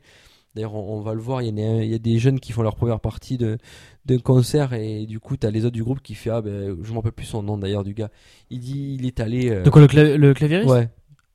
[0.55, 2.39] D'ailleurs, on, on va le voir, il y, a un- il y a des jeunes
[2.39, 3.57] qui font leur première partie de,
[4.05, 6.75] d'un concert et du coup, tu as les autres du groupe qui fait Ah, ben,
[6.81, 8.09] je me rappelle plus son nom d'ailleurs du gars.
[8.49, 9.49] Il dit Il est allé.
[9.51, 10.89] euh, De quoi le, cla- le clavieriste Ouais,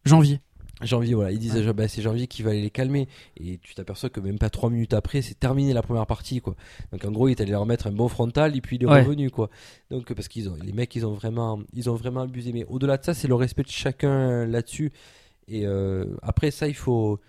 [0.05, 0.41] Janvier.
[0.83, 1.31] janvier, voilà.
[1.31, 3.07] Ils disent bah, C'est janvier qui va aller les calmer.
[3.39, 6.57] Et tu t'aperçois que même pas trois minutes après, c'est terminé la première partie, quoi.
[6.93, 8.87] Donc en gros, il est allé leur mettre un bon frontal et puis il est
[8.87, 9.03] Ouais.
[9.03, 9.49] revenu, quoi.
[9.93, 12.53] Donc parce qu'ils ont, les mecs, ils ont vraiment, ils ont vraiment abusé.
[12.53, 14.91] Mais au-delà de ça, c'est le respect de chacun euh, là-dessus.
[15.47, 17.21] Et euh, après ça, il faut.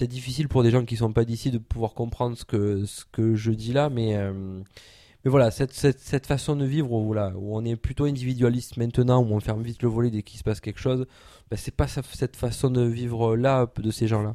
[0.00, 2.84] C'est peut-être difficile pour des gens qui sont pas d'ici de pouvoir comprendre ce que
[2.84, 4.60] ce que je dis là, mais euh,
[5.24, 9.26] mais voilà, cette, cette, cette façon de vivre où, on est plutôt individualiste maintenant, où
[9.34, 11.04] on ferme vite le volet dès qu'il se passe quelque chose,
[11.50, 14.34] bah, c'est pas ça- cette façon de vivre là de ces gens-là.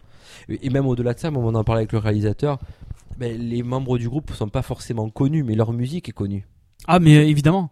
[0.49, 2.59] Et, et même au-delà de ça, on en parlait avec le réalisateur,
[3.18, 6.45] bah, les membres du groupe sont pas forcément connus, mais leur musique est connue.
[6.88, 7.72] Ah, mais euh, évidemment.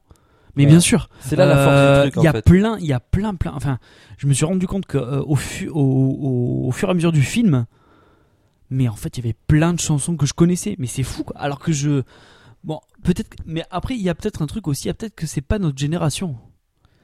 [0.56, 1.10] Mais bien sûr.
[1.20, 2.42] C'est là la force Euh, du truc Il y a fait.
[2.46, 3.52] plein, il y a plein, plein.
[3.54, 3.80] Enfin,
[4.18, 6.94] je me suis rendu compte que euh, au, fu- au, au- au fur et à
[6.94, 7.66] mesure du film,
[8.72, 11.24] mais en fait il y avait plein de chansons que je connaissais mais c'est fou
[11.24, 11.38] quoi.
[11.38, 12.02] alors que je
[12.64, 15.14] bon peut-être mais après il y a peut-être un truc aussi il y a peut-être
[15.16, 16.36] que c'est pas notre génération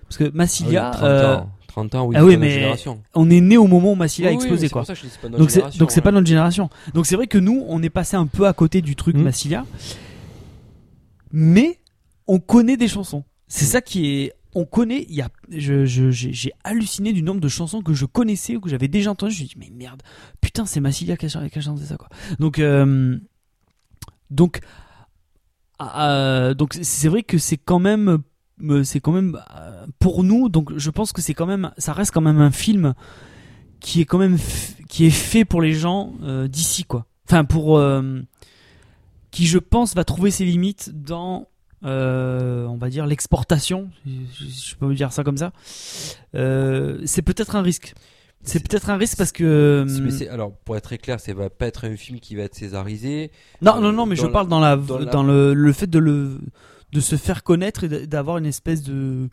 [0.03, 3.01] parce que Ah oui, Massilia 30 euh, ans, 30 ans, oui, ah oui, mais génération.
[3.13, 5.05] on est né au moment où Massilia a Oui, explosé quoi pour ça que je
[5.05, 6.13] dis c'est pas notre donc c'est donc c'est pas ouais.
[6.15, 8.95] notre génération donc c'est vrai que nous on est passé un peu à côté du
[8.95, 9.21] truc Mm.
[9.23, 9.65] Massilia
[11.31, 11.79] mais
[12.27, 13.69] on connaît des chansons c'est Mm.
[13.69, 15.07] ça qui est on connaît
[15.49, 19.33] j'ai halluciné du nombre de chansons que je connaissais ou que j'avais déjà entendues.
[19.33, 20.01] Je me suis dit mais merde.
[20.41, 22.09] Putain c'est Massilia qui a, chanté ça quoi.
[22.39, 23.17] Donc euh,
[25.79, 28.21] ah, euh, donc c'est- vrai que c'est quand même
[28.63, 28.83] euh,
[29.99, 32.93] pour nous donc je pense que c'est quand même ça reste quand même un film
[33.79, 34.37] qui est quand même
[34.89, 36.13] qui est fait pour les gens
[36.49, 37.05] d'ici quoi.
[37.27, 37.79] Enfin pour
[39.29, 41.47] qui je pense va trouver ses limites dans
[41.83, 45.51] euh, on va dire l'exportation je, peux dire ça comme ça
[46.35, 47.93] Euh, c'est peut-être un risque
[48.43, 51.49] c'est peut-être un risque parce que hum, mais alors, pour être très clair, ça va
[51.49, 53.31] pas être un film qui va être césarisé.
[53.61, 55.73] non euh, non non mais dans je la- parle dans la dans la- le, le
[55.73, 56.39] fait de le
[56.93, 59.29] de se faire connaître et d'avoir une espèce de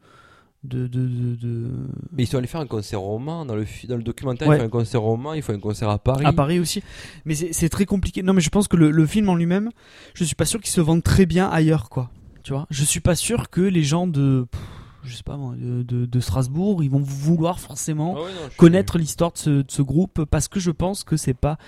[0.64, 1.70] de, de, de-
[2.12, 4.48] Mais ils sont allés faire un concert roman dans le, dans le documentaire.
[4.48, 4.56] Ouais.
[4.56, 6.24] Il fait un concert roman, il faut un concert à Paris.
[6.24, 6.82] à Paris aussi.
[7.26, 8.22] Mais c'est c'est très compliqué.
[8.22, 9.68] Non, mais je pense que le, le film en lui-même,
[10.14, 12.10] je suis pas sûr qu'il se vende très bien ailleurs, quoi.
[12.44, 14.60] Tu vois, je suis pas sûr que les gens de, pff,
[15.02, 18.96] je sais pas de, de- de Strasbourg, ils vont vouloir forcément Ah non, suis- connaître
[18.98, 21.58] l'histoire de ce, de ce groupe parce que je pense que c'est pas,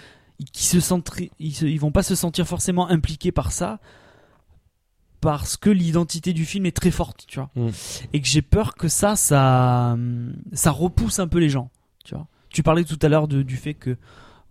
[0.53, 1.11] qu'ils se sentent,
[1.41, 3.81] ils, se- ils vont pas se sentir forcément impliqués par ça.
[5.23, 7.71] Parce que l'identité du film est très forte, tu vois, Mm.
[8.13, 9.97] et que j'ai peur que ça, ça,
[10.53, 11.71] ça repousse un peu les gens,
[12.05, 12.27] tu vois.
[12.51, 13.97] Tu parlais tout à l'heure du fait que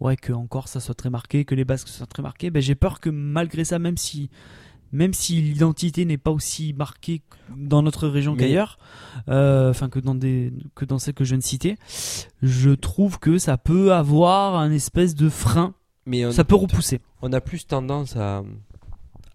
[0.01, 2.49] ouais que encore ça soit très marqué, que les Basques soient très marqués.
[2.49, 4.29] Ben j'ai peur que malgré ça, même si
[4.95, 7.21] même si l'identité n'est pas aussi marquée
[7.55, 8.79] dans notre région Mais- qu'ailleurs,
[9.29, 11.75] euh, enfin que dans des que dans celles que je viens de citer,
[12.41, 15.73] je trouve que ça peut avoir un espèce de frein.
[16.07, 17.01] Mais on, Ça peut repousser.
[17.21, 18.43] on a plus tendance à,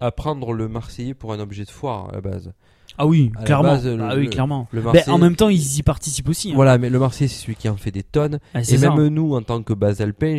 [0.01, 2.53] à prendre le Marseillais pour un objet de foire à la base.
[2.99, 3.63] Ah oui, À clairement.
[3.71, 4.69] base, le- ah oui, clairement.
[4.73, 6.51] Le Ben, en même temps, ils y participent aussi.
[6.51, 6.55] hein.
[6.55, 8.41] voilà, mais le Marseillais, c'est celui qui en fait des tonnes.
[8.53, 8.95] Ah, Et ça.
[8.95, 10.39] même nous, en tant que base alpin,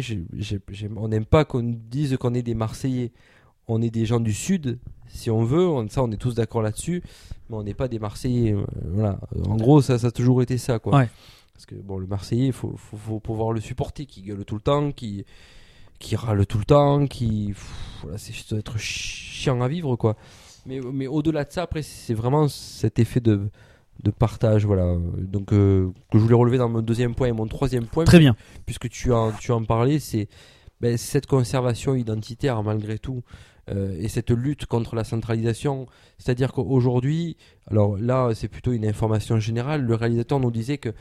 [0.95, 3.11] on n'aime pas qu'on dise qu'on est des Marseillais.
[3.67, 4.79] On est des gens du Sud,
[5.13, 5.67] si on veut.
[5.67, 7.03] On, ça, on est tous d'accord là-dessus.
[7.49, 8.53] Mais on n'est pas des Marseillais.
[8.53, 9.19] euh, Voilà.
[9.47, 10.97] En gros, ça, ça a toujours été ça, quoi.
[10.97, 11.09] Ouais.
[11.53, 14.55] Parce que bon, le Marseillais, il faut, faut, faut pouvoir le supporter, qui gueule tout
[14.55, 15.25] le temps, qui,
[15.99, 17.71] qui râle tout le temps, qui, pff,
[18.03, 20.15] voilà, c'est ça doit être chiant à vivre, quoi.
[20.65, 23.49] Mais, mais au-delà de ça, après, c'est vraiment cet effet de,
[24.03, 24.95] de partage, voilà.
[25.17, 28.19] Donc, euh, que je voulais relever dans mon deuxième point et mon troisième point Très
[28.19, 28.35] bien.
[28.65, 30.29] puisque tu en, tu en parlais, c'est
[30.81, 33.23] ben, cette conservation identitaire malgré tout
[33.69, 35.85] euh, et cette lutte contre la centralisation.
[36.17, 37.37] C'est-à-dire qu'aujourd'hui,
[37.69, 40.93] alors là c'est plutôt une information générale, le réalisateur nous disait que euh,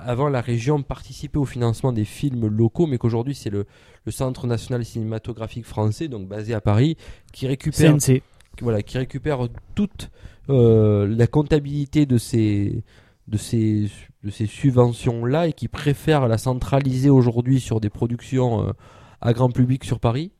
[0.00, 3.66] avant la région participait au financement des films locaux, mais qu'aujourd'hui c'est le,
[4.04, 6.96] le Centre national cinématographique français, donc basé à Paris,
[7.32, 8.22] qui récupère CNC.
[8.60, 10.10] voilà, qui récupère toute
[10.48, 12.82] euh, la comptabilité de ces,
[13.28, 13.88] de ces,
[14.24, 18.74] de ces subventions-là et qui préfère la centraliser aujourd'hui sur des productions
[19.20, 20.32] à grand public sur Paris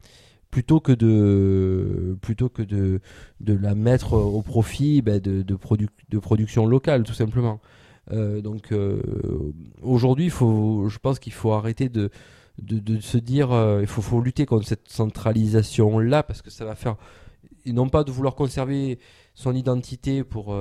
[0.50, 3.00] plutôt que de, plutôt que de,
[3.40, 7.60] de la mettre au profit ben, de, de, produ- de production locale, tout simplement.
[8.10, 9.00] Euh, donc euh,
[9.82, 12.10] aujourd'hui, faut, je pense qu'il faut arrêter de,
[12.60, 16.64] de, de se dire, euh, il faut, faut lutter contre cette centralisation-là parce que ça
[16.64, 16.96] va faire
[17.66, 18.98] non pas de vouloir conserver
[19.34, 20.56] son identité pour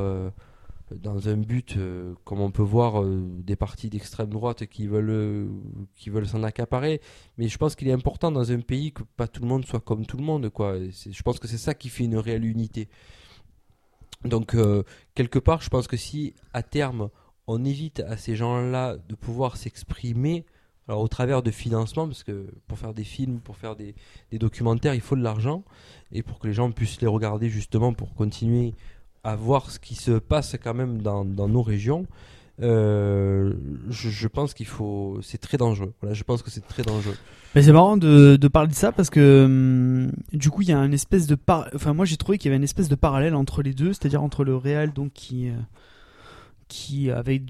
[0.96, 5.10] dans un but euh, comme on peut voir euh, des partis d'extrême droite qui veulent
[5.10, 5.48] euh,
[5.96, 7.02] qui veulent s'en accaparer.
[7.38, 9.80] Mais je pense qu'il est important dans un pays que pas tout le monde soit
[9.80, 10.78] comme tout le monde quoi.
[10.80, 12.90] Je pense que c'est ça qui fait une réelle unité.
[14.26, 14.56] Donc
[15.16, 17.10] quelque part je pense que si à terme
[17.48, 20.46] on évite à ces gens-là de pouvoir s'exprimer
[20.90, 23.96] alors au travers de financement parce que pour faire des films pour faire des
[24.34, 25.64] documentaires il faut de l'argent.
[26.12, 28.74] Et pour que les gens puissent les regarder justement pour continuer
[29.24, 32.06] à voir ce qui se passe quand même dans, nos régions,
[32.62, 33.54] euh,
[33.90, 35.20] je, pense qu'il faut.
[35.22, 35.94] C'est très dangereux.
[36.12, 37.16] Je pense que c'est très dangereux.
[37.56, 40.92] C'est marrant de, parler de ça parce que hum, du coup il y a un
[40.92, 41.68] espèce de par...
[41.74, 44.22] enfin moi j'ai trouvé qu'il y avait une espèce de parallèle entre les deux, c'est-à-dire
[44.22, 45.54] entre le réel donc qui euh,
[46.68, 47.42] qui avait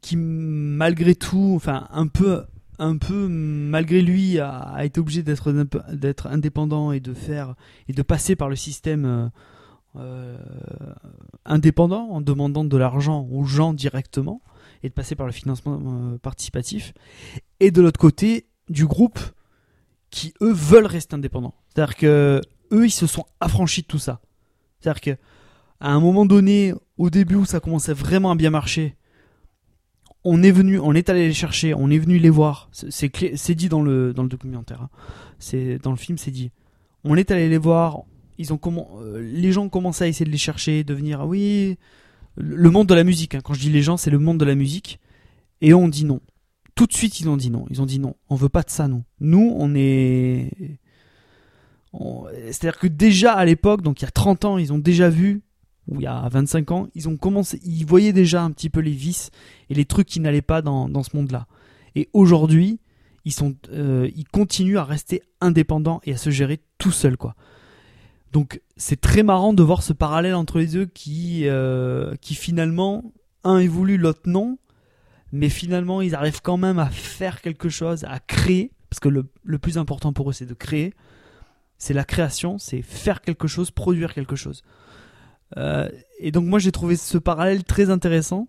[0.00, 2.42] qui malgré tout enfin un peu
[2.78, 5.52] un peu malgré lui a, a été obligé d'être
[5.92, 7.54] d'être indépendant et de faire
[7.88, 9.30] et de passer par le système
[9.96, 10.38] euh,
[10.80, 10.94] euh,
[11.44, 14.40] indépendant en demandant de l'argent aux gens directement
[14.82, 16.94] et de passer par le financement euh, participatif
[17.60, 19.18] et de l'autre côté du groupe
[20.10, 21.54] qui eux veulent rester indépendants.
[21.68, 22.40] C'est-à-dire que
[22.72, 24.20] eux ils se sont affranchis de tout ça.
[24.80, 25.10] C'est-à-dire que
[25.80, 28.96] à un moment donné, au début où ça commençait vraiment à bien marcher,
[30.24, 32.70] on est venu, on est allé les chercher, on est venu les voir.
[32.72, 34.82] C'est dit dans le dans le documentaire.
[34.82, 34.90] hein.
[35.38, 36.52] C'est dans le film, c'est dit.
[37.04, 38.04] On est allé les voir.
[38.42, 38.60] Ils ont
[39.00, 41.20] euh, les gens commencé à essayer de les chercher, de venir.
[41.22, 41.76] Ah oui,
[42.36, 43.34] le monde de la musique.
[43.34, 43.40] hein.
[43.42, 44.98] Quand je dis les gens, c'est le monde de la musique.
[45.60, 46.20] Et on dit non.
[46.74, 47.66] Tout de suite, ils ont dit non.
[47.70, 48.14] Ils ont dit non.
[48.28, 49.04] On veut pas de ça, nous.
[49.20, 50.50] Nous, on est.
[51.92, 55.08] on- C'est-à-dire que déjà à l'époque, donc il y a 30 ans, ils ont déjà
[55.08, 55.42] vu,
[55.88, 58.80] ou il y a 25 ans, ils ont commencé, ils voyaient déjà un petit peu
[58.80, 59.30] les vices
[59.70, 61.46] et les trucs qui n'allaient pas dans, dans ce monde-là.
[61.94, 62.80] Et aujourd'hui,
[63.24, 67.34] ils sont, euh, ils continuent à rester indépendants et à se gérer tout seuls, quoi.
[68.32, 73.12] Donc c'est très marrant de voir ce parallèle entre les deux qui, euh, qui finalement,
[73.44, 74.58] un évolue, l'autre non,
[75.32, 79.30] mais finalement ils arrivent quand même à faire quelque chose, à créer, parce que le,
[79.44, 80.94] le plus important pour eux c'est de créer,
[81.76, 84.62] c'est la création, c'est faire quelque chose, produire quelque chose.
[85.58, 88.48] Euh, et donc moi j'ai trouvé ce parallèle très intéressant.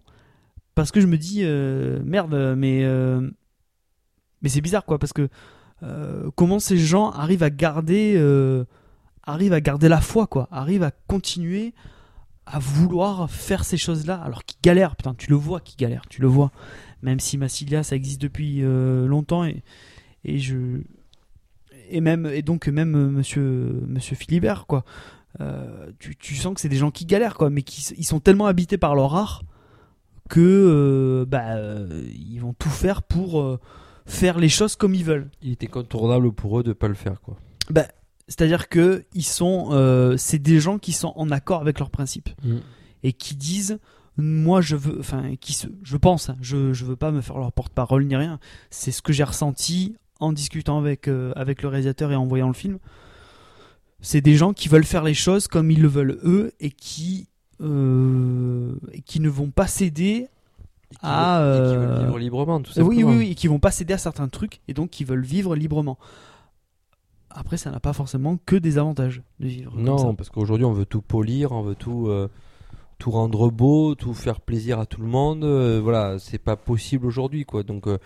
[0.75, 2.83] Parce que je me dis euh, merde mais
[4.41, 4.97] mais c'est bizarre quoi.
[4.97, 5.29] Parce que
[6.35, 8.15] comment ces gens arrivent à garder
[9.23, 10.47] arrivent à garder la foi quoi.
[10.51, 11.73] Arrivent à continuer
[12.45, 14.95] à vouloir faire ces choses là alors qu'ils galèrent.
[14.95, 16.51] Putain tu le vois qu'ils galèrent tu le vois.
[17.01, 19.63] Même si Massilia ça existe depuis euh, longtemps et,
[20.23, 20.81] et je
[21.89, 24.83] et même et donc même euh, monsieur monsieur Philibert quoi.
[25.41, 28.19] Euh, tu, tu sens que c'est des gens qui galèrent quoi mais qui ils sont
[28.19, 29.43] tellement habités par leur art
[30.29, 31.55] que bah
[32.13, 33.59] ils vont tout faire pour
[34.05, 35.29] faire les choses comme ils veulent.
[35.41, 37.37] Il était contournable pour eux de pas le faire, quoi.
[37.69, 37.87] bah,
[38.27, 42.29] c'est-à-dire que ils sont euh, c'est des gens qui sont en accord avec leurs principes
[43.03, 43.79] et qui disent
[44.17, 47.37] moi je veux enfin qui se, je pense hein, je je veux pas me faire
[47.37, 48.39] leur porte-parole ni rien
[48.69, 52.47] c'est ce que j'ai ressenti en discutant avec euh, avec le réalisateur et en voyant
[52.47, 52.77] le film
[54.01, 57.27] c'est des gens qui veulent faire les choses comme ils le veulent eux et qui
[57.61, 60.27] euh, et qui ne vont pas céder
[60.91, 61.09] Et qui veulent-
[61.55, 63.09] et qui veulent vivre librement, tout oui, simplement.
[63.11, 65.55] oui, oui, et qui vont pas céder à certains trucs et donc qui veulent vivre
[65.55, 65.97] librement.
[67.35, 69.71] Après, ça n'a pas forcément que des avantages de vivre.
[69.71, 70.13] comme Non, ça.
[70.15, 72.29] parce qu'aujourd'hui, on veut tout polir, on veut tout, euh,
[72.99, 75.43] tout rendre beau, tout faire plaisir à tout le monde.
[75.43, 77.63] euh, voilà, c'est pas possible aujourd'hui, quoi.
[77.63, 77.97] Donc, euh,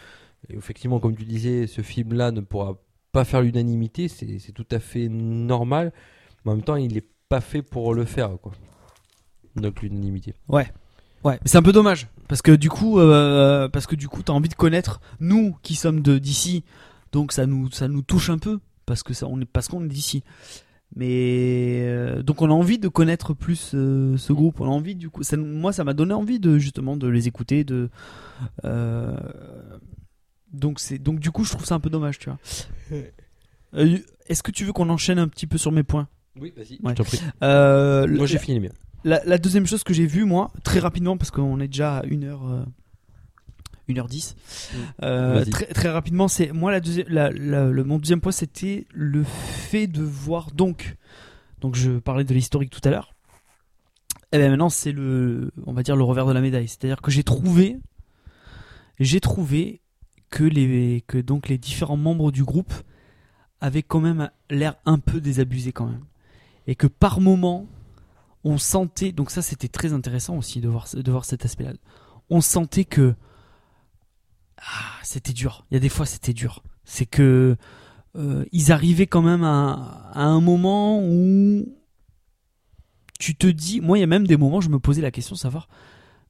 [0.49, 2.77] effectivement, comme tu disais, ce film-là ne pourra
[3.11, 4.07] pas faire l'unanimité.
[4.07, 5.91] C'est tout à fait normal.
[6.45, 8.53] Mais en même temps, il n'est pas fait pour le faire, quoi.
[9.55, 10.33] Donc, l'unanimité.
[10.47, 10.67] Ouais.
[11.23, 12.97] Ouais, c'est un peu dommage parce que du coup,
[13.73, 16.63] parce que du coup, t'as envie de connaître nous qui sommes de d'ici,
[17.11, 19.83] donc ça nous ça nous touche un peu parce que ça on est parce qu'on
[19.85, 20.23] est d'ici.
[20.95, 24.61] Mais euh, donc on a envie de connaître plus euh, ce groupe.
[24.61, 27.27] On a envie du coup, ça, moi ça m'a donné envie de justement de les
[27.27, 27.63] écouter.
[27.65, 27.89] De
[28.65, 29.15] euh,
[30.53, 32.39] donc c'est donc du coup je trouve ça un peu dommage, tu vois.
[33.73, 33.97] Euh,
[34.27, 36.07] Est-ce que tu veux qu'on enchaîne un petit peu sur mes points?
[36.39, 36.91] Oui, vas-y, Ouais.
[36.91, 37.19] je t'en prie.
[37.43, 38.73] Euh, Moi, j'ai fini les miens.
[39.03, 42.05] la, la deuxième chose que j'ai vue, moi, très rapidement, parce qu'on est déjà à
[42.05, 42.63] 1h,
[43.89, 44.35] 1h10,
[45.03, 45.49] euh, Vas-y.
[45.49, 49.23] très, très rapidement, c'est moi, la deuxième, la, la- le, mon deuxième point, c'était le
[49.23, 50.95] fait de voir donc.
[51.61, 53.13] Donc, je parlais de l'historique tout à l'heure.
[54.31, 56.67] Et bien maintenant, c'est le, on va dire, le revers de la médaille.
[56.67, 57.77] C'est-à-dire que j'ai trouvé,
[58.99, 59.81] j'ai trouvé
[60.29, 62.73] que les, que donc les différents membres du groupe
[63.61, 66.03] avaient quand même l'air un peu désabusés quand même.
[66.67, 67.65] Et que par moment,
[68.43, 71.73] on sentait, donc ça c'était très intéressant aussi de voir, de voir cet aspect-là.
[72.29, 73.15] On sentait que
[74.57, 75.65] ah, c'était dur.
[75.69, 76.63] Il y a des fois c'était dur.
[76.85, 77.57] C'est que
[78.15, 81.65] euh, ils arrivaient quand même à, un moment où
[83.19, 85.11] tu te dis, moi il y a même des moments où je me posais la
[85.11, 85.67] question de savoir,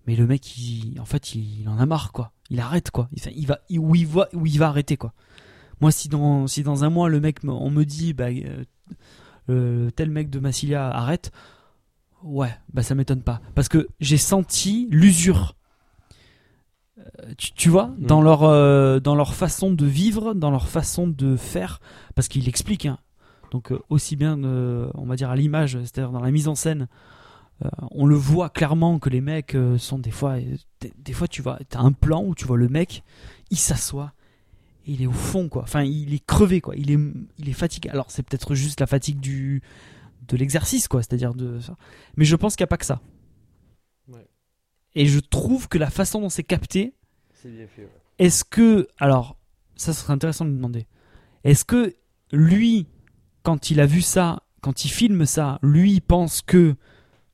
[0.05, 0.55] mais le mec
[0.99, 2.31] en fait il, en a marre quoi.
[2.49, 3.09] Il arrête quoi.
[3.35, 5.13] Il, va, où il va, va arrêter quoi.
[5.81, 8.27] Moi si dans, si dans un mois le mec, me- on me dit, bah,
[9.49, 11.31] euh, tel mec de Massilia arrête,
[12.23, 13.41] Ouais, bah ça m'étonne pas.
[13.55, 15.55] Parce que j'ai senti l'usure.
[16.99, 18.05] Euh, Tu, tu vois, Mm.
[18.05, 21.79] dans, leur, euh, dans leur façon de vivre, dans leur façon de faire.
[22.15, 22.97] Parce qu'il explique, hein.
[23.51, 26.55] donc euh, aussi bien, euh, on va dire, à l'image, c'est-à-dire dans la mise en
[26.55, 26.87] scène,
[27.89, 30.35] on le voit clairement que les mecs sont des fois.
[30.79, 33.01] Des, des fois, tu vois, t'as un plan où tu vois le mec,
[33.49, 34.13] il s'assoit.
[34.85, 35.63] et Il est au fond, quoi.
[35.63, 36.75] Enfin, il est crevé, quoi.
[36.75, 36.99] Il est,
[37.39, 37.89] il est fatigué.
[37.89, 39.63] Alors, c'est peut-être juste la fatigue du,
[40.27, 41.01] de l'exercice, quoi.
[41.01, 41.75] C'est-à-dire de ça.
[42.15, 43.01] Mais je pense qu'il n'y a pas que ça.
[44.97, 46.95] Et je trouve que la façon dont c'est capté,
[47.35, 47.89] C'est bien fait, ouais.
[48.17, 48.87] est-ce que.
[48.97, 49.37] Alors,
[49.75, 50.87] ça serait intéressant de me demander.
[51.43, 51.95] Est-ce que
[52.31, 52.87] lui,
[53.43, 56.75] quand il a vu ça, quand il filme ça, lui il pense que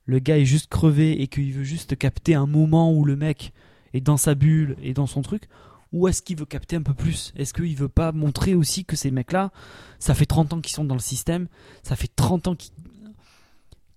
[0.04, 3.54] le gars est juste crevé et qu'il veut juste capter un moment où le mec
[3.94, 5.48] est dans sa bulle et dans son truc
[5.92, 7.32] Ou est-ce qu'il veut capter un peu plus?
[7.34, 9.52] Est-ce qu'il veut pas montrer aussi que ces mecs-là,
[9.98, 11.48] ça fait 30 ans qu'ils sont dans le système,
[11.82, 12.72] ça fait 30 ans qu'ils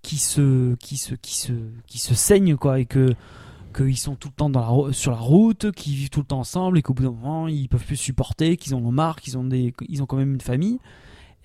[0.02, 1.52] qui se, qui se, qui se,
[1.86, 3.14] qui se saignent quoi, et que
[3.78, 6.82] qu'ils sont tout le temps sur la route, qu'ils vivent tout le temps ensemble et
[6.82, 9.74] qu'au bout d'un moment ils peuvent plus supporter, qu'ils en ont marre, qu'ils ont des,
[9.88, 10.80] ils ont quand même une famille.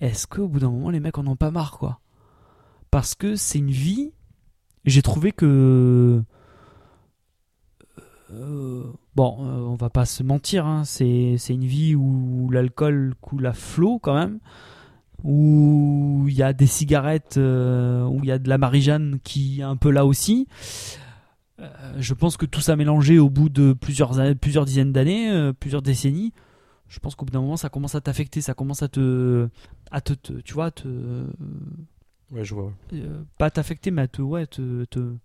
[0.01, 1.99] Est-ce qu'au bout d'un moment les mecs en ont pas marre quoi?
[2.91, 4.11] Parce que c'est une vie.
[4.85, 6.23] J'ai trouvé que
[8.31, 8.83] euh,
[9.15, 13.45] bon, euh, on va pas se mentir, hein, c'est c'est une vie où l'alcool coule
[13.45, 14.39] à flot quand même,
[15.23, 19.59] où il y a des cigarettes, euh, où il y a de la Marie-Jeanne qui
[19.59, 20.47] est un peu là aussi.
[21.59, 21.69] Euh,
[21.99, 25.53] je pense que tout ça mélangé au bout de plusieurs, années- plusieurs dizaines d'années, euh,
[25.53, 26.33] plusieurs décennies,
[26.87, 29.47] je pense qu'au bout d'un moment ça commence à t'affecter, ça commence à te,
[29.91, 30.87] à te, te- tu vois, à te,
[32.31, 32.73] Ouais, je vois.
[32.93, 35.15] euh, pas t'affecter, mais à te, ouais, te, te-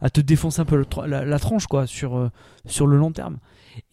[0.00, 2.28] à te défoncer un peu le la, la tranche quoi sur, euh,
[2.66, 3.38] sur le long terme.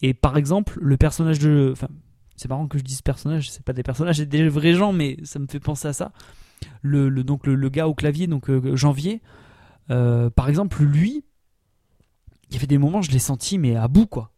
[0.02, 1.70] Et par exemple, le personnage de.
[1.72, 1.88] Enfin,
[2.36, 5.16] c'est marrant que je dise personnage, c'est pas des personnages, c'est des vrais gens, mais
[5.24, 6.12] ça me fait penser à ça.
[6.82, 9.20] Le, le- donc le, le gars au clavier, donc euh, Janvier,
[9.88, 11.24] par exemple, lui,
[12.50, 14.30] il y avait des moments, je l'ai senti, mais à bout quoi.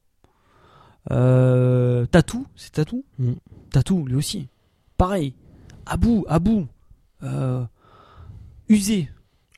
[1.10, 3.32] Euh, Tatou, c'est Tatou Mm.
[3.70, 4.48] Tatou, lui aussi.
[4.96, 5.34] Pareil,
[5.86, 6.66] à bout, à bout.
[7.22, 7.64] Euh,
[8.68, 9.08] usé,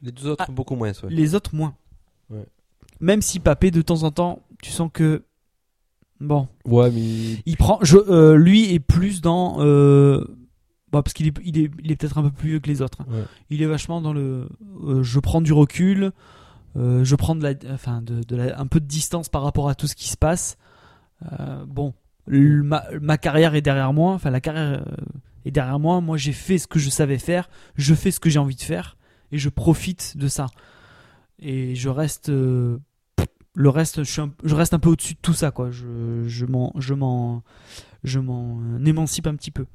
[0.02, 0.92] Les deux autres, Ah, beaucoup moins.
[1.02, 1.10] Ouais.
[1.10, 1.74] les autres moins.
[2.30, 2.46] Ouais.
[3.00, 5.22] Même si Papé de temps en temps, tu sens que
[6.20, 7.78] bon, Ouais, mais il prend.
[7.82, 9.56] Je, euh, lui est plus dans.
[9.60, 10.24] Euh,
[10.92, 12.80] bon, parce qu'il est, il est, il est peut-être un peu plus vieux que les
[12.82, 13.00] autres.
[13.02, 13.06] hein.
[13.10, 13.24] Ouais.
[13.50, 14.48] Il est vachement dans le.
[14.84, 16.12] euh, je prends du recul.
[16.76, 17.56] Euh, je prends de
[18.56, 20.56] un peu de distance par rapport à tout ce qui se passe.
[21.32, 21.94] Euh, bon,
[22.26, 24.12] ma, carrière est derrière moi.
[24.12, 24.94] Enfin, la carrière euh,
[25.44, 26.00] est derrière moi.
[26.00, 27.48] Moi, j'ai fait ce que je savais faire.
[27.76, 28.96] Je fais ce que j'ai envie de faire
[29.30, 30.46] et je profite de ça.
[31.38, 32.28] Et je reste.
[32.28, 32.80] le
[33.56, 35.70] reste, je, un- reste un peu au-dessus de tout ça, quoi.
[35.70, 37.42] Je, m'en, je m'en,
[38.02, 39.66] je m'en émancipe un petit peu.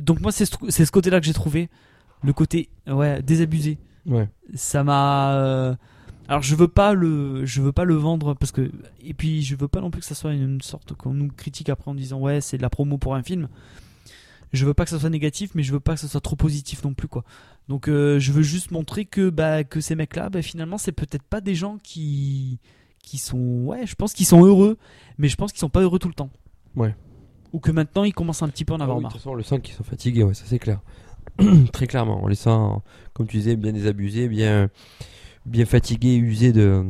[0.00, 1.68] Donc moi, c'est ce, ce côté-là que j'ai trouvé,
[2.22, 3.78] le côté, ouais, désabusé.
[4.10, 4.28] Ouais.
[4.54, 5.34] Ça m'a.
[5.36, 5.74] euh,
[6.28, 8.70] Alors je veux pas le, je veux pas le vendre parce que,
[9.02, 11.68] et puis je veux pas non plus que ça soit une sorte qu'on nous critique
[11.70, 13.48] après en disant ouais c'est de la promo pour un film.
[14.52, 16.34] Je veux pas que ça soit négatif, mais je veux pas que ça soit trop
[16.36, 17.24] positif non plus quoi.
[17.68, 21.22] Donc euh, je veux juste montrer que bah que ces mecs-là, bah, finalement c'est peut-être
[21.22, 22.58] pas des gens qui
[23.02, 24.76] qui sont ouais, je pense qu'ils sont heureux,
[25.18, 26.30] mais je pense qu'ils sont pas heureux tout le temps.
[26.76, 26.94] Ouais.
[27.52, 29.12] Ou que maintenant ils commencent un petit peu à en Ah avoir de marre.
[29.12, 30.80] toute façon, on le sent qu'ils sont fatigués, ouais, ça c'est clair.
[31.72, 32.50] Très clairement, on les sent,
[33.12, 34.68] comme tu disais, bien désabusés, bien,
[35.46, 36.84] bien fatigués, usés de,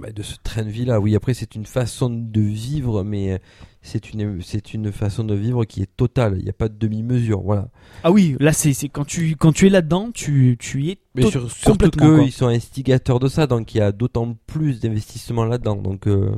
[0.00, 1.00] bah, de ce train de vie là.
[1.00, 3.40] Oui, après c'est une façon de vivre, mais
[3.82, 6.36] c'est une, c'est une façon de vivre qui est totale.
[6.38, 7.68] Il n'y a pas de demi-mesure, voilà.
[8.04, 10.98] Ah oui, là c'est c'est quand tu quand tu es là-dedans, tu tu y es
[11.14, 15.44] Mais sur- surtout qu'ils sont instigateurs de ça, donc il y a d'autant plus d'investissement
[15.44, 15.76] là-dedans.
[15.76, 16.30] Donc euh,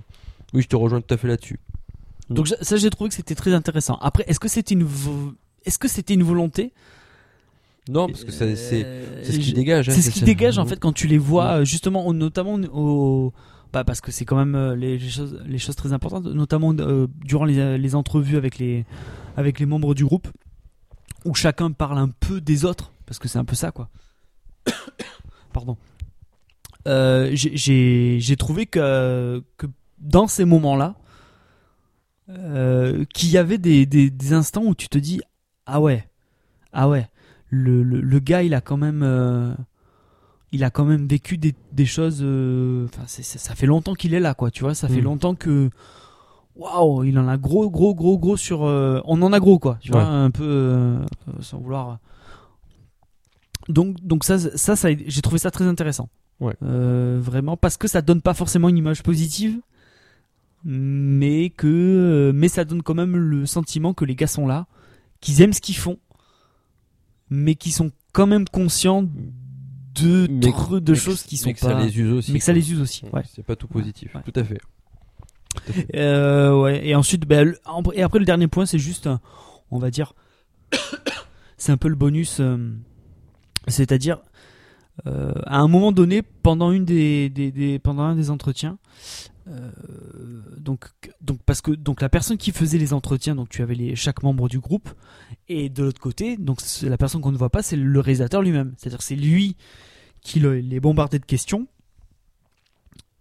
[0.55, 1.61] oui, je te rejoins tout à fait là-dessus.
[2.31, 3.97] Donc ça- j'ai trouvé que c'était très intéressant.
[4.01, 4.85] Après, est-ce que c'était une
[5.65, 6.73] est-ce que c'était une volonté?
[7.89, 9.89] Non, parce que c'est Euh, ce qui je- dégage.
[9.89, 13.33] hein, C'est ce qui dégage en fait quand tu les vois euh, justement notamment au
[13.73, 17.07] bah, parce que c'est quand même euh, les, choses les choses très importantes notamment euh,
[17.25, 18.85] durant les, les entrevues avec les
[19.37, 20.29] avec les membres du groupe
[21.25, 23.89] où chacun parle un peu des autres parce que c'est un peu ça quoi.
[25.53, 25.77] Pardon.
[26.87, 29.67] Euh, j'ai- trouvé que que
[29.99, 30.95] dans ces moments-là
[32.29, 35.21] euh, qu'il y avait des, des, des instants où tu te dis
[35.67, 36.07] ah ouais.
[36.73, 37.09] Ah ouais.
[37.51, 39.55] Le, le, le gars il a quand même euh,
[40.53, 44.21] il a quand même vécu des, des choses euh, c'est- ça fait longtemps qu'il est
[44.21, 44.75] là quoi tu vois.
[44.75, 45.05] Ça fait Mm.
[45.05, 45.69] longtemps que
[46.57, 49.79] waouh il en a gros gros gros gros sur euh, on en a gros quoi
[49.81, 50.99] tu vois un peu euh,
[51.41, 51.99] sans vouloir
[53.69, 56.09] donc donc ça ça, ça j'ai trouvé ça très intéressant.
[56.41, 56.55] Ouais.
[56.61, 59.61] Vraiment parce que ça donne pas forcément une image positive
[60.65, 64.67] mais que mais ça donne quand même le sentiment que les gars sont là
[65.23, 65.99] qu'ils aiment ce qu'ils font
[67.31, 70.39] mais qui sont quand même conscients de Mais-
[70.81, 72.33] de mais choses que- qui mais sont que ça pas les use aussi.
[72.33, 73.23] mais que ça les use aussi ouais.
[73.35, 74.15] C'est pas tout positif.
[74.15, 74.23] Ouais.
[74.23, 74.59] Tout à fait.
[75.95, 77.59] Euh, ouais et ensuite bah, le-
[77.95, 79.09] et après le dernier point c'est juste
[79.71, 80.15] on va dire
[81.59, 82.57] c'est un peu le bonus euh,
[83.69, 84.19] c'est-à-dire
[85.07, 88.79] euh, à un moment donné pendant une des, des- des- pendant un des entretiens
[89.49, 89.71] euh,
[90.59, 90.85] donc
[91.47, 94.49] parce que donc la personne qui faisait les entretiens donc tu avais les chaque membre
[94.49, 94.89] du groupe.
[95.49, 98.75] Et de l'autre côté donc la personne qu'on ne voit pas c'est le réalisateur lui-même.
[98.77, 99.57] C'est-à-dire c'est lui
[100.21, 101.67] qui le- les bombardait de questions.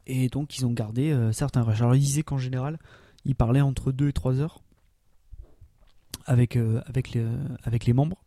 [0.07, 1.81] Et donc ils ont gardé euh, certains rushs.
[1.81, 2.77] Alors ils disaient qu'en général
[3.25, 4.61] ils parlaient entre 2 et 3 heures
[6.25, 7.13] avec euh, avec
[7.85, 8.23] les membres.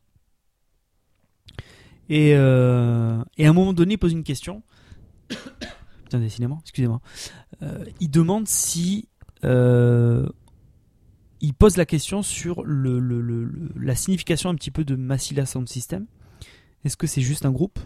[2.10, 4.62] Et, euh, et à un moment donné, il pose une question.
[6.20, 7.00] Décidément, excusez-moi.
[7.62, 9.08] Euh, il demande si.
[9.44, 10.26] euh,
[11.40, 16.06] il pose la question sur la signification un petit peu de Massila Sound System.
[16.84, 17.78] Est-ce que c'est juste un groupe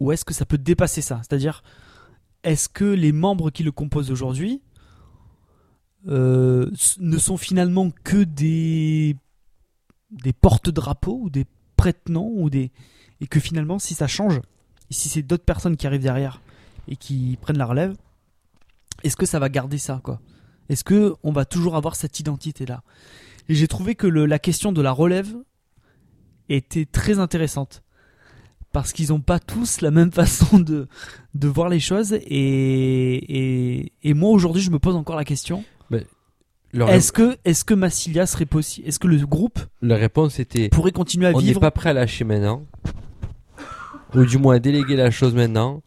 [0.00, 1.20] Ou est-ce que ça peut dépasser ça?
[1.22, 1.62] C'est-à-dire,
[2.42, 4.62] est-ce que les membres qui le composent aujourd'hui
[6.06, 6.70] euh,
[7.00, 9.16] ne sont finalement que des
[10.10, 11.44] des porte-drapeaux ou des
[11.76, 12.70] prête-noms ou des
[13.20, 14.40] et que finalement si ça change
[14.90, 16.40] et si c'est d'autres personnes qui arrivent derrière
[16.88, 17.94] et qui prennent la relève
[19.04, 20.20] est-ce que ça va garder ça quoi?
[20.68, 22.82] Est-ce que on va toujours avoir cette identité là
[23.48, 25.34] et j'ai trouvé que le- la question de la relève
[26.50, 27.82] était très intéressante.
[28.72, 30.88] Parce qu'ils n'ont pas tous la même façon de,
[31.34, 35.64] de voir les choses et, et, et moi aujourd'hui je me pose encore la question.
[36.74, 40.68] Leur, est-ce que est-ce que Massilia serait possible est-ce que le groupe la réponse était
[40.68, 42.66] pourrait continuer à on n'est vivre pas prêt à lâcher maintenant,
[44.14, 45.82] ou du moins déléguer la chose maintenant,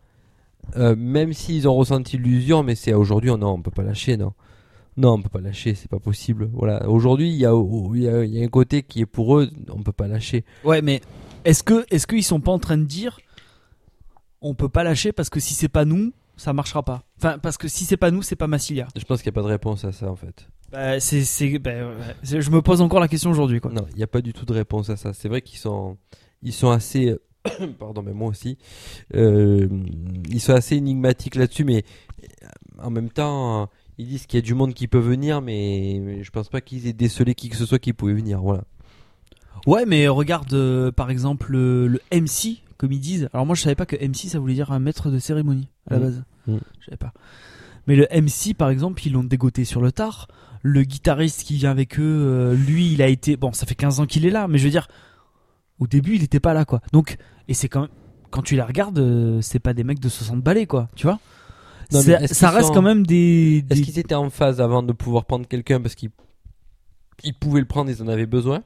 [0.77, 4.15] Euh, même s'ils ont ressenti l'usure, mais c'est aujourd'hui, oh non, on peut pas lâcher,
[4.15, 4.31] non.
[4.95, 6.49] Non, on peut pas lâcher, c'est pas possible.
[6.53, 9.91] Voilà, aujourd'hui, il y, y y a un côté qui est pour eux, on peut
[9.91, 10.45] pas lâcher.
[10.64, 11.02] ouais mais
[11.45, 13.19] est-ce que est-ce qu'ils sont pas en train de dire
[14.41, 17.57] on peut pas lâcher parce que si c'est pas nous ça marchera pas enfin parce
[17.57, 19.52] que si c'est pas nous c'est pas Massilia Je pense qu'il n'y a pas de
[19.52, 20.48] réponse à ça en fait.
[20.72, 21.72] bah, c'est c'est bah,
[22.23, 24.45] je me pose encore la question aujourd'hui quoi Non, il n'y a pas du tout
[24.45, 25.14] de réponse à ça.
[25.14, 25.98] C'est vrai qu'ils sont,
[26.43, 27.15] ils sont assez,
[27.80, 28.58] pardon, mais moi aussi,
[29.16, 29.68] euh,
[30.30, 31.84] ils sont assez énigmatiques là-dessus, mais
[32.24, 32.48] euh,
[32.84, 36.30] en même temps, ils disent qu'il y a du monde qui peut venir, mais, je
[36.32, 38.42] pense pas qu'ils aient décelé qui que ce soit qui pouvait venir.
[38.42, 38.64] Voilà.
[39.68, 43.30] Ouais, mais regarde euh, par exemple le, le MC, comme ils disent.
[43.34, 45.94] Alors moi je savais pas que MC ça voulait dire un maître de cérémonie à
[45.94, 46.04] la Mm.
[46.04, 46.24] base.
[46.48, 46.58] Mm.
[46.80, 47.14] Je savais pas.
[47.88, 50.28] Mais le MC par exemple, ils l'ont dégoté sur le tard.
[50.64, 54.00] Le guitariste qui vient avec eux, euh, lui, il a été bon, ça fait 15
[54.00, 54.88] ans qu'il est là, mais je veux dire
[55.82, 56.80] au début, il était pas là quoi.
[56.94, 57.18] Donc
[57.49, 57.90] et c'est quand même
[58.30, 61.20] quand tu la regardes, euh, c'est pas des mecs de 60 balais quoi, tu vois
[61.91, 62.18] Non, Ça-
[62.52, 65.82] reste sont- quand même des, Est-ce qu'ils étaient en phase avant de pouvoir prendre quelqu'un
[65.82, 66.12] parce qu'ils
[67.26, 68.64] ils pouvaient le prendre, ils en avaient besoin?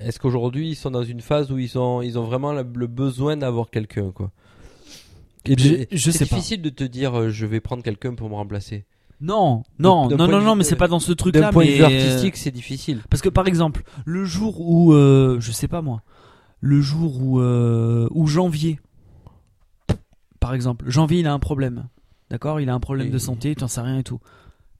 [0.00, 2.86] Est-ce qu'aujourd'hui ils sont dans une phase où ils, sont, ils ont vraiment le, le
[2.88, 4.32] besoin d'avoir quelqu'un quoi?
[5.44, 6.24] Et Je- je pas.
[6.24, 8.84] difficile de te dire euh, je vais prendre quelqu'un pour me remplacer.
[9.20, 11.42] Non, non, non, non, non, mais c'est pas dans ce truc-là.
[11.42, 13.02] D'un point de vue artistique, c'est difficile.
[13.08, 16.02] Parce que par exemple, le jour où, euh, je sais pas moi,
[16.64, 18.78] le jour où, euh, où janvier,
[20.40, 21.88] par exemple, janvier il a un problème,
[22.30, 22.60] d'accord?
[22.60, 24.20] Il a un problème de santé, tu n'en sais rien et tout.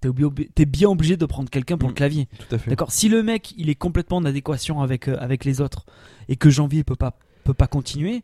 [0.00, 1.96] T'es obli- bien obligé de prendre quelqu'un pour le Mm.
[1.96, 2.70] clavier, Tout à fait.
[2.70, 2.90] d'accord?
[2.90, 5.84] Si le mec il est complètement en adéquation avec euh, avec les autres
[6.28, 8.22] et que janvier peut pas peut pas continuer,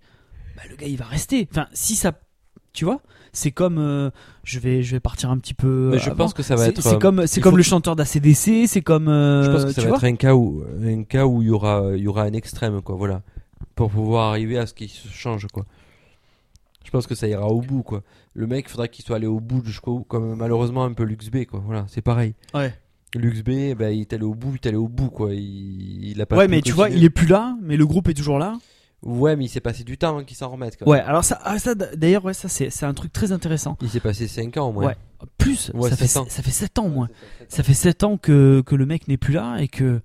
[0.56, 1.46] bah, le gars il va rester.
[1.52, 2.12] Enfin, si ça,
[2.72, 3.00] tu vois,
[3.32, 4.10] c'est comme, euh,
[4.42, 5.90] je vais je vais partir un petit peu.
[5.92, 6.16] Mais je avant.
[6.24, 6.82] pense que ça va C'est- être.
[6.82, 9.06] C'est euh, comme, c'est comme le chanteur d'ACDC, c'est comme.
[9.08, 11.50] euh, Je pense que ça va être un cas où un cas où il y
[11.50, 13.22] aura il y aura un extrême quoi voilà
[13.78, 15.64] pour pouvoir arriver à ce qu'il se change quoi.
[16.84, 18.02] Je pense que ça ira au bout quoi.
[18.34, 21.30] Le mec il faudra qu'il soit allé au bout jusqu'au comme malheureusement un peu Lux
[21.30, 21.62] B quoi.
[21.64, 22.34] Voilà, c'est pareil.
[22.54, 22.74] Ouais.
[23.14, 25.32] Lux B ben il est allé au bout, il est allé au bout quoi.
[25.32, 28.08] Il, il a pas Ouais, mais tu vois, il est plus là, mais le groupe
[28.08, 28.58] est toujours là.
[29.02, 31.06] Ouais, mais il s'est passé du temps avant qu'il s'en remette quand Ouais, même.
[31.06, 33.76] alors ça, ah, ça d'ailleurs, ouais, ça c'est un truc très intéressant.
[33.80, 34.86] Il s'est passé 5 ans au moins.
[34.86, 34.96] Ouais.
[35.38, 37.08] Plus, Ouais, ça, fait, ça fait 7 ans au moins.
[37.48, 40.00] Ça fait 7 ans que, que le mec n'est plus là et que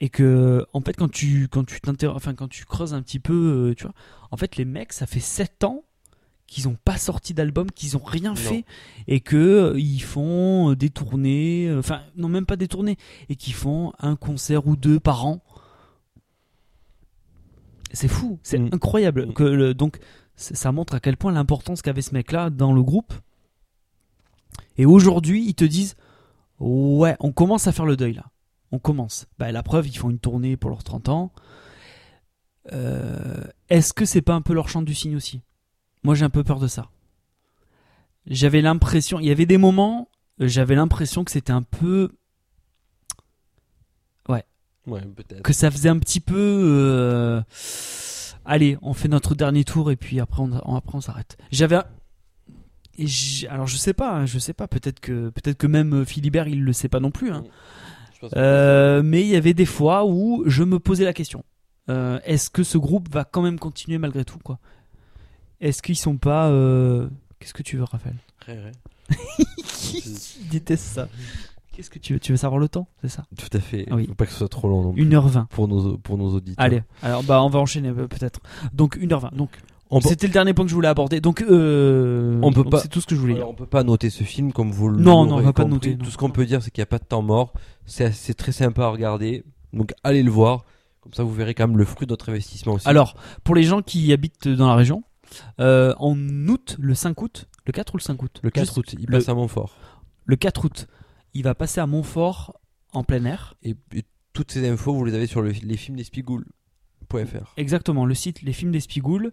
[0.00, 3.70] et que en fait quand tu quand tu enfin quand tu creuses un petit peu,
[3.70, 3.94] euh, tu vois,
[4.30, 5.84] en fait les mecs ça fait 7 ans
[6.46, 8.36] qu'ils ont pas sorti d'album, qu'ils ont rien Non.
[8.36, 8.64] fait
[9.06, 12.96] et que euh, ils font euh, des tournées, enfin non même pas des tournées
[13.28, 15.42] et qu'ils font un concert ou deux par an.
[17.92, 18.68] C'est fou, c'est Mm.
[18.72, 19.32] incroyable Mm.
[19.32, 19.98] que le- donc
[20.36, 23.12] ça montre à quel point l'importance qu'avait ce mec-là dans le groupe.
[24.76, 25.96] Et aujourd'hui, ils te disent
[26.60, 28.26] Ouais, on commence à faire le deuil là.
[28.72, 29.26] On commence.
[29.38, 31.32] Bah, la preuve, ils font une tournée pour leurs 30 ans.
[32.72, 35.40] Euh, Est-ce que c'est pas un peu leur chant du cygne aussi?
[36.02, 36.90] Moi, j'ai un peu peur de ça.
[38.26, 42.10] J'avais l'impression, il y avait des moments, j'avais l'impression que c'était un peu.
[44.86, 45.42] Ouais, peut-être.
[45.42, 46.34] que ça faisait un petit peu.
[46.38, 47.42] euh,
[48.46, 51.36] Allez, on fait notre dernier tour et puis après on, on- après on s'arrête.
[51.50, 51.76] J'avais.
[53.50, 54.66] alors je sais pas, hein, je sais pas.
[54.66, 57.30] Peut-être que peut-être que même Philibert il le sait pas non plus.
[57.32, 57.44] hein.
[58.18, 61.12] Je pense que- Euh, mais il y avait des fois où je me posais la
[61.12, 61.44] question
[61.88, 64.58] Euh, est-ce que ce groupe va quand même continuer malgré tout quoi?
[65.60, 67.08] Est-ce qu'ils sont pas euh,
[67.38, 68.16] Qu'est-ce que tu veux, Raphaël?
[68.44, 68.72] Ré, ré.
[69.94, 71.08] Il déteste ça.
[71.72, 72.20] Qu'est-ce que tu veux?
[72.20, 73.24] Tu veux savoir le temps C'est ça?
[73.38, 73.86] Tout à fait.
[73.90, 74.06] Ah oui.
[74.06, 75.46] Faut pas que ce soit trop long non plus 1h20.
[75.46, 76.64] pour nos pour nos auditeurs.
[76.64, 78.40] Allez, alors bah on va enchaîner peut-être.
[78.72, 79.34] Donc 1h20.
[79.34, 79.50] Donc
[80.02, 81.20] c'était le dernier point que je voulais aborder.
[81.20, 83.54] Donc euh, On peut donc pas- C'est tout ce que je voulais Alors, dire.
[83.54, 85.96] on peut pas noter ce film comme vous le Non, non, on va pas noter,
[85.96, 86.04] non.
[86.04, 87.52] Tout ce qu'on peut dire, c'est qu'il n'y a pas de temps mort.
[87.86, 89.44] C'est très sympa à regarder.
[89.72, 90.64] Donc allez le voir.
[91.00, 92.88] Comme ça, vous verrez quand même le fruit de notre investissement aussi.
[92.88, 95.04] Alors pour les gens qui habitent dans la région,
[95.60, 96.16] euh, en
[96.48, 98.40] août, le 5 août, le 4 ou le 5 août?
[98.42, 99.74] Le 4 Juste août, il le- passe à Montfort.
[100.24, 100.86] Le 4 août,
[101.34, 102.58] il va passer à Montfort
[102.92, 103.54] en plein air.
[103.62, 107.54] Et, et toutes ces infos, vous les avez sur le, lesfilmsdespigoules.fr.
[107.56, 109.30] Exactement, le site Les Films euh,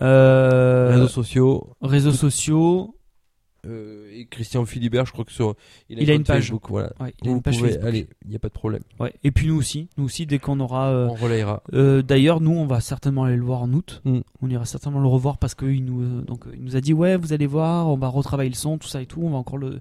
[0.00, 2.94] Réseaux sociaux, réseaux sociaux,
[3.66, 5.54] Euh, et Christian Philibert, je crois que sur
[5.90, 6.44] Il a une compte page.
[6.44, 6.92] Facebook, voilà.
[6.98, 7.88] Ouais, il a Vous une page pouvez Facebook.
[7.88, 8.80] aller, il n'y a pas de problème.
[8.98, 9.12] Ouais.
[9.22, 10.88] Et puis nous aussi, nous aussi, dès qu'on aura.
[10.88, 11.62] euh, On relayera.
[11.74, 14.00] euh, D'ailleurs, nous, on va certainement aller le voir en août.
[14.06, 14.20] Mm.
[14.40, 16.94] On ira certainement le revoir parce qu'il nous, euh, donc, euh, il nous a dit
[16.94, 19.20] ouais, vous allez voir, on va retravailler le son, tout ça et tout.
[19.22, 19.80] On va encore le,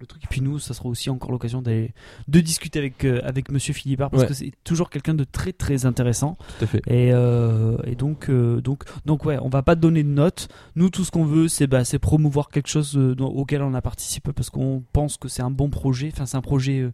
[0.00, 0.24] le truc.
[0.24, 1.94] Et puis nous, ça sera aussi encore l'occasion d'aller
[2.28, 4.28] de discuter avec euh, avec Monsieur Philibert parce Ouais.
[4.28, 6.36] que c'est toujours quelqu'un de très très intéressant.
[6.58, 6.82] Tout à fait.
[6.88, 10.48] Et, euh, et donc, euh, donc, donc ouais, on va pas donner de notes.
[10.74, 14.32] Nous, tout ce qu'on veut, c'est bah, c'est promouvoir quelque chose auquel on a participé
[14.32, 16.10] parce qu'on pense que c'est un bon projet.
[16.12, 16.90] Enfin, c'est un projet.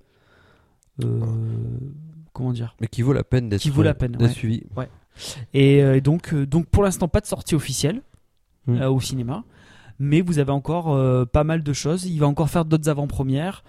[2.33, 2.77] comment dire?
[2.81, 4.29] Mais qui vaut la peine d'être Qui vaut la peine, d'être ouais.
[4.35, 4.63] suivi.
[5.55, 8.03] Et euh, donc, donc, pour l'instant, pas de sortie officielle
[8.67, 8.77] Mm.
[8.83, 9.43] euh, au cinéma,
[10.01, 12.07] mais vous avez encore euh, pas mal de choses.
[12.07, 13.63] Il va encore faire d'autres avant-premières.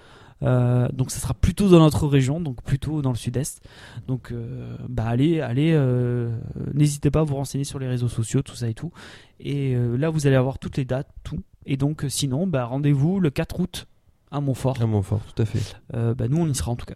[0.43, 3.61] Euh, donc ça sera plutôt dans notre région, donc plutôt dans le sud-est.
[4.07, 6.35] Donc euh, bah allez, allez, euh,
[6.73, 8.91] n'hésitez pas à vous renseigner sur les réseaux sociaux, tout ça et tout.
[9.39, 11.39] Et là vous allez avoir toutes les dates, tout.
[11.67, 13.87] Et donc sinon, bah rendez-vous le 4 août
[14.31, 14.81] à Montfort.
[14.81, 15.75] À Montfort, tout à fait.
[15.93, 16.95] Bah nous on y sera en tout cas.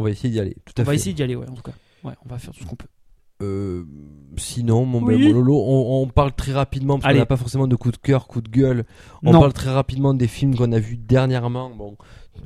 [0.00, 0.56] On va essayer d'y aller.
[0.64, 0.96] Tout à On va fait.
[0.96, 1.72] essayer d'y aller, ouais, en tout cas.
[2.02, 2.88] Ouais, on va faire tout ce qu'on peut.
[3.42, 3.84] Euh,
[4.36, 5.16] sinon, mon, Oui.
[5.18, 7.90] ben, mon Lolo, on, on parle très rapidement parce qu'on n'a pas forcément de coup
[7.90, 8.84] de cœur, coup de gueule.
[9.22, 9.40] On Non.
[9.40, 11.70] parle très rapidement des films qu'on a vus dernièrement.
[11.70, 11.96] Bon,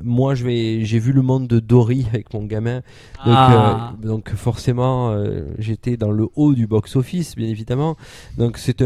[0.02, 2.76] moi, je vais, j'ai vu le monde de Dory avec mon gamin,
[3.24, 3.92] donc, Ah.
[4.02, 7.96] euh, donc forcément, euh, j'étais dans le haut du box-office, bien évidemment.
[8.38, 8.78] Donc c'est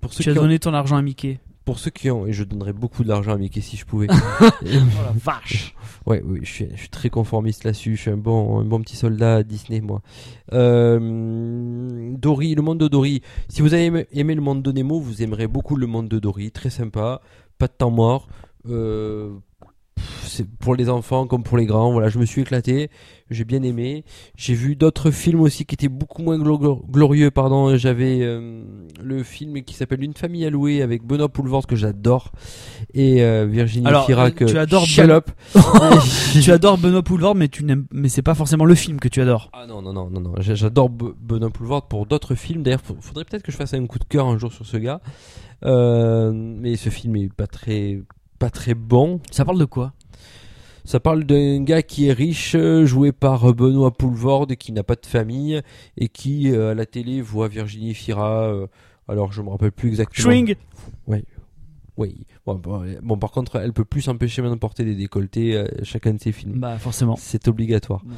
[0.00, 1.38] pour ceux tu as ont, donné ton argent à Mickey.
[1.64, 4.08] Pour ceux qui ont, et je donnerais beaucoup d'argent à Mickey si je pouvais.
[4.42, 5.74] Oh la vache.
[6.06, 7.96] Ouais, oui, je suis, je suis très conformiste là-dessus.
[7.96, 10.02] Je suis un bon, un bon petit soldat à Disney, moi.
[10.52, 13.22] Euh, Dory, le monde de Dory.
[13.48, 16.18] Si vous avez aimé, aimé le monde de Nemo, vous aimerez beaucoup le monde de
[16.18, 16.50] Dory.
[16.50, 17.20] Très sympa.
[17.58, 18.28] Pas de temps mort.
[18.68, 19.32] Euh,
[20.24, 21.92] c'est pour les enfants comme pour les grands.
[21.92, 22.90] Voilà, je me suis éclaté.
[23.30, 24.04] J'ai bien aimé.
[24.36, 27.30] J'ai vu d'autres films aussi qui étaient beaucoup moins glo- glorieux.
[27.30, 28.62] Pardon, j'avais euh,
[29.02, 32.32] le film qui s'appelle Une famille à louer avec Benoît Poulvord que j'adore
[32.92, 34.02] et euh, Virginie Alors,
[34.44, 34.84] euh, tu adores
[36.42, 39.22] tu adores Benoît Poulvord, mais tu n'aimes, mais c'est pas forcément le film que tu
[39.22, 39.48] adores.
[39.54, 40.32] Ah non, non, non, non, non.
[40.40, 42.62] J'a- J'adore Be- Benoît Poulvord pour d'autres films.
[42.62, 45.00] D'ailleurs, faudrait peut-être que je fasse un coup de cœur un jour sur ce gars.
[45.64, 48.00] Euh, mais ce film est pas très,
[48.42, 49.20] pas très bon.
[49.30, 49.92] Ça parle de quoi?
[50.84, 54.72] Ça parle d'un gars qui est riche, euh, joué par euh, Benoît Poulvord, et qui
[54.72, 55.62] n'a pas de famille,
[55.96, 58.48] et qui, euh, à la télé, voit Virginie Fira.
[58.48, 58.66] euh,
[59.06, 60.24] alors, je me rappelle plus exactement.
[60.24, 60.56] Swing
[61.06, 61.24] Oui.
[62.44, 65.66] Bon, bon, bon, par contre, elle peut plus s'empêcher maintenant de porter des décolletés euh,
[65.84, 66.58] chacun de ses films.
[66.58, 67.14] Bah forcément.
[67.16, 68.02] C'est obligatoire.
[68.04, 68.14] Ouais.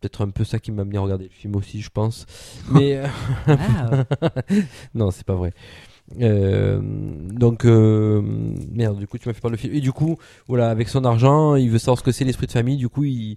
[0.00, 2.24] Peut-être un peu ça qui m'a amené à regarder le film aussi, je pense.
[2.70, 3.06] Mais euh,
[3.48, 4.04] Ah,
[4.94, 5.52] non, c'est pas vrai.
[6.20, 6.80] Euh,
[7.32, 8.22] donc euh,
[8.72, 9.74] merde, du coup tu m'as fait parler le film.
[9.74, 10.16] Et du coup,
[10.46, 12.76] voilà, avec son argent, il veut savoir ce que c'est l'esprit de famille.
[12.76, 13.36] Du coup, il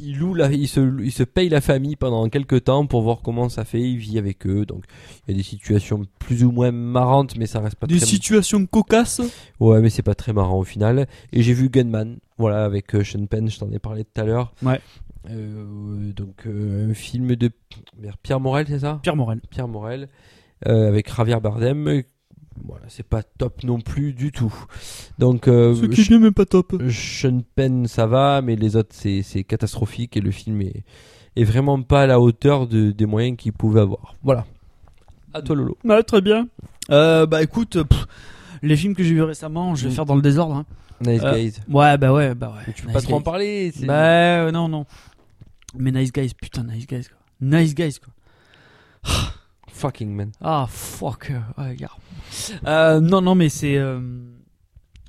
[0.00, 3.20] il loue la, il se, il se paye la famille pendant quelques temps pour voir
[3.22, 3.80] comment ça fait.
[3.82, 4.64] Il vit avec eux.
[4.64, 4.84] Donc
[5.26, 8.06] il y a des situations plus ou moins marrantes, mais ça reste pas Des très.
[8.06, 9.20] situations cocasses
[9.60, 11.06] Ouais, mais c'est pas très marrant au final.
[11.32, 14.24] Et j'ai vu Gunman, voilà, avec euh, Sean Penn, je t'en ai parlé tout à
[14.24, 14.54] l'heure.
[14.62, 14.80] Ouais.
[15.30, 17.50] Euh, donc un film de
[18.22, 18.98] Pierre Morel, c'est ça?
[19.02, 19.40] Pierre Morel.
[19.50, 20.08] Pierre Morel,
[20.64, 22.02] avec Javier Bardem.
[22.64, 24.52] Voilà, c'est pas top non plus du tout.
[25.18, 25.74] Donc, euh,
[26.10, 26.74] n'est même pas top.
[26.90, 30.84] Sean Penn, ça va, mais les autres, c'est c'est catastrophique et le film est,
[31.34, 34.14] est vraiment pas à la hauteur de, des moyens qu'il pouvait avoir.
[34.22, 34.44] Voilà.
[35.34, 35.78] À toi, Lolo.
[35.82, 36.46] Ouais, très bien.
[36.90, 38.06] Euh, bah écoute, pff,
[38.62, 39.94] les films que j'ai vus récemment, je vais Mm.
[39.94, 40.56] faire dans le désordre.
[40.56, 40.66] hein.
[41.00, 41.54] Nice Euh, Guys.
[41.68, 42.62] Ouais, bah ouais, bah ouais.
[42.66, 43.24] Mais tu peux Nice pas trop en Guys.
[43.24, 43.72] parler.
[43.74, 44.84] c'est- Bah euh, non, non.
[45.76, 47.18] Mais Nice Guys, putain, Nice Guys quoi.
[47.40, 48.12] Nice Guys quoi.
[49.82, 50.30] Fucking man.
[50.40, 51.32] Ah fuck.
[51.58, 51.74] euh.
[52.66, 54.00] Euh, non, non, mais c'est euh,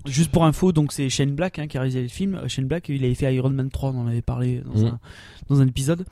[0.06, 0.72] juste pour info.
[0.72, 2.36] Donc c'est Shane Black hein, qui a réalisé le film.
[2.36, 4.86] Euh, Shane Black, il avait fait Iron Man 3, on en avait parlé dans, Mhm.
[4.88, 5.00] un,
[5.50, 6.06] dans un épisode.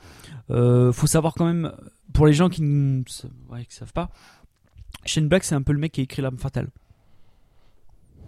[0.50, 1.72] Euh, faut savoir quand même,
[2.12, 3.02] pour les gens qui ne
[3.50, 4.10] ouais, savent pas,
[5.06, 6.68] Shane Black c'est un peu le mec qui a écrit L'âme fatale.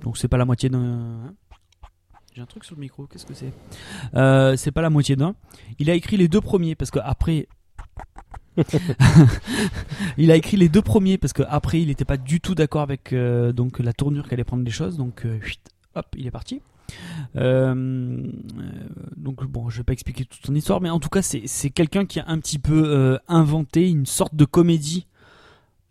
[0.03, 0.81] Donc c'est pas la moitié d'un.
[0.83, 1.35] hein.
[2.35, 3.53] J'ai un truc sur le micro, qu'est-ce que c'est?
[4.59, 5.37] C'est pas la moitié d'un.
[5.79, 7.47] Il a écrit les deux premiers parce que après.
[10.19, 12.83] il a écrit les deux premiers parce que après il n'était pas du tout d'accord
[12.83, 14.97] avec euh, donc la tournure qu'allait prendre les choses.
[14.97, 15.39] Donc euh,
[15.95, 16.61] hop il est parti.
[17.37, 18.23] Euh,
[19.17, 22.05] donc bon je vais pas expliquer toute son histoire mais en tout cas c'est quelqu'un
[22.05, 25.07] qui a un petit peu inventé une sorte de comédie.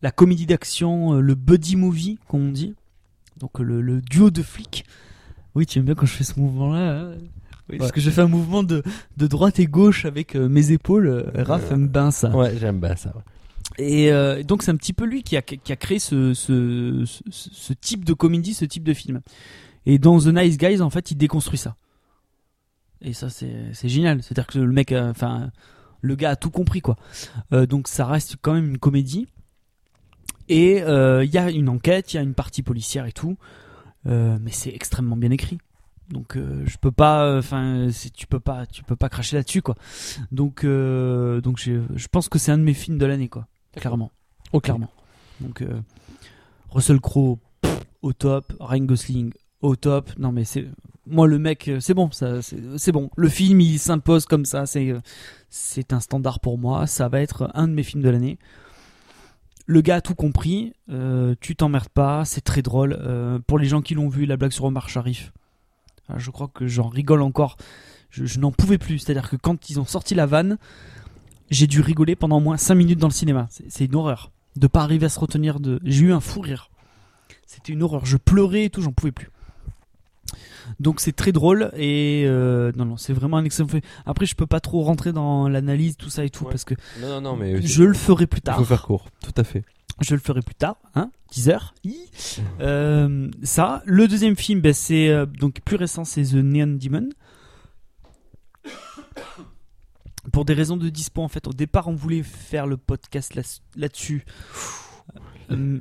[0.01, 2.75] La comédie d'action le buddy movie comme on dit.
[3.37, 4.85] Donc le, duo de flics.
[5.55, 7.11] Oui tu aimes bien quand je fais ce mouvement là
[7.69, 7.95] oui, parce Ouais.
[7.95, 8.83] que je fais un mouvement de,
[9.17, 12.79] de droite et gauche avec euh, mes épaules euh, Raph aime bien ça Ouais, j'aime
[12.79, 13.13] bien ça.
[13.77, 17.03] et euh, donc c'est un petit peu lui qui a, qui a créé ce, ce,
[17.05, 17.21] ce,
[17.51, 19.21] ce type de comédie, ce type de film.
[19.85, 21.75] Et dans The Nice Guys, en fait, il déconstruit ça.
[23.01, 24.23] Et ça, c'est génial.
[24.23, 25.51] C'est-à-dire que le mec, enfin,
[26.01, 26.95] le gars a tout compris, quoi.
[27.51, 29.27] Euh, donc ça reste quand même une comédie.
[30.49, 33.37] Et euh, il y a une enquête, il y a une partie policière et tout.
[34.07, 35.57] Euh, mais c'est extrêmement bien écrit.
[36.09, 39.61] Donc euh, je peux pas, enfin c'est- tu peux pas, tu peux pas cracher là-dessus
[39.61, 39.75] quoi.
[40.31, 44.11] Donc euh, donc je pense que c'est un de mes films de l'année quoi, clairement,
[44.51, 44.63] Ok.
[44.63, 44.89] clairement.
[45.39, 45.79] Donc euh,
[46.69, 47.39] Russell Crowe
[48.01, 49.31] au top, Ryan Gosling
[49.61, 50.11] au top.
[50.17, 50.67] Non mais c'est
[51.07, 53.09] moi le mec, euh, c'est bon, ça c'est bon.
[53.15, 54.99] Le film il s'impose comme ça, c'est euh,
[55.49, 56.85] c'est un standard pour moi.
[56.85, 58.37] Ça va être un de mes films de l'année.
[59.65, 62.97] Le gars a tout compris, euh, tu t'emmerdes pas, c'est très drôle.
[62.99, 65.31] Euh, pour les gens qui l'ont vu, la blague sur Omar Sharif,
[66.17, 67.57] je crois que j'en rigole encore.
[68.09, 68.99] Je, je n'en pouvais plus.
[68.99, 70.57] C'est-à-dire que quand ils ont sorti la vanne,
[71.49, 73.47] j'ai dû rigoler pendant au moins 5 minutes dans le cinéma.
[73.49, 74.31] C'est- une horreur.
[74.55, 75.79] De pas arriver à se retenir de.
[75.83, 76.69] J'ai eu un fou rire.
[77.47, 78.05] C'était une horreur.
[78.05, 79.29] Je pleurais et tout, j'en pouvais plus.
[80.79, 83.81] Donc c'est très drôle et euh, non non c'est vraiment un excellent film.
[84.05, 86.51] Après je peux pas trop rentrer dans l'analyse tout ça et tout Ouais.
[86.51, 88.57] parce que Non, non, non, mais je le ferai plus il tard.
[88.57, 89.05] faut faire court.
[89.23, 89.63] Tout à fait.
[90.01, 91.57] Je le ferai plus tard, hein, teaser.
[92.59, 97.09] Euh, ça, le deuxième film, ben, c'est euh, donc plus récent, c'est The Neon Demon.
[100.31, 103.59] Pour des raisons de dispo, en fait, au départ, on voulait faire le podcast là-
[103.75, 104.25] là-dessus.
[105.51, 105.79] Euh,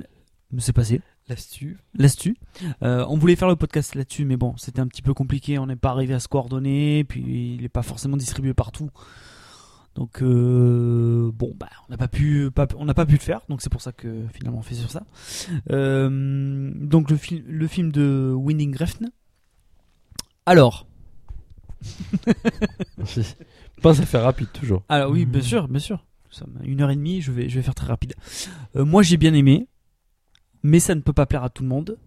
[0.51, 1.01] mais c'est passé.
[1.29, 1.77] L'astu.
[1.95, 2.35] Là-dessus.
[2.83, 5.57] Euh, on voulait faire le podcast là-dessus, mais bon, c'était un petit peu compliqué.
[5.57, 8.89] On n'est pas arrivé à se coordonner, puis il n'est pas forcément distribué partout.
[9.95, 13.41] Donc euh, bon, bah, on n'a pas pu, pas- on n'a pas pu le faire.
[13.49, 15.03] Donc c'est pour ça que finalement on fait sur ça.
[15.69, 19.09] Euh, donc le film, le film de Winding Refn.
[20.45, 20.87] Alors,
[23.81, 24.83] Pense à faire rapide, toujours.
[24.89, 26.05] alors oui, bien sûr, bien sûr.
[26.27, 27.21] Nous sommes à une heure et demie.
[27.21, 28.15] Je vais, je vais faire très rapide.
[28.75, 29.67] Euh, moi, j'ai bien aimé,
[30.63, 31.97] mais ça ne peut pas plaire à tout le monde.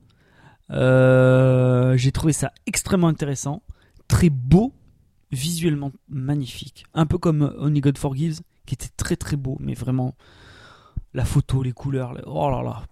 [0.71, 3.63] Euh, j'ai trouvé ça extrêmement intéressant,
[4.09, 4.73] très beau,
[5.33, 6.85] visuellement magnifique.
[6.95, 10.15] Un peu comme Only God Forgives, qui était très très beau, mais vraiment
[11.15, 12.83] la photo, les couleurs, oh là là,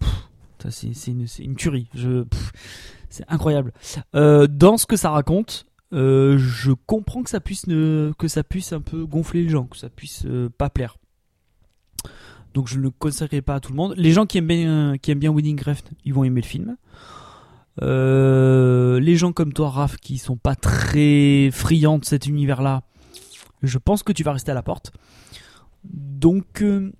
[0.70, 1.88] c'est une, une tuerie.
[3.10, 3.72] C'est incroyable.
[4.14, 8.42] Euh, dans ce que ça raconte, euh, je comprends que ça puisse ne, que ça
[8.42, 10.96] puisse un peu gonfler les gens, que ça puisse euh, pas plaire.
[12.54, 13.94] Donc je ne le conseillerais pas à tout le monde.
[13.96, 16.76] Les gens qui aiment bien, qui aiment bien Winning Refn, ils vont aimer le film.
[17.82, 22.82] Euh, les gens comme toi, Raph, qui sont pas très friands de cet univers-là,
[23.62, 24.92] je pense que tu vas rester à la porte.
[25.84, 26.92] Donc, euh,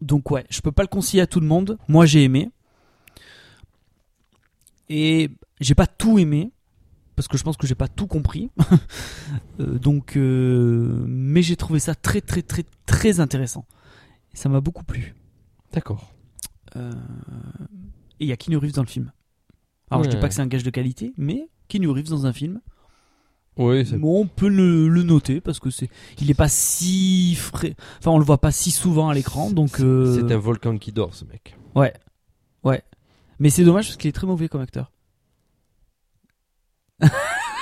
[0.00, 1.78] donc ouais, je peux pas le conseiller à tout le monde.
[1.88, 2.50] Moi, j'ai aimé.
[4.88, 5.30] Et
[5.60, 6.52] j'ai pas tout aimé
[7.16, 8.50] parce que je pense que j'ai pas tout compris.
[9.58, 13.64] Euh, donc, mais j'ai trouvé ça très très très très intéressant.
[14.32, 15.14] Et ça m'a beaucoup plu.
[15.72, 16.12] D'accord.
[16.76, 16.80] Et
[18.20, 19.12] il y a Keanu Reeves dans le film.
[19.90, 20.20] Alors je dis Ouais.
[20.20, 22.60] pas que c'est un gage de qualité, mais Keanu Reeves dans un film,
[23.56, 25.88] Oui, c'est bon, on peut le, le noter parce que c'est,
[26.20, 29.80] il est pas si frais, enfin on le voit pas si souvent à l'écran, donc
[29.80, 31.56] euh, c'est un volcan qui dort, ce mec.
[31.74, 31.92] ouais,
[32.64, 32.82] ouais.
[33.38, 34.90] Mais c'est dommage parce qu'il est très mauvais comme acteur.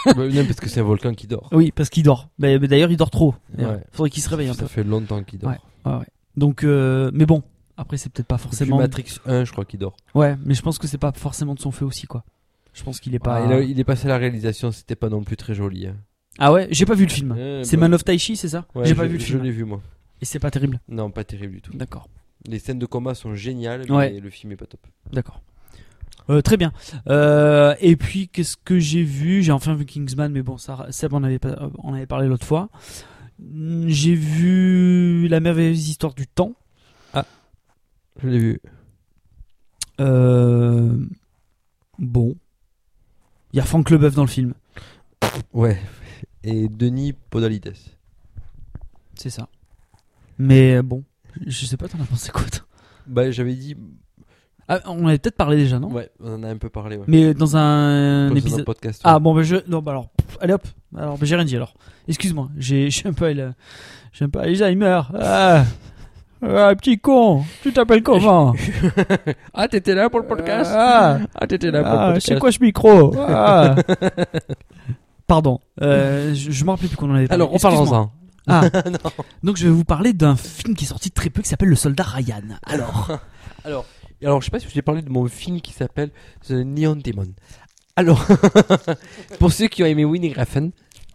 [0.07, 1.49] Bah, non, parce que c'est un volcan qui dort.
[1.53, 2.29] Oui, parce qu'il dort.
[2.39, 3.35] Mais, mais d'ailleurs il dort trop.
[3.57, 3.83] Ouais.
[3.91, 4.59] Faudrait qu'il se réveille un peu.
[4.61, 5.51] Ça fait longtemps qu'il dort.
[5.51, 5.59] Ouais.
[5.91, 6.07] Ouais, ouais.
[6.37, 7.43] Donc, euh, mais bon,
[7.77, 8.79] après c'est peut-être pas forcément.
[8.79, 9.97] Matrix 1, je crois qu'il dort.
[10.15, 12.25] Ouais, mais je pense que c'est pas forcément de son fait aussi quoi.
[12.73, 13.37] Je pense qu'il est pas.
[13.37, 15.87] Ah, il, a- il est passé à la réalisation, c'était pas non plus très joli.
[15.87, 15.97] hein.
[16.39, 17.37] Ah ouais, j'ai pas vu le film.
[17.63, 18.67] C'est bah, Man of Taichi, c'est ça?
[18.75, 19.43] Ouais, J'ai pas je- vu le Je film.
[19.43, 19.81] l'ai vu, moi.
[20.21, 20.81] Et c'est pas terrible?
[20.89, 21.77] Non, pas terrible du tout.
[21.77, 22.09] D'accord.
[22.49, 24.13] Les scènes de combat sont géniales, Ouais.
[24.15, 24.81] mais le film est pas top.
[25.13, 25.41] D'accord.
[26.31, 26.73] Euh, très bien.
[27.09, 29.43] Euh, et puis, qu'est-ce que j'ai vu?
[29.43, 32.47] J'ai enfin vu Kingsman, mais bon, ça, Seb en avait, pas- on avait parlé l'autre
[32.47, 32.69] fois.
[33.87, 36.55] J'ai vu La merveilleuse histoire du temps.
[38.23, 38.61] Je l'ai vu.
[40.01, 40.97] Euh,
[41.99, 42.37] bon.
[43.53, 44.55] Il y a Franck Leboeuf dans le film.
[45.53, 45.81] Ouais.
[46.43, 47.73] Et Denis Podalides.
[49.15, 49.49] C'est ça.
[50.39, 51.05] Mais euh, bon,
[51.47, 52.65] je sais pas, t'en as pensé quoi toi?
[53.07, 53.77] Bah, j'avais dit.
[54.69, 55.93] ah, On avait peut-être parlé déjà, non?
[55.93, 56.97] Ouais, on en a un peu parlé.
[56.97, 57.05] Ouais.
[57.07, 58.65] Mais dans un, Dans un épisode.
[58.65, 59.01] podcast.
[59.05, 59.57] Ah bon, bah je.
[59.69, 60.09] Non, bah alors.
[60.11, 60.67] pff, allez hop.
[60.97, 61.75] Alors, bah, j'ai rien dit alors.
[62.09, 63.33] Excuse-moi, j'ai un peu.
[64.13, 65.03] J'ai un peu Alzheimer.
[65.15, 65.65] Ah.
[66.47, 68.55] Ah, petit con, tu t'appelles comment
[69.55, 72.39] Ah, t'étais là pour le podcast Ah, Ah, t'étais là pour ah, le podcast c'est
[72.39, 73.75] quoi ce micro Ah.
[75.27, 77.43] Pardon, euh, je, je me rappelle plus qu'on en avait parlé.
[77.43, 78.11] Alors, on parle en
[78.47, 78.63] Ah.
[79.43, 81.77] Donc je vais vous parler d'un film qui est sorti très peu qui s'appelle Le
[81.77, 82.43] Soldat Ryan.
[82.67, 83.11] Alors,
[83.65, 83.87] Alors,
[84.23, 86.11] alors, je sais pas si je t'ai parlé de mon film qui s'appelle
[86.47, 87.29] The Neon Demon.
[87.97, 88.27] Alors,
[89.39, 90.71] pour ceux qui ont aimé Winnie Refn,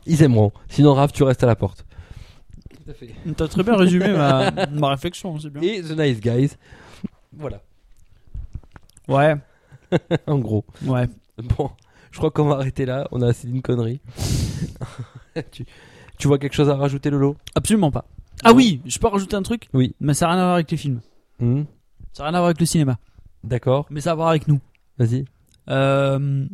[0.05, 0.51] ils aimeront.
[0.69, 1.85] Sinon, Raph, tu restes à la porte.
[2.89, 3.13] Tout à fait.
[3.37, 5.61] t'as très bien résumé ma, ma réflexion, c'est bien.
[5.61, 6.51] Et The Nice Guys.
[7.33, 7.61] Voilà,
[9.07, 9.35] Ouais,
[10.27, 10.65] en gros.
[10.85, 11.07] ouais.
[11.57, 11.69] Bon,
[12.11, 13.07] je crois qu'on va arrêter là.
[13.11, 14.01] On a assez d'une connerie.
[15.51, 15.65] tu,
[16.17, 17.37] tu vois quelque chose à rajouter, Lolo?
[17.55, 18.05] Absolument pas.
[18.43, 19.67] Ah oui, je peux rajouter un truc?
[19.73, 19.95] Oui.
[19.99, 21.01] Mais ça n'a rien à voir avec les films.
[21.39, 21.63] Hmm,
[22.13, 22.97] Ça n'a rien à voir avec le cinéma.
[23.43, 24.59] D'accord, Mais ça a à voir avec nous.
[24.97, 25.25] vas-y.
[25.69, 26.45] Euh,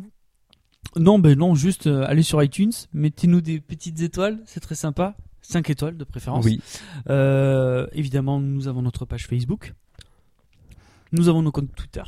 [0.96, 5.14] non, ben non, juste euh, allez sur iTunes, mettez-nous des petites étoiles, c'est très sympa.
[5.48, 6.44] 5 étoiles de préférence.
[6.44, 6.60] Oui.
[7.08, 9.74] Euh, évidemment, nous avons notre page Facebook.
[11.12, 12.02] Nous avons nos comptes Twitter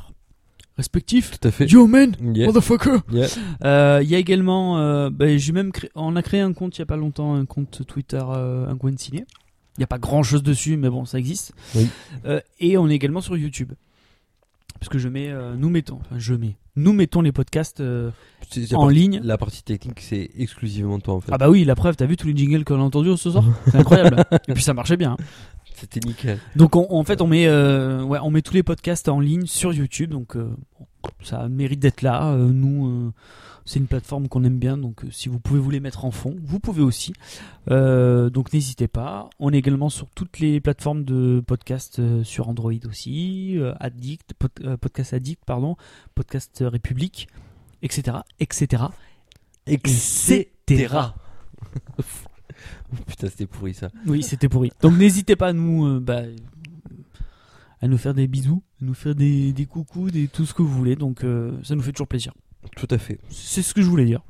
[0.77, 1.37] respectifs.
[1.37, 1.65] Tout à fait.
[1.69, 2.45] Yo man, Yeah.
[2.47, 2.99] motherfucker.
[3.11, 3.27] Yeah.
[3.65, 6.77] Euh, Il y a également, euh, ben, j'ai même créé, on a créé un compte
[6.77, 9.25] il y a pas longtemps, un compte Twitter, un coin ciné.
[9.77, 11.51] Il n'y a pas grand chose dessus, mais bon, ça existe.
[11.75, 11.89] Oui.
[12.61, 13.73] Et on est également sur YouTube.
[14.79, 18.11] Parce que je mets, euh, nous mettons, enfin je mets, nous mettons les podcasts euh,
[18.49, 19.19] C'est- c'est la en partie- ligne.
[19.23, 21.31] La partie technique, c'est exclusivement toi en fait.
[21.33, 23.43] Ah bah oui, la preuve, t'as vu tous les jingles qu'on a entendus ce soir?
[23.65, 24.23] C'est incroyable.
[24.47, 25.17] et puis ça marchait bien.
[25.19, 25.23] hein.
[25.75, 26.39] C'était nickel.
[26.55, 29.45] Donc on- en fait on met euh, ouais on met tous les podcasts en ligne
[29.45, 30.49] sur YouTube donc euh,
[31.21, 32.31] ça mérite d'être là.
[32.31, 33.11] Euh, nous euh,
[33.69, 36.09] c'est une plateforme qu'on aime bien donc euh, si vous pouvez vous les mettre en
[36.11, 37.13] fond vous pouvez aussi.
[37.69, 39.29] Euh, donc n'hésitez pas.
[39.37, 44.33] On est également sur toutes les plateformes de podcasts euh, sur Android aussi, euh, Addict,
[44.33, 45.75] pod- podcast Addict pardon,
[46.15, 47.27] podcast République,
[47.83, 48.85] etc etc
[49.67, 50.87] etc.
[53.05, 53.89] Putain, c'était pourri ça.
[54.07, 54.71] Oui, c'était pourri.
[54.81, 56.23] Donc n'hésitez pas à nous, bah,
[57.81, 60.61] à nous faire des bisous, à nous faire des, des coucous, des tout ce que
[60.63, 60.95] vous voulez.
[60.95, 61.19] Donc
[61.63, 62.33] ça nous fait toujours plaisir.
[62.75, 63.19] Tout à fait.
[63.29, 64.21] C'est ce que je voulais dire.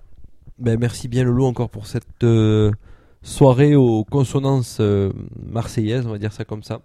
[0.57, 2.71] Ben, merci bien Lolo encore pour cette euh,
[3.23, 5.11] soirée aux consonances euh,
[5.51, 6.81] marseillaises, on va dire ça comme ça.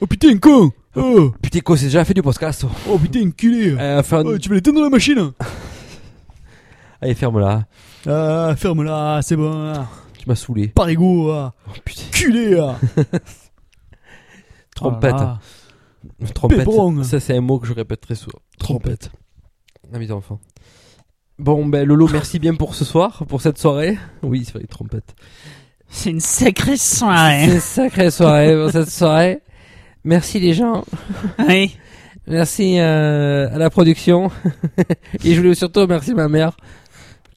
[0.00, 2.64] Oh putain, con Oh, Putain, quoi, c'est déjà fait du podcast.
[2.64, 2.70] oh.
[2.90, 5.32] oh putain, enculé Euh, Oh, Tu veux l'éteindre dans la machine
[7.00, 7.66] Allez, ferme-la.
[8.06, 9.52] Ah, ferme-la, c'est bon.
[9.74, 9.88] ah.
[10.18, 10.68] Tu m'as saoulé.
[10.68, 11.54] Parigo, ah.
[11.68, 12.02] Oh, putain.
[12.12, 12.76] culé ah.
[14.74, 15.14] Trompette.
[15.14, 15.38] Oh là
[16.20, 16.28] là.
[16.34, 16.68] Trompette.
[17.04, 18.38] Ça, c'est un mot que je répète très souvent.
[18.58, 19.10] Trompette.
[19.92, 20.40] Ah, mes enfants.
[21.38, 23.96] Bon, ben, Lolo, merci bien pour ce soir, pour cette soirée.
[24.22, 25.14] Oui, c'est vrai, trompette.
[25.88, 27.46] C'est une sacrée soirée.
[27.46, 29.40] C'est une sacrée soirée pour cette soirée.
[30.04, 30.84] Merci les gens.
[31.48, 31.76] Oui.
[32.26, 34.30] Merci euh, à la production.
[35.24, 36.56] Et je voulais surtout remercier ma mère,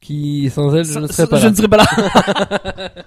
[0.02, 1.52] qui, sans elle, je ne serais pas Je là.
[1.52, 2.90] ne serais pas là.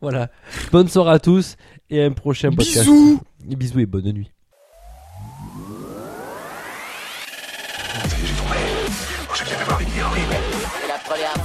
[0.00, 0.30] Voilà.
[0.72, 1.56] Bonne soirée à tous
[1.90, 2.80] et à un prochain podcast.
[2.80, 3.20] Bisous.
[3.44, 4.30] Bisous et bonne nuit.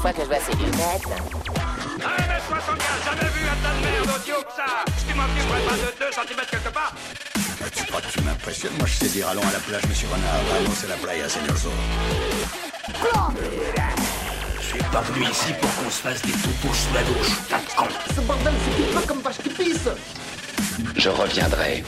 [0.06, 1.08] Fois que je vois ces lunettes.
[1.98, 5.90] 1m75, jamais vu un tas de merde haut que ça Ce qui m'imprimerait pas de
[6.00, 6.94] 2 cm quelque part
[7.76, 10.42] Tu crois que tu m'impressionnes Moi, je sais dire allons à la plage, monsieur Renard.
[10.52, 11.76] Vamos à la playa, señor Zorro.
[14.62, 17.58] Je suis pas venu ici pour qu'on se fasse des toutous sous la douche, tas
[17.58, 17.96] de cons.
[18.16, 19.90] Ce bordel, c'est pas comme vache qui pisse
[20.96, 21.84] Je reviendrai.